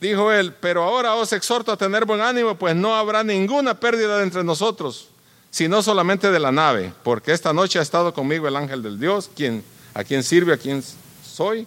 Dijo 0.00 0.30
él, 0.30 0.54
pero 0.60 0.84
ahora 0.84 1.16
os 1.16 1.32
exhorto 1.32 1.72
a 1.72 1.76
tener 1.76 2.04
buen 2.04 2.20
ánimo, 2.20 2.54
pues 2.54 2.76
no 2.76 2.94
habrá 2.94 3.24
ninguna 3.24 3.74
pérdida 3.74 4.18
de 4.18 4.22
entre 4.22 4.44
nosotros, 4.44 5.08
sino 5.50 5.82
solamente 5.82 6.30
de 6.30 6.38
la 6.38 6.52
nave, 6.52 6.92
porque 7.02 7.32
esta 7.32 7.52
noche 7.52 7.80
ha 7.80 7.82
estado 7.82 8.14
conmigo 8.14 8.46
el 8.46 8.54
ángel 8.54 8.84
del 8.84 9.00
Dios, 9.00 9.28
quien, 9.34 9.64
a 9.94 10.04
quien 10.04 10.22
sirve, 10.22 10.52
a 10.52 10.56
quien 10.56 10.82
soy. 11.24 11.66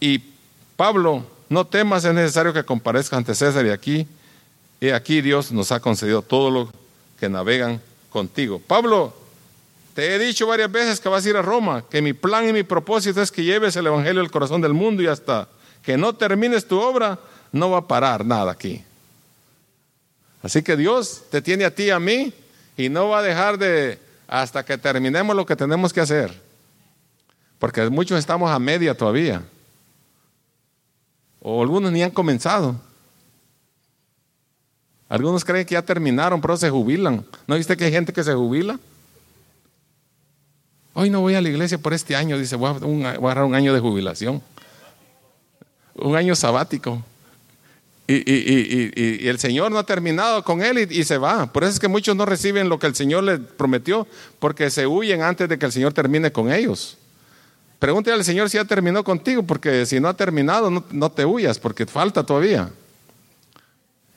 Y 0.00 0.22
Pablo, 0.76 1.24
no 1.48 1.66
temas, 1.66 2.04
es 2.04 2.14
necesario 2.14 2.52
que 2.52 2.64
comparezca 2.64 3.16
ante 3.16 3.34
César 3.34 3.64
y 3.66 3.70
aquí, 3.70 4.06
y 4.80 4.90
aquí 4.90 5.20
Dios 5.20 5.50
nos 5.50 5.72
ha 5.72 5.80
concedido 5.80 6.22
todo 6.22 6.50
lo 6.50 6.72
que 7.18 7.28
navegan 7.28 7.80
contigo. 8.10 8.60
Pablo, 8.64 9.14
te 9.94 10.14
he 10.14 10.18
dicho 10.18 10.46
varias 10.46 10.70
veces 10.70 11.00
que 11.00 11.08
vas 11.08 11.26
a 11.26 11.28
ir 11.28 11.36
a 11.36 11.42
Roma, 11.42 11.84
que 11.90 12.00
mi 12.00 12.12
plan 12.12 12.48
y 12.48 12.52
mi 12.52 12.62
propósito 12.62 13.20
es 13.20 13.32
que 13.32 13.42
lleves 13.42 13.74
el 13.76 13.86
Evangelio 13.86 14.20
al 14.20 14.30
corazón 14.30 14.60
del 14.60 14.74
mundo 14.74 15.02
y 15.02 15.08
hasta 15.08 15.48
que 15.82 15.96
no 15.96 16.14
termines 16.14 16.68
tu 16.68 16.78
obra, 16.78 17.18
no 17.50 17.70
va 17.70 17.78
a 17.78 17.88
parar 17.88 18.24
nada 18.24 18.52
aquí. 18.52 18.84
Así 20.42 20.62
que 20.62 20.76
Dios 20.76 21.24
te 21.30 21.42
tiene 21.42 21.64
a 21.64 21.74
ti 21.74 21.84
y 21.84 21.90
a 21.90 21.98
mí 21.98 22.32
y 22.76 22.88
no 22.88 23.08
va 23.08 23.18
a 23.18 23.22
dejar 23.22 23.58
de 23.58 23.98
hasta 24.28 24.64
que 24.64 24.78
terminemos 24.78 25.34
lo 25.34 25.44
que 25.44 25.56
tenemos 25.56 25.92
que 25.92 26.00
hacer. 26.00 26.47
Porque 27.58 27.88
muchos 27.90 28.18
estamos 28.18 28.50
a 28.50 28.58
media 28.58 28.96
todavía. 28.96 29.42
O 31.40 31.62
algunos 31.62 31.92
ni 31.92 32.02
han 32.02 32.10
comenzado. 32.10 32.76
Algunos 35.08 35.44
creen 35.44 35.66
que 35.66 35.72
ya 35.72 35.82
terminaron, 35.82 36.40
pero 36.40 36.56
se 36.56 36.68
jubilan. 36.68 37.24
¿No 37.46 37.56
viste 37.56 37.76
que 37.76 37.84
hay 37.84 37.92
gente 37.92 38.12
que 38.12 38.22
se 38.22 38.34
jubila? 38.34 38.78
Hoy 40.92 41.10
no 41.10 41.20
voy 41.20 41.34
a 41.34 41.40
la 41.40 41.48
iglesia 41.48 41.78
por 41.78 41.94
este 41.94 42.16
año, 42.16 42.36
dice, 42.36 42.56
voy 42.56 42.70
a, 43.04 43.10
agarrar 43.10 43.44
un 43.44 43.54
año 43.54 43.72
de 43.72 43.80
jubilación. 43.80 44.42
Un 45.94 46.16
año 46.16 46.34
sabático. 46.36 47.02
Y, 48.06 49.28
el 49.28 49.38
Señor 49.38 49.70
no 49.70 49.78
ha 49.78 49.84
terminado 49.84 50.42
con 50.42 50.62
él 50.62 50.90
y, 50.90 51.04
se 51.04 51.18
va. 51.18 51.52
Por 51.52 51.62
eso 51.62 51.74
es 51.74 51.80
que 51.80 51.88
muchos 51.88 52.16
no 52.16 52.26
reciben 52.26 52.68
lo 52.68 52.78
que 52.78 52.86
el 52.86 52.94
Señor 52.94 53.24
les 53.24 53.38
prometió, 53.38 54.06
porque 54.38 54.70
se 54.70 54.86
huyen 54.86 55.22
antes 55.22 55.48
de 55.48 55.58
que 55.58 55.66
el 55.66 55.72
Señor 55.72 55.92
termine 55.92 56.32
con 56.32 56.52
ellos. 56.52 56.98
Pregúntale 57.78 58.16
al 58.16 58.24
Señor 58.24 58.50
si 58.50 58.56
ya 58.56 58.64
terminó 58.64 59.04
contigo, 59.04 59.42
porque 59.42 59.86
si 59.86 60.00
no 60.00 60.08
ha 60.08 60.14
terminado, 60.14 60.70
no, 60.70 61.10
te 61.10 61.24
huyas, 61.24 61.58
porque 61.58 61.86
falta 61.86 62.24
todavía. 62.24 62.70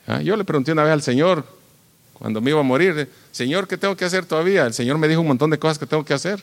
Ah, 0.06 0.20
yo 0.20 0.36
le 0.36 0.44
pregunté 0.44 0.72
una 0.72 0.82
vez 0.82 0.92
al 0.92 1.02
Señor, 1.02 1.44
cuando 2.14 2.40
me 2.40 2.50
iba 2.50 2.60
a 2.60 2.64
morir, 2.64 3.08
Señor, 3.30 3.68
¿qué 3.68 3.76
tengo 3.76 3.96
que 3.96 4.04
hacer 4.04 4.26
todavía? 4.26 4.66
El 4.66 4.74
Señor 4.74 4.98
me 4.98 5.06
dijo 5.06 5.20
un 5.20 5.28
montón 5.28 5.50
de 5.50 5.58
cosas 5.58 5.78
que 5.78 5.86
tengo 5.86 6.04
que 6.04 6.14
hacer. 6.14 6.42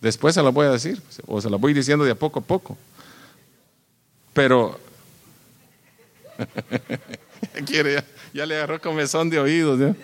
Después 0.00 0.34
se 0.34 0.42
las 0.42 0.52
voy 0.52 0.66
a 0.66 0.70
decir, 0.70 1.00
o 1.26 1.40
se 1.40 1.48
las 1.48 1.60
voy 1.60 1.72
diciendo 1.72 2.04
de 2.04 2.10
a 2.10 2.14
poco 2.16 2.40
a 2.40 2.42
poco. 2.42 2.76
Pero 4.32 4.78
Quiere, 7.66 8.02
ya, 8.32 8.46
le 8.46 8.56
agarró 8.56 8.80
comezón 8.80 9.30
de 9.30 9.38
oídos. 9.38 9.94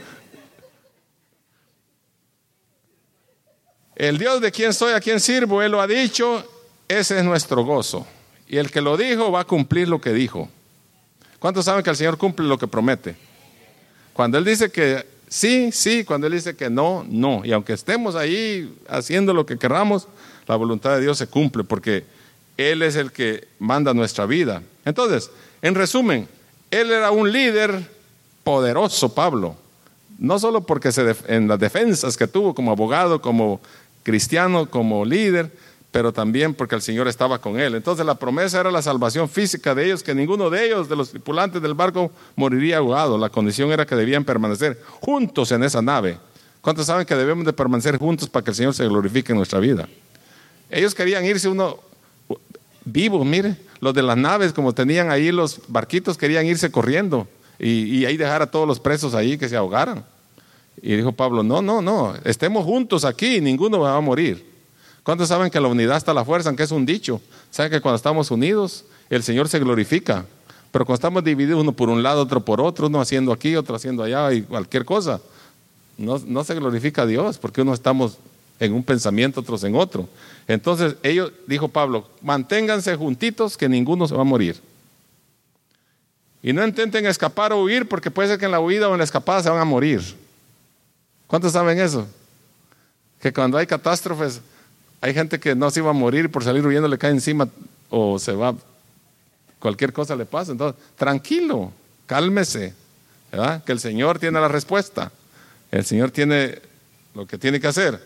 El 4.03 4.19
Dios 4.19 4.41
de 4.41 4.51
quien 4.51 4.73
soy, 4.73 4.95
a 4.95 5.01
quien 5.01 5.21
sirvo, 5.21 5.63
Él 5.63 5.71
lo 5.71 5.81
ha 5.81 5.87
dicho, 5.87 6.45
ese 6.89 7.19
es 7.19 7.25
nuestro 7.25 7.65
gozo. 7.65 8.05
Y 8.49 8.57
el 8.57 8.69
que 8.69 8.81
lo 8.81 8.97
dijo 8.97 9.31
va 9.31 9.43
a 9.43 9.45
cumplir 9.45 9.89
lo 9.89 10.01
que 10.01 10.13
dijo. 10.13 10.49
¿Cuántos 11.39 11.67
saben 11.67 11.85
que 11.85 11.91
el 11.91 11.95
Señor 11.95 12.19
cumple 12.19 12.49
lo 12.49 12.59
que 12.59 12.67
promete? 12.67 13.15
Cuando 14.13 14.39
Él 14.39 14.45
dice 14.45 14.73
que 14.73 15.07
sí, 15.29 15.71
sí, 15.71 16.03
cuando 16.03 16.27
Él 16.27 16.33
dice 16.33 16.57
que 16.57 16.69
no, 16.69 17.07
no. 17.09 17.43
Y 17.45 17.53
aunque 17.53 17.75
estemos 17.75 18.17
ahí 18.17 18.77
haciendo 18.89 19.33
lo 19.33 19.47
que 19.47 19.57
queramos, 19.57 20.09
la 20.49 20.57
voluntad 20.57 20.97
de 20.97 21.03
Dios 21.03 21.17
se 21.17 21.29
cumple 21.29 21.63
porque 21.63 22.05
Él 22.57 22.83
es 22.83 22.97
el 22.97 23.13
que 23.13 23.47
manda 23.61 23.95
nuestra 23.95 24.27
vida. 24.27 24.65
Entonces, 24.85 25.31
en 25.63 25.77
resumen, 25.77 26.27
él 26.73 26.91
era 26.91 27.13
un 27.13 27.31
líder 27.31 27.89
poderoso, 28.43 29.15
Pablo. 29.15 29.55
No 30.19 30.39
solo 30.39 30.63
porque 30.63 30.91
se 30.91 31.15
en 31.29 31.49
las 31.49 31.59
defensas 31.59 32.17
que 32.17 32.27
tuvo 32.27 32.55
como 32.55 32.73
abogado, 32.73 33.23
como 33.23 33.61
cristiano, 34.03 34.69
como 34.69 35.05
líder, 35.05 35.53
pero 35.91 36.13
también 36.13 36.55
porque 36.55 36.75
el 36.75 36.83
Señor 36.83 37.07
estaba 37.07 37.39
con 37.39 37.61
él. 37.61 37.75
Entonces 37.75 38.05
la 38.07 38.15
promesa 38.15 38.61
era 38.61 38.71
la 38.71 38.83
salvación 38.83 39.29
física 39.29 39.75
de 39.75 39.85
ellos, 39.85 40.03
que 40.03 40.15
ninguno 40.15 40.51
de 40.51 40.67
ellos, 40.67 40.89
de 40.89 40.97
los 40.97 41.11
tripulantes 41.11 41.61
del 41.61 41.75
barco, 41.75 42.11
moriría 42.35 42.79
ahogado. 42.79 43.19
La 43.19 43.29
condición 43.29 43.71
era 43.71 43.87
que 43.87 43.95
debían 43.95 44.25
permanecer 44.25 44.81
juntos 45.01 45.53
en 45.53 45.63
esa 45.63 45.83
nave. 45.83 46.19
¿Cuántos 46.63 46.87
saben 46.87 47.07
que 47.07 47.15
debemos 47.15 47.45
de 47.45 47.53
permanecer 47.53 47.99
juntos 47.99 48.29
para 48.29 48.45
que 48.45 48.53
el 48.53 48.57
Señor 48.57 48.75
se 48.75 48.87
glorifique 48.87 49.33
en 49.33 49.39
nuestra 49.39 49.59
vida? 49.59 49.89
Ellos 50.71 50.95
querían 50.95 51.25
irse 51.25 51.49
uno 51.49 51.79
vivo, 52.85 53.25
mire, 53.25 53.57
los 53.81 53.93
de 53.95 54.03
las 54.03 54.17
naves, 54.17 54.53
como 54.53 54.73
tenían 54.73 55.11
ahí 55.11 55.33
los 55.33 55.61
barquitos, 55.69 56.17
querían 56.17 56.47
irse 56.47 56.71
corriendo 56.71 57.29
y, 57.59 58.05
ahí 58.05 58.17
dejar 58.17 58.43
a 58.43 58.51
todos 58.51 58.67
los 58.67 58.81
presos 58.81 59.15
ahí 59.15 59.37
que 59.37 59.49
se 59.49 59.57
ahogaran. 59.57 60.05
Y 60.83 60.97
dijo 60.97 61.13
Pablo, 61.13 61.45
no, 61.45 61.63
no, 61.63 61.81
no, 61.81 62.15
estemos 62.25 62.65
juntos 62.65 63.05
aquí, 63.05 63.41
ninguno 63.41 63.79
va 63.79 63.97
a 63.97 64.01
morir. 64.01 64.45
¿Cuántos 65.05 65.29
saben 65.29 65.51
que 65.51 65.61
la 65.61 65.69
unidad 65.69 65.97
está 65.97 66.13
la 66.13 66.25
fuerza, 66.25 66.49
aunque 66.49 66.65
es 66.65 66.73
un 66.73 66.85
dicho? 66.85 67.21
¿Saben 67.51 67.71
que 67.71 67.81
cuando 67.81 67.97
estamos 67.97 68.31
unidos, 68.33 68.85
el 69.09 69.23
Señor 69.23 69.49
se 69.49 69.61
glorifica? 69.61 70.27
Pero 70.73 70.85
cuando 70.85 70.97
estamos 70.97 71.23
divididos 71.23 71.61
uno 71.61 71.73
por 71.73 71.89
un 71.89 72.03
lado, 72.03 72.23
otro 72.23 72.45
por 72.45 72.61
otro, 72.61 72.89
uno 72.89 73.01
haciendo 73.01 73.33
aquí, 73.33 73.55
otro 73.55 73.77
haciendo 73.77 74.03
allá 74.03 74.33
y 74.33 74.43
cualquier 74.43 74.85
cosa, 74.85 75.21
no, 75.99 76.19
no 76.27 76.43
se 76.43 76.55
glorifica 76.55 77.07
Dios 77.07 77.39
porque 77.39 77.63
uno 77.63 77.75
estamos 77.75 78.19
en 78.59 78.73
un 78.73 78.83
pensamiento, 78.83 79.41
otros 79.41 79.63
en 79.65 79.77
otro. 79.77 80.09
Entonces, 80.49 80.97
ellos, 81.03 81.33
dijo 81.47 81.69
Pablo, 81.69 82.09
manténganse 82.23 82.97
juntitos 82.97 83.57
que 83.57 83.69
ninguno 83.69 84.09
se 84.09 84.15
va 84.15 84.23
a 84.23 84.25
morir. 84.25 84.61
Y 86.43 86.53
no 86.53 86.65
intenten 86.67 87.07
escapar 87.07 87.53
o 87.53 87.63
huir 87.63 87.89
porque 87.89 88.11
puede 88.11 88.29
ser 88.29 88.39
que 88.39 88.47
en 88.47 88.51
la 88.51 88.61
huida 88.61 88.89
o 88.89 88.93
en 88.93 88.99
la 88.99 89.05
escapada 89.05 89.43
se 89.43 89.51
van 89.51 89.61
a 89.61 89.65
morir. 89.65 90.01
¿Cuántos 91.33 91.53
saben 91.53 91.81
eso? 91.81 92.07
Que 93.19 93.33
cuando 93.33 93.57
hay 93.57 93.67
catástrofes, 93.67 94.43
hay 95.01 95.15
gente 95.15 95.41
que 95.41 95.55
no 95.55 95.71
se 95.71 95.81
iba 95.81 95.89
a 95.89 95.95
morir 95.95 96.31
por 96.31 96.45
salir 96.45 96.67
huyendo, 96.67 96.87
le 96.89 96.99
cae 96.99 97.11
encima 97.11 97.49
o 97.89 98.19
se 98.19 98.33
va, 98.33 98.55
cualquier 99.59 99.95
cosa 99.95 100.15
le 100.15 100.27
pasa. 100.27 100.53
Entonces, 100.53 100.79
tranquilo, 100.95 101.73
cálmese, 102.05 102.75
¿verdad? 103.31 103.65
Que 103.65 103.73
el 103.73 103.81
Señor 103.81 104.19
tiene 104.19 104.43
la 104.43 104.49
respuesta. 104.49 105.11
El 105.71 105.87
Señor 105.87 106.11
tiene 106.11 106.61
lo 107.15 107.27
que 107.27 107.39
tiene 107.39 107.59
que 107.61 107.69
hacer. 107.69 107.99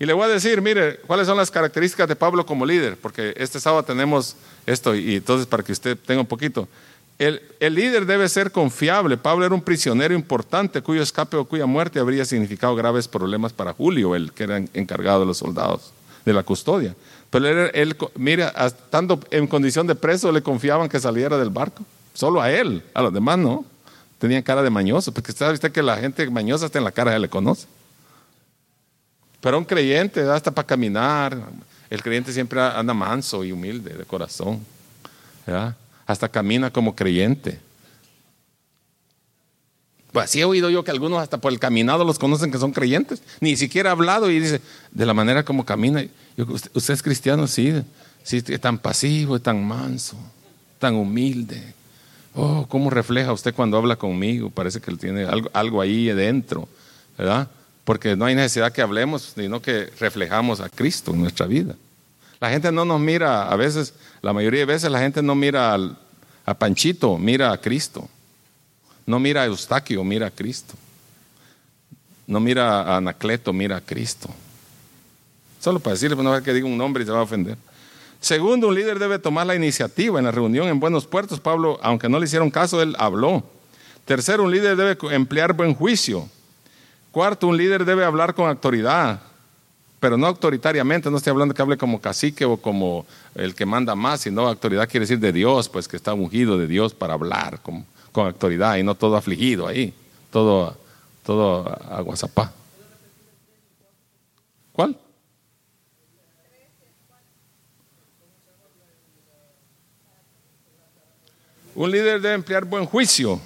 Y 0.00 0.04
le 0.04 0.12
voy 0.12 0.24
a 0.24 0.28
decir, 0.32 0.60
mire, 0.60 0.96
cuáles 1.06 1.28
son 1.28 1.36
las 1.36 1.52
características 1.52 2.08
de 2.08 2.16
Pablo 2.16 2.44
como 2.44 2.66
líder, 2.66 2.96
porque 2.96 3.34
este 3.36 3.60
sábado 3.60 3.84
tenemos 3.84 4.34
esto 4.66 4.96
y 4.96 5.14
entonces 5.14 5.46
para 5.46 5.62
que 5.62 5.70
usted 5.70 5.96
tenga 5.96 6.22
un 6.22 6.26
poquito. 6.26 6.66
El, 7.18 7.40
líder 7.60 8.06
debe 8.06 8.28
ser 8.28 8.50
confiable. 8.50 9.16
Pablo 9.16 9.46
era 9.46 9.54
un 9.54 9.62
prisionero 9.62 10.14
importante 10.14 10.82
cuyo 10.82 11.02
escape 11.02 11.36
o 11.36 11.44
cuya 11.44 11.66
muerte 11.66 12.00
habría 12.00 12.24
significado 12.24 12.74
graves 12.74 13.06
problemas 13.06 13.52
para 13.52 13.72
Julio, 13.72 14.14
el 14.14 14.32
que 14.32 14.44
era 14.44 14.58
encargado 14.74 15.20
de 15.20 15.26
los 15.26 15.38
soldados, 15.38 15.92
de 16.24 16.32
la 16.32 16.42
custodia. 16.42 16.94
Pero 17.30 17.66
él, 17.66 17.96
mira, 18.16 18.48
estando 18.48 19.20
en 19.30 19.46
condición 19.46 19.86
de 19.86 19.94
preso, 19.94 20.32
le 20.32 20.42
confiaban 20.42 20.88
que 20.88 20.98
saliera 21.00 21.38
del 21.38 21.50
barco. 21.50 21.84
Solo 22.12 22.40
a 22.40 22.50
él, 22.50 22.82
a 22.94 23.02
los 23.02 23.12
demás 23.12 23.38
no. 23.38 23.64
Tenían 24.18 24.42
cara 24.42 24.62
de 24.62 24.70
mañoso, 24.70 25.12
porque 25.12 25.32
sabe 25.32 25.58
que 25.58 25.82
la 25.82 25.96
gente 25.96 26.28
mañosa 26.30 26.66
está 26.66 26.78
en 26.78 26.84
la 26.84 26.92
cara, 26.92 27.12
ya 27.12 27.18
le 27.18 27.28
conoce. 27.28 27.66
Pero 29.40 29.58
un 29.58 29.64
creyente, 29.64 30.22
hasta 30.22 30.50
para 30.50 30.66
caminar, 30.66 31.36
el 31.90 32.02
creyente 32.02 32.32
siempre 32.32 32.60
anda 32.60 32.94
manso 32.94 33.44
y 33.44 33.52
humilde 33.52 33.94
de 33.94 34.04
corazón. 34.04 34.64
Hasta 36.06 36.28
camina 36.28 36.70
como 36.70 36.94
creyente. 36.94 37.60
Pues 40.12 40.26
así 40.26 40.40
he 40.40 40.44
oído 40.44 40.70
yo 40.70 40.84
que 40.84 40.90
algunos 40.90 41.20
hasta 41.20 41.38
por 41.38 41.52
el 41.52 41.58
caminado 41.58 42.04
los 42.04 42.18
conocen 42.18 42.52
que 42.52 42.58
son 42.58 42.72
creyentes. 42.72 43.22
Ni 43.40 43.56
siquiera 43.56 43.90
ha 43.90 43.92
hablado 43.92 44.30
y 44.30 44.38
dice, 44.38 44.60
de 44.92 45.06
la 45.06 45.14
manera 45.14 45.44
como 45.44 45.64
camina. 45.64 46.04
usted, 46.36 46.94
es 46.94 47.02
cristiano, 47.02 47.46
sí, 47.46 47.72
sí, 48.22 48.42
es 48.46 48.60
tan 48.60 48.78
pasivo, 48.78 49.40
tan 49.40 49.66
manso, 49.66 50.16
tan 50.78 50.94
humilde. 50.94 51.74
Oh, 52.34 52.66
¿cómo 52.68 52.90
refleja 52.90 53.32
usted 53.32 53.54
cuando 53.54 53.76
habla 53.76 53.96
conmigo? 53.96 54.50
Parece 54.50 54.80
que 54.80 54.94
tiene 54.96 55.24
algo, 55.24 55.50
algo 55.52 55.80
ahí 55.80 56.06
dentro, 56.06 56.68
¿verdad? 57.18 57.48
porque 57.84 58.16
no 58.16 58.24
hay 58.24 58.34
necesidad 58.34 58.72
que 58.72 58.82
hablemos, 58.82 59.34
sino 59.36 59.60
que 59.60 59.90
reflejamos 60.00 60.60
a 60.60 60.68
Cristo 60.68 61.12
en 61.12 61.20
nuestra 61.20 61.46
vida. 61.46 61.76
La 62.40 62.50
gente 62.50 62.72
no 62.72 62.84
nos 62.84 63.00
mira, 63.00 63.48
a 63.48 63.56
veces, 63.56 63.94
la 64.24 64.32
mayoría 64.32 64.60
de 64.60 64.66
veces 64.66 64.90
la 64.90 65.00
gente 65.00 65.22
no 65.22 65.34
mira 65.34 65.74
a 66.46 66.54
Panchito, 66.54 67.18
mira 67.18 67.52
a 67.52 67.60
Cristo. 67.60 68.08
No 69.04 69.20
mira 69.20 69.42
a 69.42 69.44
Eustaquio, 69.44 70.02
mira 70.02 70.28
a 70.28 70.30
Cristo. 70.30 70.72
No 72.26 72.40
mira 72.40 72.80
a 72.80 72.96
Anacleto, 72.96 73.52
mira 73.52 73.76
a 73.76 73.80
Cristo. 73.82 74.30
Solo 75.60 75.78
para 75.78 75.92
decirle, 75.92 76.16
pues, 76.16 76.24
no 76.24 76.34
es 76.34 76.42
que 76.42 76.54
diga 76.54 76.66
un 76.66 76.78
nombre 76.78 77.02
y 77.02 77.06
se 77.06 77.12
va 77.12 77.18
a 77.18 77.22
ofender. 77.22 77.58
Segundo, 78.18 78.68
un 78.68 78.74
líder 78.74 78.98
debe 78.98 79.18
tomar 79.18 79.46
la 79.46 79.56
iniciativa. 79.56 80.18
En 80.18 80.24
la 80.24 80.30
reunión 80.30 80.68
en 80.68 80.80
Buenos 80.80 81.06
Puertos, 81.06 81.38
Pablo, 81.38 81.78
aunque 81.82 82.08
no 82.08 82.18
le 82.18 82.24
hicieron 82.24 82.50
caso, 82.50 82.80
él 82.80 82.96
habló. 82.98 83.44
Tercero, 84.06 84.44
un 84.44 84.50
líder 84.50 84.74
debe 84.74 84.96
emplear 85.14 85.52
buen 85.52 85.74
juicio. 85.74 86.26
Cuarto, 87.10 87.46
un 87.46 87.58
líder 87.58 87.84
debe 87.84 88.06
hablar 88.06 88.34
con 88.34 88.48
autoridad, 88.48 89.20
pero 90.04 90.18
no 90.18 90.26
autoritariamente, 90.26 91.10
no 91.10 91.16
estoy 91.16 91.30
hablando 91.30 91.54
que 91.54 91.62
hable 91.62 91.78
como 91.78 91.98
cacique 91.98 92.44
o 92.44 92.58
como 92.58 93.06
el 93.34 93.54
que 93.54 93.64
manda 93.64 93.94
más, 93.94 94.20
sino 94.20 94.46
autoridad 94.46 94.86
quiere 94.86 95.04
decir 95.04 95.18
de 95.18 95.32
Dios, 95.32 95.70
pues 95.70 95.88
que 95.88 95.96
está 95.96 96.12
ungido 96.12 96.58
de 96.58 96.66
Dios 96.66 96.92
para 96.92 97.14
hablar 97.14 97.60
con, 97.62 97.86
autoridad 98.12 98.76
y 98.76 98.82
no 98.82 98.96
todo 98.96 99.16
afligido 99.16 99.66
ahí, 99.66 99.94
todo, 100.30 100.76
todo 101.24 101.66
aguazapá. 101.90 102.52
¿Cuál? 104.74 104.94
Un 111.74 111.90
líder 111.90 112.20
debe 112.20 112.34
emplear 112.34 112.66
buen 112.66 112.84
juicio. 112.84 113.40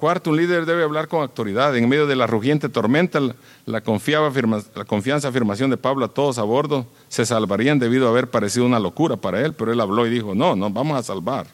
Cuarto, 0.00 0.30
un 0.30 0.38
líder 0.38 0.64
debe 0.64 0.82
hablar 0.82 1.08
con 1.08 1.20
autoridad. 1.20 1.76
En 1.76 1.86
medio 1.86 2.06
de 2.06 2.16
la 2.16 2.26
rugiente 2.26 2.70
tormenta, 2.70 3.20
la, 3.66 3.82
confiaba, 3.82 4.32
la 4.74 4.86
confianza 4.86 5.28
afirmación 5.28 5.68
de 5.68 5.76
Pablo 5.76 6.06
a 6.06 6.08
todos 6.08 6.38
a 6.38 6.42
bordo 6.42 6.86
se 7.10 7.26
salvarían 7.26 7.78
debido 7.78 8.06
a 8.06 8.10
haber 8.10 8.30
parecido 8.30 8.64
una 8.64 8.80
locura 8.80 9.16
para 9.16 9.44
él, 9.44 9.52
pero 9.52 9.74
él 9.74 9.78
habló 9.78 10.06
y 10.06 10.10
dijo, 10.10 10.34
no, 10.34 10.56
nos 10.56 10.72
vamos 10.72 10.98
a 10.98 11.02
salvar. 11.02 11.48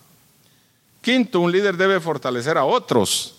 Quinto, 1.03 1.41
un 1.41 1.51
líder 1.51 1.77
debe 1.77 1.99
fortalecer 1.99 2.57
a 2.57 2.65
otros. 2.65 3.35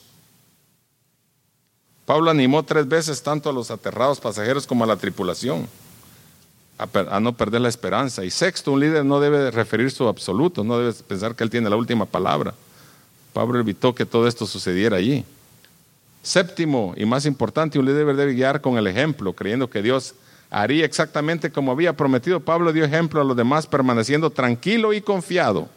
Pablo 2.06 2.30
animó 2.30 2.64
tres 2.64 2.86
veces 2.86 3.24
tanto 3.24 3.50
a 3.50 3.54
los 3.54 3.72
aterrados 3.72 4.20
pasajeros 4.20 4.68
como 4.68 4.84
a 4.84 4.88
la 4.88 4.98
tripulación 4.98 5.70
a, 6.78 7.16
a 7.16 7.22
no 7.22 7.32
perder 7.32 7.62
la 7.62 7.70
esperanza. 7.70 8.26
Y 8.26 8.30
sexto, 8.30 8.74
un 8.74 8.82
líder 8.82 9.06
no 9.06 9.22
debe 9.22 9.52
referir 9.52 9.90
su 9.90 10.06
absoluto, 10.10 10.66
no 10.66 10.78
debe 10.80 10.92
pensar 11.08 11.34
que 11.34 11.46
él 11.46 11.50
tiene 11.50 11.70
la 11.70 11.78
última 11.78 12.06
palabra. 12.06 12.54
Pablo 13.34 13.60
evitó 13.60 13.94
que 13.94 14.06
todo 14.06 14.28
esto 14.28 14.46
sucediera 14.46 14.98
allí. 14.98 15.24
Séptimo 16.24 16.94
y 16.98 17.06
más 17.06 17.26
importante, 17.26 17.80
un 17.80 17.86
líder 17.86 18.16
debe 18.16 18.34
guiar 18.34 18.62
con 18.62 18.78
el 18.78 18.88
ejemplo, 18.88 19.34
creyendo 19.34 19.70
que 19.70 19.82
Dios 19.82 20.16
haría 20.50 20.86
exactamente 20.86 21.52
como 21.52 21.72
había 21.72 21.94
prometido. 21.94 22.40
Pablo 22.40 22.74
dio 22.74 22.84
ejemplo 22.84 23.22
a 23.22 23.24
los 23.24 23.38
demás 23.38 23.68
permaneciendo 23.68 24.30
tranquilo 24.30 24.94
y 24.94 25.02
confiado. 25.02 25.70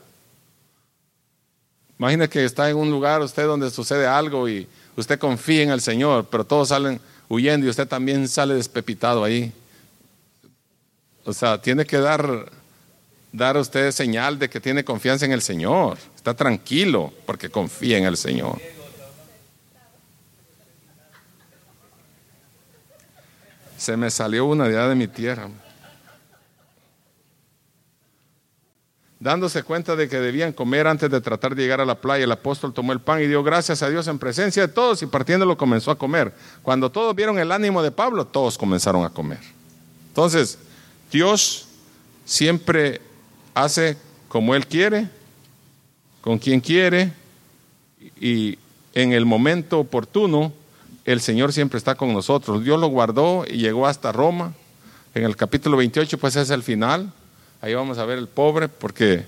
Imagina 1.98 2.28
que 2.28 2.44
está 2.44 2.70
en 2.70 2.76
un 2.76 2.90
lugar 2.90 3.20
usted 3.20 3.44
donde 3.44 3.70
sucede 3.70 4.06
algo 4.06 4.48
y 4.48 4.66
usted 4.96 5.18
confía 5.18 5.62
en 5.62 5.70
el 5.70 5.80
Señor, 5.80 6.26
pero 6.30 6.44
todos 6.44 6.68
salen 6.68 7.00
huyendo 7.28 7.66
y 7.66 7.70
usted 7.70 7.86
también 7.86 8.26
sale 8.26 8.54
despepitado 8.54 9.22
ahí. 9.22 9.52
O 11.24 11.32
sea, 11.32 11.60
tiene 11.60 11.84
que 11.84 11.98
dar 11.98 12.50
dar 13.32 13.56
a 13.56 13.60
usted 13.60 13.90
señal 13.92 14.38
de 14.38 14.48
que 14.48 14.60
tiene 14.60 14.84
confianza 14.84 15.24
en 15.24 15.32
el 15.32 15.42
Señor. 15.42 15.98
Está 16.16 16.34
tranquilo 16.34 17.12
porque 17.26 17.48
confía 17.48 17.98
en 17.98 18.04
el 18.04 18.16
Señor. 18.16 18.60
Se 23.76 23.96
me 23.96 24.10
salió 24.10 24.44
una 24.44 24.68
idea 24.68 24.88
de 24.88 24.94
mi 24.94 25.08
tierra. 25.08 25.48
Dándose 29.18 29.62
cuenta 29.62 29.96
de 29.96 30.08
que 30.08 30.18
debían 30.18 30.52
comer 30.52 30.86
antes 30.86 31.10
de 31.10 31.20
tratar 31.20 31.54
de 31.54 31.62
llegar 31.62 31.80
a 31.80 31.84
la 31.84 32.00
playa, 32.00 32.24
el 32.24 32.32
apóstol 32.32 32.72
tomó 32.72 32.92
el 32.92 33.00
pan 33.00 33.20
y 33.20 33.26
dio 33.26 33.42
gracias 33.42 33.82
a 33.82 33.90
Dios 33.90 34.08
en 34.08 34.18
presencia 34.18 34.66
de 34.66 34.72
todos 34.72 35.02
y 35.02 35.06
partiéndolo 35.06 35.58
comenzó 35.58 35.90
a 35.90 35.98
comer. 35.98 36.32
Cuando 36.62 36.90
todos 36.90 37.14
vieron 37.14 37.38
el 37.38 37.52
ánimo 37.52 37.82
de 37.82 37.90
Pablo, 37.90 38.26
todos 38.26 38.56
comenzaron 38.56 39.04
a 39.04 39.10
comer. 39.10 39.40
Entonces, 40.08 40.58
Dios 41.10 41.68
siempre 42.24 43.02
hace 43.54 43.96
como 44.28 44.54
Él 44.54 44.66
quiere, 44.66 45.08
con 46.20 46.38
quien 46.38 46.60
quiere, 46.60 47.12
y 48.20 48.58
en 48.94 49.12
el 49.12 49.26
momento 49.26 49.80
oportuno, 49.80 50.52
el 51.04 51.20
Señor 51.20 51.52
siempre 51.52 51.78
está 51.78 51.94
con 51.94 52.12
nosotros. 52.12 52.62
Dios 52.62 52.78
lo 52.78 52.88
guardó 52.88 53.44
y 53.48 53.58
llegó 53.58 53.86
hasta 53.86 54.12
Roma. 54.12 54.54
En 55.14 55.24
el 55.24 55.36
capítulo 55.36 55.76
28, 55.76 56.18
pues 56.18 56.36
es 56.36 56.50
el 56.50 56.62
final. 56.62 57.12
Ahí 57.60 57.74
vamos 57.74 57.98
a 57.98 58.04
ver 58.04 58.18
el 58.18 58.28
pobre, 58.28 58.68
porque 58.68 59.24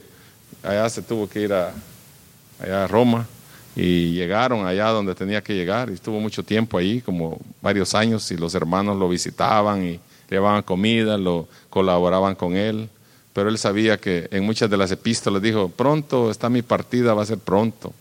allá 0.63 0.89
se 0.89 1.03
tuvo 1.03 1.29
que 1.29 1.41
ir 1.41 1.53
a, 1.53 1.73
allá 2.61 2.85
a 2.85 2.87
Roma 2.87 3.27
y 3.75 4.13
llegaron 4.13 4.67
allá 4.67 4.89
donde 4.89 5.15
tenía 5.15 5.43
que 5.43 5.55
llegar 5.55 5.89
y 5.91 5.95
estuvo 5.95 6.21
mucho 6.21 6.43
tiempo 6.43 6.77
ahí, 6.79 7.01
como 7.01 7.41
varios 7.61 7.95
años, 7.95 8.31
y 8.31 8.37
los 8.37 8.55
hermanos 8.55 8.99
lo 8.99 9.09
visitaban 9.09 9.85
y 9.85 10.01
llevaban 10.31 10.63
comida, 10.63 11.17
lo 11.17 11.49
colaboraban 11.71 12.35
con 12.35 12.55
él 12.55 12.89
pero 13.33 13.49
él 13.49 13.59
sabía 13.59 13.99
que 13.99 14.29
en 14.31 14.45
muchas 14.45 14.69
de 14.69 14.77
las 14.77 14.91
epístolas 14.91 15.41
dijo, 15.41 15.69
pronto 15.69 16.31
está 16.31 16.51
mi 16.51 16.63
partida, 16.63 17.15
va 17.15 17.23
a 17.23 17.27
ser 17.27 17.39
pronto. 17.39 17.93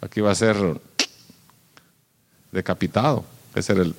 Aquí 0.00 0.20
va 0.20 0.30
a 0.30 0.34
ser 0.34 0.56
decapitado. 2.52 3.24
Ese 3.54 3.72
era 3.72 3.82
el, 3.82 3.94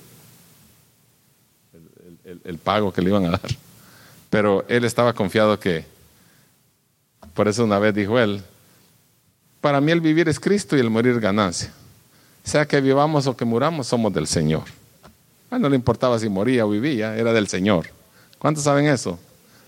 el, 2.44 2.58
pago 2.58 2.92
que 2.92 3.02
le 3.02 3.10
iban 3.10 3.26
a 3.26 3.30
dar. 3.30 3.40
Pero 4.30 4.64
él 4.68 4.84
estaba 4.84 5.12
confiado 5.12 5.60
que, 5.60 5.84
por 7.34 7.48
eso 7.48 7.64
una 7.64 7.78
vez 7.78 7.94
dijo 7.94 8.18
él, 8.18 8.42
para 9.60 9.80
mí 9.80 9.92
el 9.92 10.00
vivir 10.00 10.28
es 10.28 10.40
Cristo 10.40 10.76
y 10.76 10.80
el 10.80 10.88
morir 10.88 11.20
ganancia. 11.20 11.70
Sea 12.44 12.66
que 12.66 12.80
vivamos 12.80 13.26
o 13.26 13.36
que 13.36 13.44
muramos, 13.44 13.86
somos 13.86 14.12
del 14.12 14.26
Señor. 14.26 14.64
A 15.50 15.58
no 15.58 15.68
le 15.68 15.76
importaba 15.76 16.18
si 16.18 16.30
moría 16.30 16.64
o 16.64 16.70
vivía, 16.70 17.14
era 17.16 17.32
del 17.34 17.46
Señor. 17.46 17.90
¿Cuántos 18.38 18.64
saben 18.64 18.86
eso? 18.86 19.18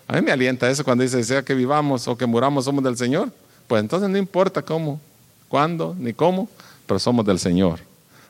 A 0.06 0.14
mí 0.14 0.22
me 0.22 0.32
alienta 0.32 0.68
eso 0.68 0.84
cuando 0.84 1.02
dice, 1.02 1.22
sea 1.24 1.42
que 1.42 1.54
vivamos 1.54 2.06
o 2.08 2.16
que 2.16 2.26
muramos, 2.26 2.64
somos 2.64 2.84
del 2.84 2.96
Señor. 2.96 3.30
Pues 3.66 3.80
entonces 3.80 4.08
no 4.08 4.18
importa 4.18 4.62
cómo, 4.62 5.00
cuándo, 5.48 5.96
ni 5.98 6.12
cómo, 6.12 6.48
pero 6.86 6.98
somos 6.98 7.24
del 7.24 7.38
Señor. 7.38 7.80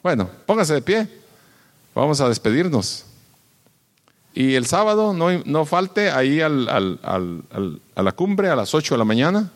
Bueno, 0.03 0.29
póngase 0.47 0.75
de 0.75 0.83
pie. 0.83 1.09
Vamos 1.95 2.20
a 2.20 2.29
despedirnos. 2.29 3.05
Y 4.35 4.55
el 4.55 4.66
sábado 4.66 5.12
no, 5.14 5.31
no 5.45 5.64
falte 5.64 6.11
ahí 6.11 6.41
a 6.41 6.49
la 6.49 8.12
cumbre 8.12 8.49
a 8.49 8.57
las 8.57 8.75
8 8.75 8.95
de 8.95 8.99
la 8.99 9.05
mañana. 9.05 9.51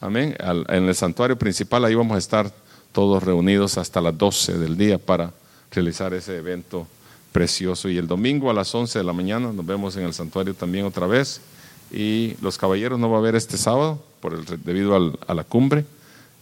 Amén. 0.00 0.36
en 0.68 0.84
el 0.84 0.94
santuario 0.94 1.36
principal, 1.36 1.84
ahí 1.84 1.94
vamos 1.94 2.14
a 2.14 2.18
estar 2.18 2.52
todos 2.92 3.22
reunidos 3.22 3.78
hasta 3.78 4.00
las 4.00 4.16
12 4.16 4.58
del 4.58 4.76
día 4.76 4.98
para 4.98 5.32
realizar 5.72 6.14
ese 6.14 6.36
evento 6.36 6.86
precioso. 7.38 7.88
Y 7.88 7.96
el 7.98 8.08
domingo 8.08 8.50
a 8.50 8.52
las 8.52 8.74
11 8.74 8.98
de 8.98 9.04
la 9.04 9.12
mañana 9.12 9.52
nos 9.52 9.64
vemos 9.64 9.96
en 9.96 10.02
el 10.02 10.12
santuario 10.12 10.54
también 10.54 10.84
otra 10.84 11.06
vez. 11.06 11.40
Y 11.92 12.34
los 12.42 12.58
caballeros 12.58 12.98
no 12.98 13.08
va 13.08 13.18
a 13.18 13.20
haber 13.20 13.36
este 13.36 13.56
sábado 13.56 14.02
por 14.20 14.34
el, 14.34 14.44
debido 14.64 15.14
a 15.24 15.34
la 15.34 15.44
cumbre, 15.44 15.84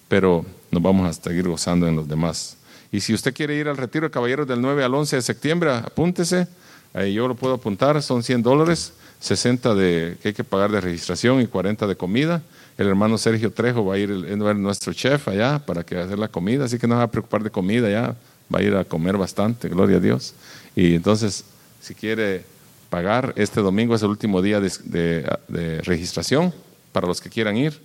pero 0.08 0.46
nos 0.70 0.82
vamos 0.82 1.06
a 1.06 1.12
seguir 1.12 1.46
gozando 1.46 1.86
en 1.86 1.96
los 1.96 2.08
demás. 2.08 2.56
Y 2.90 3.00
si 3.00 3.12
usted 3.12 3.34
quiere 3.34 3.56
ir 3.56 3.68
al 3.68 3.76
retiro 3.76 4.06
de 4.06 4.10
caballeros 4.10 4.48
del 4.48 4.62
9 4.62 4.84
al 4.84 4.94
11 4.94 5.16
de 5.16 5.22
septiembre, 5.22 5.70
apúntese. 5.70 6.48
Ahí 6.94 7.12
yo 7.12 7.28
lo 7.28 7.34
puedo 7.34 7.52
apuntar, 7.52 8.00
son 8.02 8.22
100 8.22 8.42
dólares, 8.42 8.94
60 9.20 9.74
de, 9.74 10.16
que 10.22 10.28
hay 10.28 10.34
que 10.34 10.44
pagar 10.44 10.72
de 10.72 10.80
registración 10.80 11.42
y 11.42 11.46
40 11.46 11.86
de 11.86 11.96
comida. 11.96 12.42
El 12.78 12.88
hermano 12.88 13.18
Sergio 13.18 13.52
Trejo 13.52 13.84
va 13.84 13.96
a 13.96 13.98
ir, 13.98 14.10
a 14.10 14.44
ver 14.44 14.56
nuestro 14.56 14.94
chef 14.94 15.28
allá 15.28 15.58
para 15.58 15.84
que 15.84 15.98
hacer 15.98 16.18
la 16.18 16.28
comida, 16.28 16.64
así 16.64 16.78
que 16.78 16.86
no 16.86 16.96
va 16.96 17.02
a 17.02 17.10
preocupar 17.10 17.42
de 17.42 17.50
comida 17.50 17.90
ya, 17.90 18.16
va 18.54 18.60
a 18.60 18.62
ir 18.62 18.74
a 18.74 18.84
comer 18.84 19.16
bastante, 19.16 19.68
gloria 19.68 19.96
a 19.96 20.00
Dios. 20.00 20.34
Y 20.74 20.94
entonces, 20.94 21.44
si 21.80 21.94
quiere 21.94 22.44
pagar, 22.90 23.32
este 23.36 23.60
domingo 23.60 23.94
es 23.94 24.02
el 24.02 24.10
último 24.10 24.42
día 24.42 24.60
de 24.60 25.80
registración 25.84 26.52
para 26.92 27.06
los 27.06 27.20
que 27.20 27.30
quieran 27.30 27.56
ir. 27.56 27.78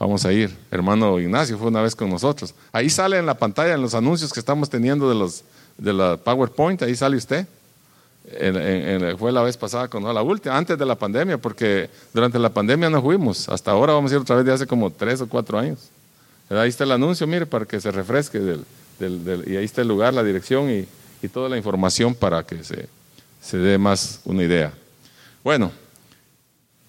Vamos 0.00 0.24
a 0.24 0.32
ir. 0.32 0.56
Hermano 0.70 1.20
Ignacio 1.20 1.58
fue 1.58 1.68
una 1.68 1.82
vez 1.82 1.94
con 1.94 2.08
nosotros. 2.08 2.54
Ahí 2.72 2.88
sale 2.88 3.18
en 3.18 3.26
la 3.26 3.34
pantalla, 3.34 3.74
en 3.74 3.82
los 3.82 3.94
anuncios 3.94 4.32
que 4.32 4.40
estamos 4.40 4.70
teniendo 4.70 5.10
de, 5.10 5.14
los, 5.14 5.44
de 5.76 5.92
la 5.92 6.16
PowerPoint, 6.16 6.80
ahí 6.82 6.96
sale 6.96 7.18
usted. 7.18 7.46
fue 9.18 9.30
la 9.30 9.42
vez 9.42 9.58
pasada 9.58 9.88
con 9.88 10.02
la 10.02 10.22
última, 10.22 10.56
antes 10.56 10.78
de 10.78 10.86
la 10.86 10.94
pandemia, 10.94 11.36
porque 11.36 11.90
durante 12.14 12.38
la 12.38 12.48
pandemia 12.48 12.88
no 12.88 13.02
fuimos. 13.02 13.46
Hasta 13.50 13.72
ahora 13.72 13.92
vamos 13.92 14.10
a 14.10 14.14
ir 14.14 14.20
otra 14.22 14.36
vez 14.36 14.46
de 14.46 14.52
hace 14.54 14.66
como 14.66 14.90
tres 14.90 15.20
o 15.20 15.28
cuatro 15.28 15.58
años. 15.58 15.90
Ahí 16.48 16.70
está 16.70 16.84
el 16.84 16.92
anuncio, 16.92 17.26
mire, 17.26 17.44
para 17.44 17.66
que 17.66 17.78
se 17.78 17.90
refresque. 17.90 18.40
Del, 18.40 18.64
del, 19.00 19.44
y 19.46 19.56
ahí 19.56 19.64
está 19.64 19.82
el 19.82 19.88
lugar, 19.88 20.14
la 20.14 20.22
dirección 20.22 20.70
y, 20.70 20.86
y 21.22 21.28
toda 21.28 21.48
la 21.48 21.56
información 21.56 22.14
para 22.14 22.44
que 22.44 22.62
se, 22.62 22.88
se 23.40 23.58
dé 23.58 23.78
más 23.78 24.20
una 24.24 24.42
idea. 24.42 24.72
Bueno, 25.42 25.72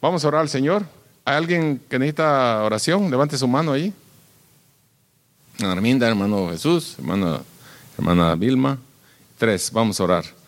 vamos 0.01 0.23
a 0.23 0.27
orar 0.27 0.41
al 0.41 0.49
Señor. 0.49 0.85
¿Hay 1.23 1.35
alguien 1.35 1.81
que 1.89 1.97
necesita 1.97 2.63
oración? 2.63 3.09
Levante 3.09 3.37
su 3.37 3.47
mano 3.47 3.71
ahí. 3.71 3.93
Arminda, 5.59 6.07
hermano 6.07 6.49
Jesús, 6.49 6.95
hermana, 6.97 7.41
hermana 7.97 8.35
Vilma. 8.35 8.77
Tres, 9.37 9.71
vamos 9.71 9.99
a 9.99 10.03
orar. 10.03 10.40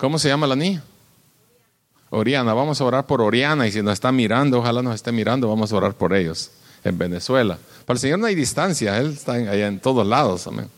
¿Cómo 0.00 0.18
se 0.18 0.28
llama 0.28 0.46
la 0.46 0.56
niña? 0.56 0.82
Oriana, 2.08 2.54
vamos 2.54 2.80
a 2.80 2.84
orar 2.84 3.06
por 3.06 3.20
Oriana 3.20 3.66
y 3.66 3.72
si 3.72 3.82
nos 3.82 3.92
está 3.92 4.10
mirando, 4.10 4.58
ojalá 4.58 4.80
nos 4.80 4.94
esté 4.94 5.12
mirando, 5.12 5.46
vamos 5.46 5.70
a 5.72 5.76
orar 5.76 5.92
por 5.92 6.14
ellos 6.14 6.50
en 6.82 6.96
Venezuela. 6.96 7.58
Para 7.84 7.96
el 7.96 8.00
Señor 8.00 8.18
no 8.18 8.24
hay 8.24 8.34
distancia, 8.34 8.96
Él 8.98 9.12
está 9.12 9.34
allá 9.34 9.66
en 9.66 9.78
todos 9.78 10.06
lados. 10.06 10.46
Amén. 10.46 10.70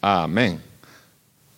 Amén. 0.00 0.62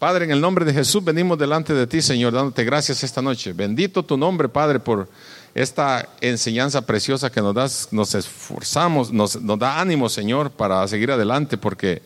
Padre, 0.00 0.24
en 0.24 0.32
el 0.32 0.40
nombre 0.40 0.64
de 0.64 0.74
Jesús 0.74 1.04
venimos 1.04 1.38
delante 1.38 1.72
de 1.72 1.86
ti, 1.86 2.02
Señor, 2.02 2.32
dándote 2.32 2.64
gracias 2.64 3.04
esta 3.04 3.22
noche. 3.22 3.52
Bendito 3.52 4.04
tu 4.04 4.16
nombre, 4.16 4.48
Padre, 4.48 4.80
por 4.80 5.08
esta 5.54 6.08
enseñanza 6.20 6.82
preciosa 6.82 7.30
que 7.30 7.40
nos 7.40 7.54
das. 7.54 7.88
Nos 7.92 8.12
esforzamos, 8.16 9.12
nos, 9.12 9.40
nos 9.40 9.58
da 9.58 9.80
ánimo, 9.80 10.08
Señor, 10.08 10.50
para 10.50 10.86
seguir 10.88 11.12
adelante, 11.12 11.56
porque 11.56 12.02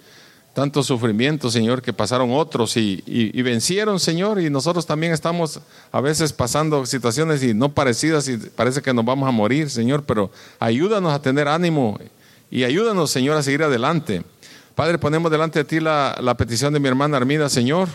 tanto 0.55 0.83
sufrimiento, 0.83 1.51
Señor, 1.51 1.81
que 1.81 1.93
pasaron 1.93 2.33
otros 2.33 2.77
y, 2.77 3.43
vencieron, 3.43 3.99
Señor, 3.99 4.41
y 4.41 4.51
nosotros 4.51 4.87
también 4.87 5.13
estamos 5.13 5.61
a 5.91 6.01
veces 6.01 6.33
pasando 6.33 6.85
situaciones 6.85 7.43
y 7.43 7.55
no 7.55 7.71
parecidas 7.71 8.29
y 8.29 8.37
parece 8.37 8.83
que 8.83 8.93
nos 8.93 9.05
vamos 9.05 9.29
a 9.29 9.33
morir, 9.33 9.71
Señor, 9.71 10.05
pero 10.05 10.31
ayúdanos 10.61 11.13
a 11.13 11.23
tener 11.23 11.49
ánimo 11.49 11.99
y 12.51 12.65
ayúdanos, 12.65 13.11
Señor, 13.11 13.37
a 13.37 13.43
seguir 13.43 13.63
adelante. 13.63 14.23
Padre, 14.75 14.99
ponemos 14.99 15.31
delante 15.31 15.61
de 15.61 15.65
ti 15.65 15.81
la, 15.81 16.19
la 16.21 16.37
petición 16.37 16.73
de 16.73 16.81
mi 16.81 16.89
hermana 16.89 17.17
Armida, 17.17 17.49
Señor, 17.49 17.89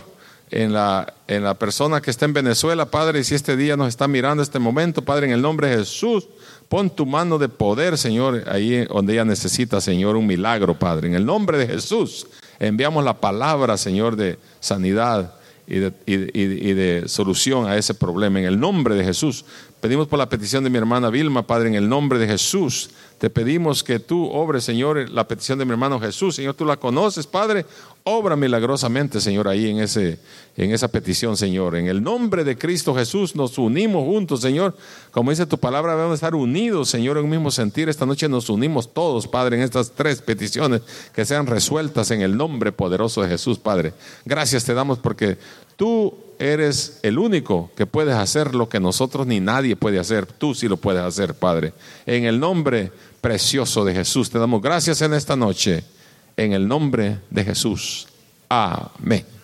en 0.50 0.74
la, 0.74 1.14
en 1.28 1.44
la 1.44 1.56
persona 1.56 2.02
que 2.02 2.10
está 2.10 2.26
en 2.26 2.34
Venezuela, 2.34 2.86
Padre, 2.86 3.20
y 3.20 3.24
si 3.24 3.36
este 3.36 3.56
día 3.56 3.78
nos 3.78 3.90
está 3.90 4.08
mirando 4.08 4.42
este 4.42 4.60
momento, 4.60 5.04
Padre, 5.04 5.28
en 5.28 5.34
el 5.34 5.42
nombre 5.42 5.70
de 5.70 5.78
Jesús, 5.78 6.28
pon 6.70 6.90
tu 6.90 7.06
mano 7.06 7.38
de 7.38 7.50
poder, 7.50 7.98
Señor, 7.98 8.44
ahí 8.48 8.86
donde 8.86 9.14
ella 9.14 9.26
necesita, 9.26 9.82
Señor, 9.82 10.16
un 10.16 10.26
milagro, 10.26 10.78
Padre, 10.78 11.08
en 11.08 11.16
el 11.16 11.26
nombre 11.26 11.58
de 11.58 11.68
Jesús. 11.68 12.28
Enviamos 12.60 13.04
la 13.04 13.20
palabra, 13.20 13.78
Señor, 13.78 14.16
de 14.16 14.40
sanidad 14.60 15.34
y 15.68 15.80
de, 15.80 15.94
y 16.06 16.74
de, 16.74 17.04
solución 17.08 17.68
a 17.68 17.78
ese 17.78 17.94
problema. 17.94 18.40
En 18.40 18.46
el 18.46 18.60
nombre 18.60 18.96
de 18.96 19.04
Jesús. 19.04 19.46
Pedimos 19.82 20.08
por 20.08 20.18
la 20.18 20.28
petición 20.28 20.64
de 20.64 20.72
mi 20.72 20.78
hermana 20.78 21.10
Vilma, 21.12 21.46
Padre, 21.46 21.68
en 21.70 21.76
el 21.76 21.88
nombre 21.88 22.18
de 22.18 22.28
Jesús. 22.28 22.90
Te 23.20 23.30
pedimos 23.30 23.84
que 23.84 24.00
tú 24.00 24.28
obres, 24.28 24.64
Señor, 24.64 25.10
la 25.10 25.28
petición 25.28 25.60
de 25.60 25.66
mi 25.66 25.72
hermano 25.72 26.00
Jesús. 26.00 26.36
Señor, 26.36 26.56
tú 26.56 26.66
la 26.66 26.78
conoces, 26.78 27.28
Padre. 27.28 27.66
Obra 28.04 28.36
milagrosamente, 28.36 29.22
Señor, 29.22 29.48
ahí 29.48 29.70
en, 29.70 29.80
ese, 29.80 30.20
en 30.58 30.72
esa 30.72 30.88
petición, 30.88 31.38
Señor. 31.38 31.76
En 31.76 31.88
el 31.88 32.02
nombre 32.02 32.44
de 32.44 32.58
Cristo 32.58 32.96
Jesús 32.96 33.36
nos 33.36 33.60
unimos 33.60 34.04
juntos, 34.04 34.42
Señor. 34.42 34.76
Como 35.12 35.30
dice 35.30 35.46
tu 35.46 35.60
palabra, 35.60 35.96
debemos 35.96 36.16
estar 36.16 36.34
unidos, 36.34 36.90
Señor, 36.90 37.18
en 37.18 37.26
un 37.26 37.30
mismo 37.30 37.52
sentir. 37.52 37.90
Esta 37.90 38.08
noche 38.08 38.28
nos 38.28 38.50
unimos 38.50 38.92
todos, 38.92 39.28
Padre, 39.28 39.58
en 39.58 39.64
estas 39.64 39.92
tres 39.92 40.20
peticiones 40.22 40.82
que 41.14 41.26
sean 41.26 41.46
resueltas 41.46 42.10
en 42.10 42.22
el 42.22 42.36
nombre 42.36 42.72
poderoso 42.72 43.22
de 43.22 43.30
Jesús, 43.30 43.60
Padre. 43.60 43.94
Gracias 44.26 44.66
te 44.66 44.74
damos 44.74 44.98
porque 44.98 45.38
tú 45.76 46.18
eres 46.40 47.00
el 47.04 47.20
único 47.20 47.70
que 47.76 47.86
puedes 47.86 48.16
hacer 48.16 48.56
lo 48.56 48.68
que 48.68 48.80
nosotros 48.80 49.28
ni 49.28 49.40
nadie 49.40 49.76
puede 49.76 50.00
hacer. 50.00 50.26
Tú 50.26 50.56
sí 50.56 50.68
lo 50.68 50.78
puedes 50.78 51.04
hacer, 51.04 51.36
Padre. 51.36 51.74
En 52.08 52.26
el 52.26 52.40
nombre 52.40 52.92
precioso 53.22 53.86
de 53.86 53.94
Jesús 53.94 54.32
te 54.32 54.40
damos 54.40 54.64
gracias 54.64 55.04
en 55.04 55.14
esta 55.14 55.36
noche. 55.36 55.84
En 56.36 56.54
el 56.54 56.68
nombre 56.68 57.20
de 57.30 57.44
Jesús. 57.44 58.08
Amén. 58.50 59.37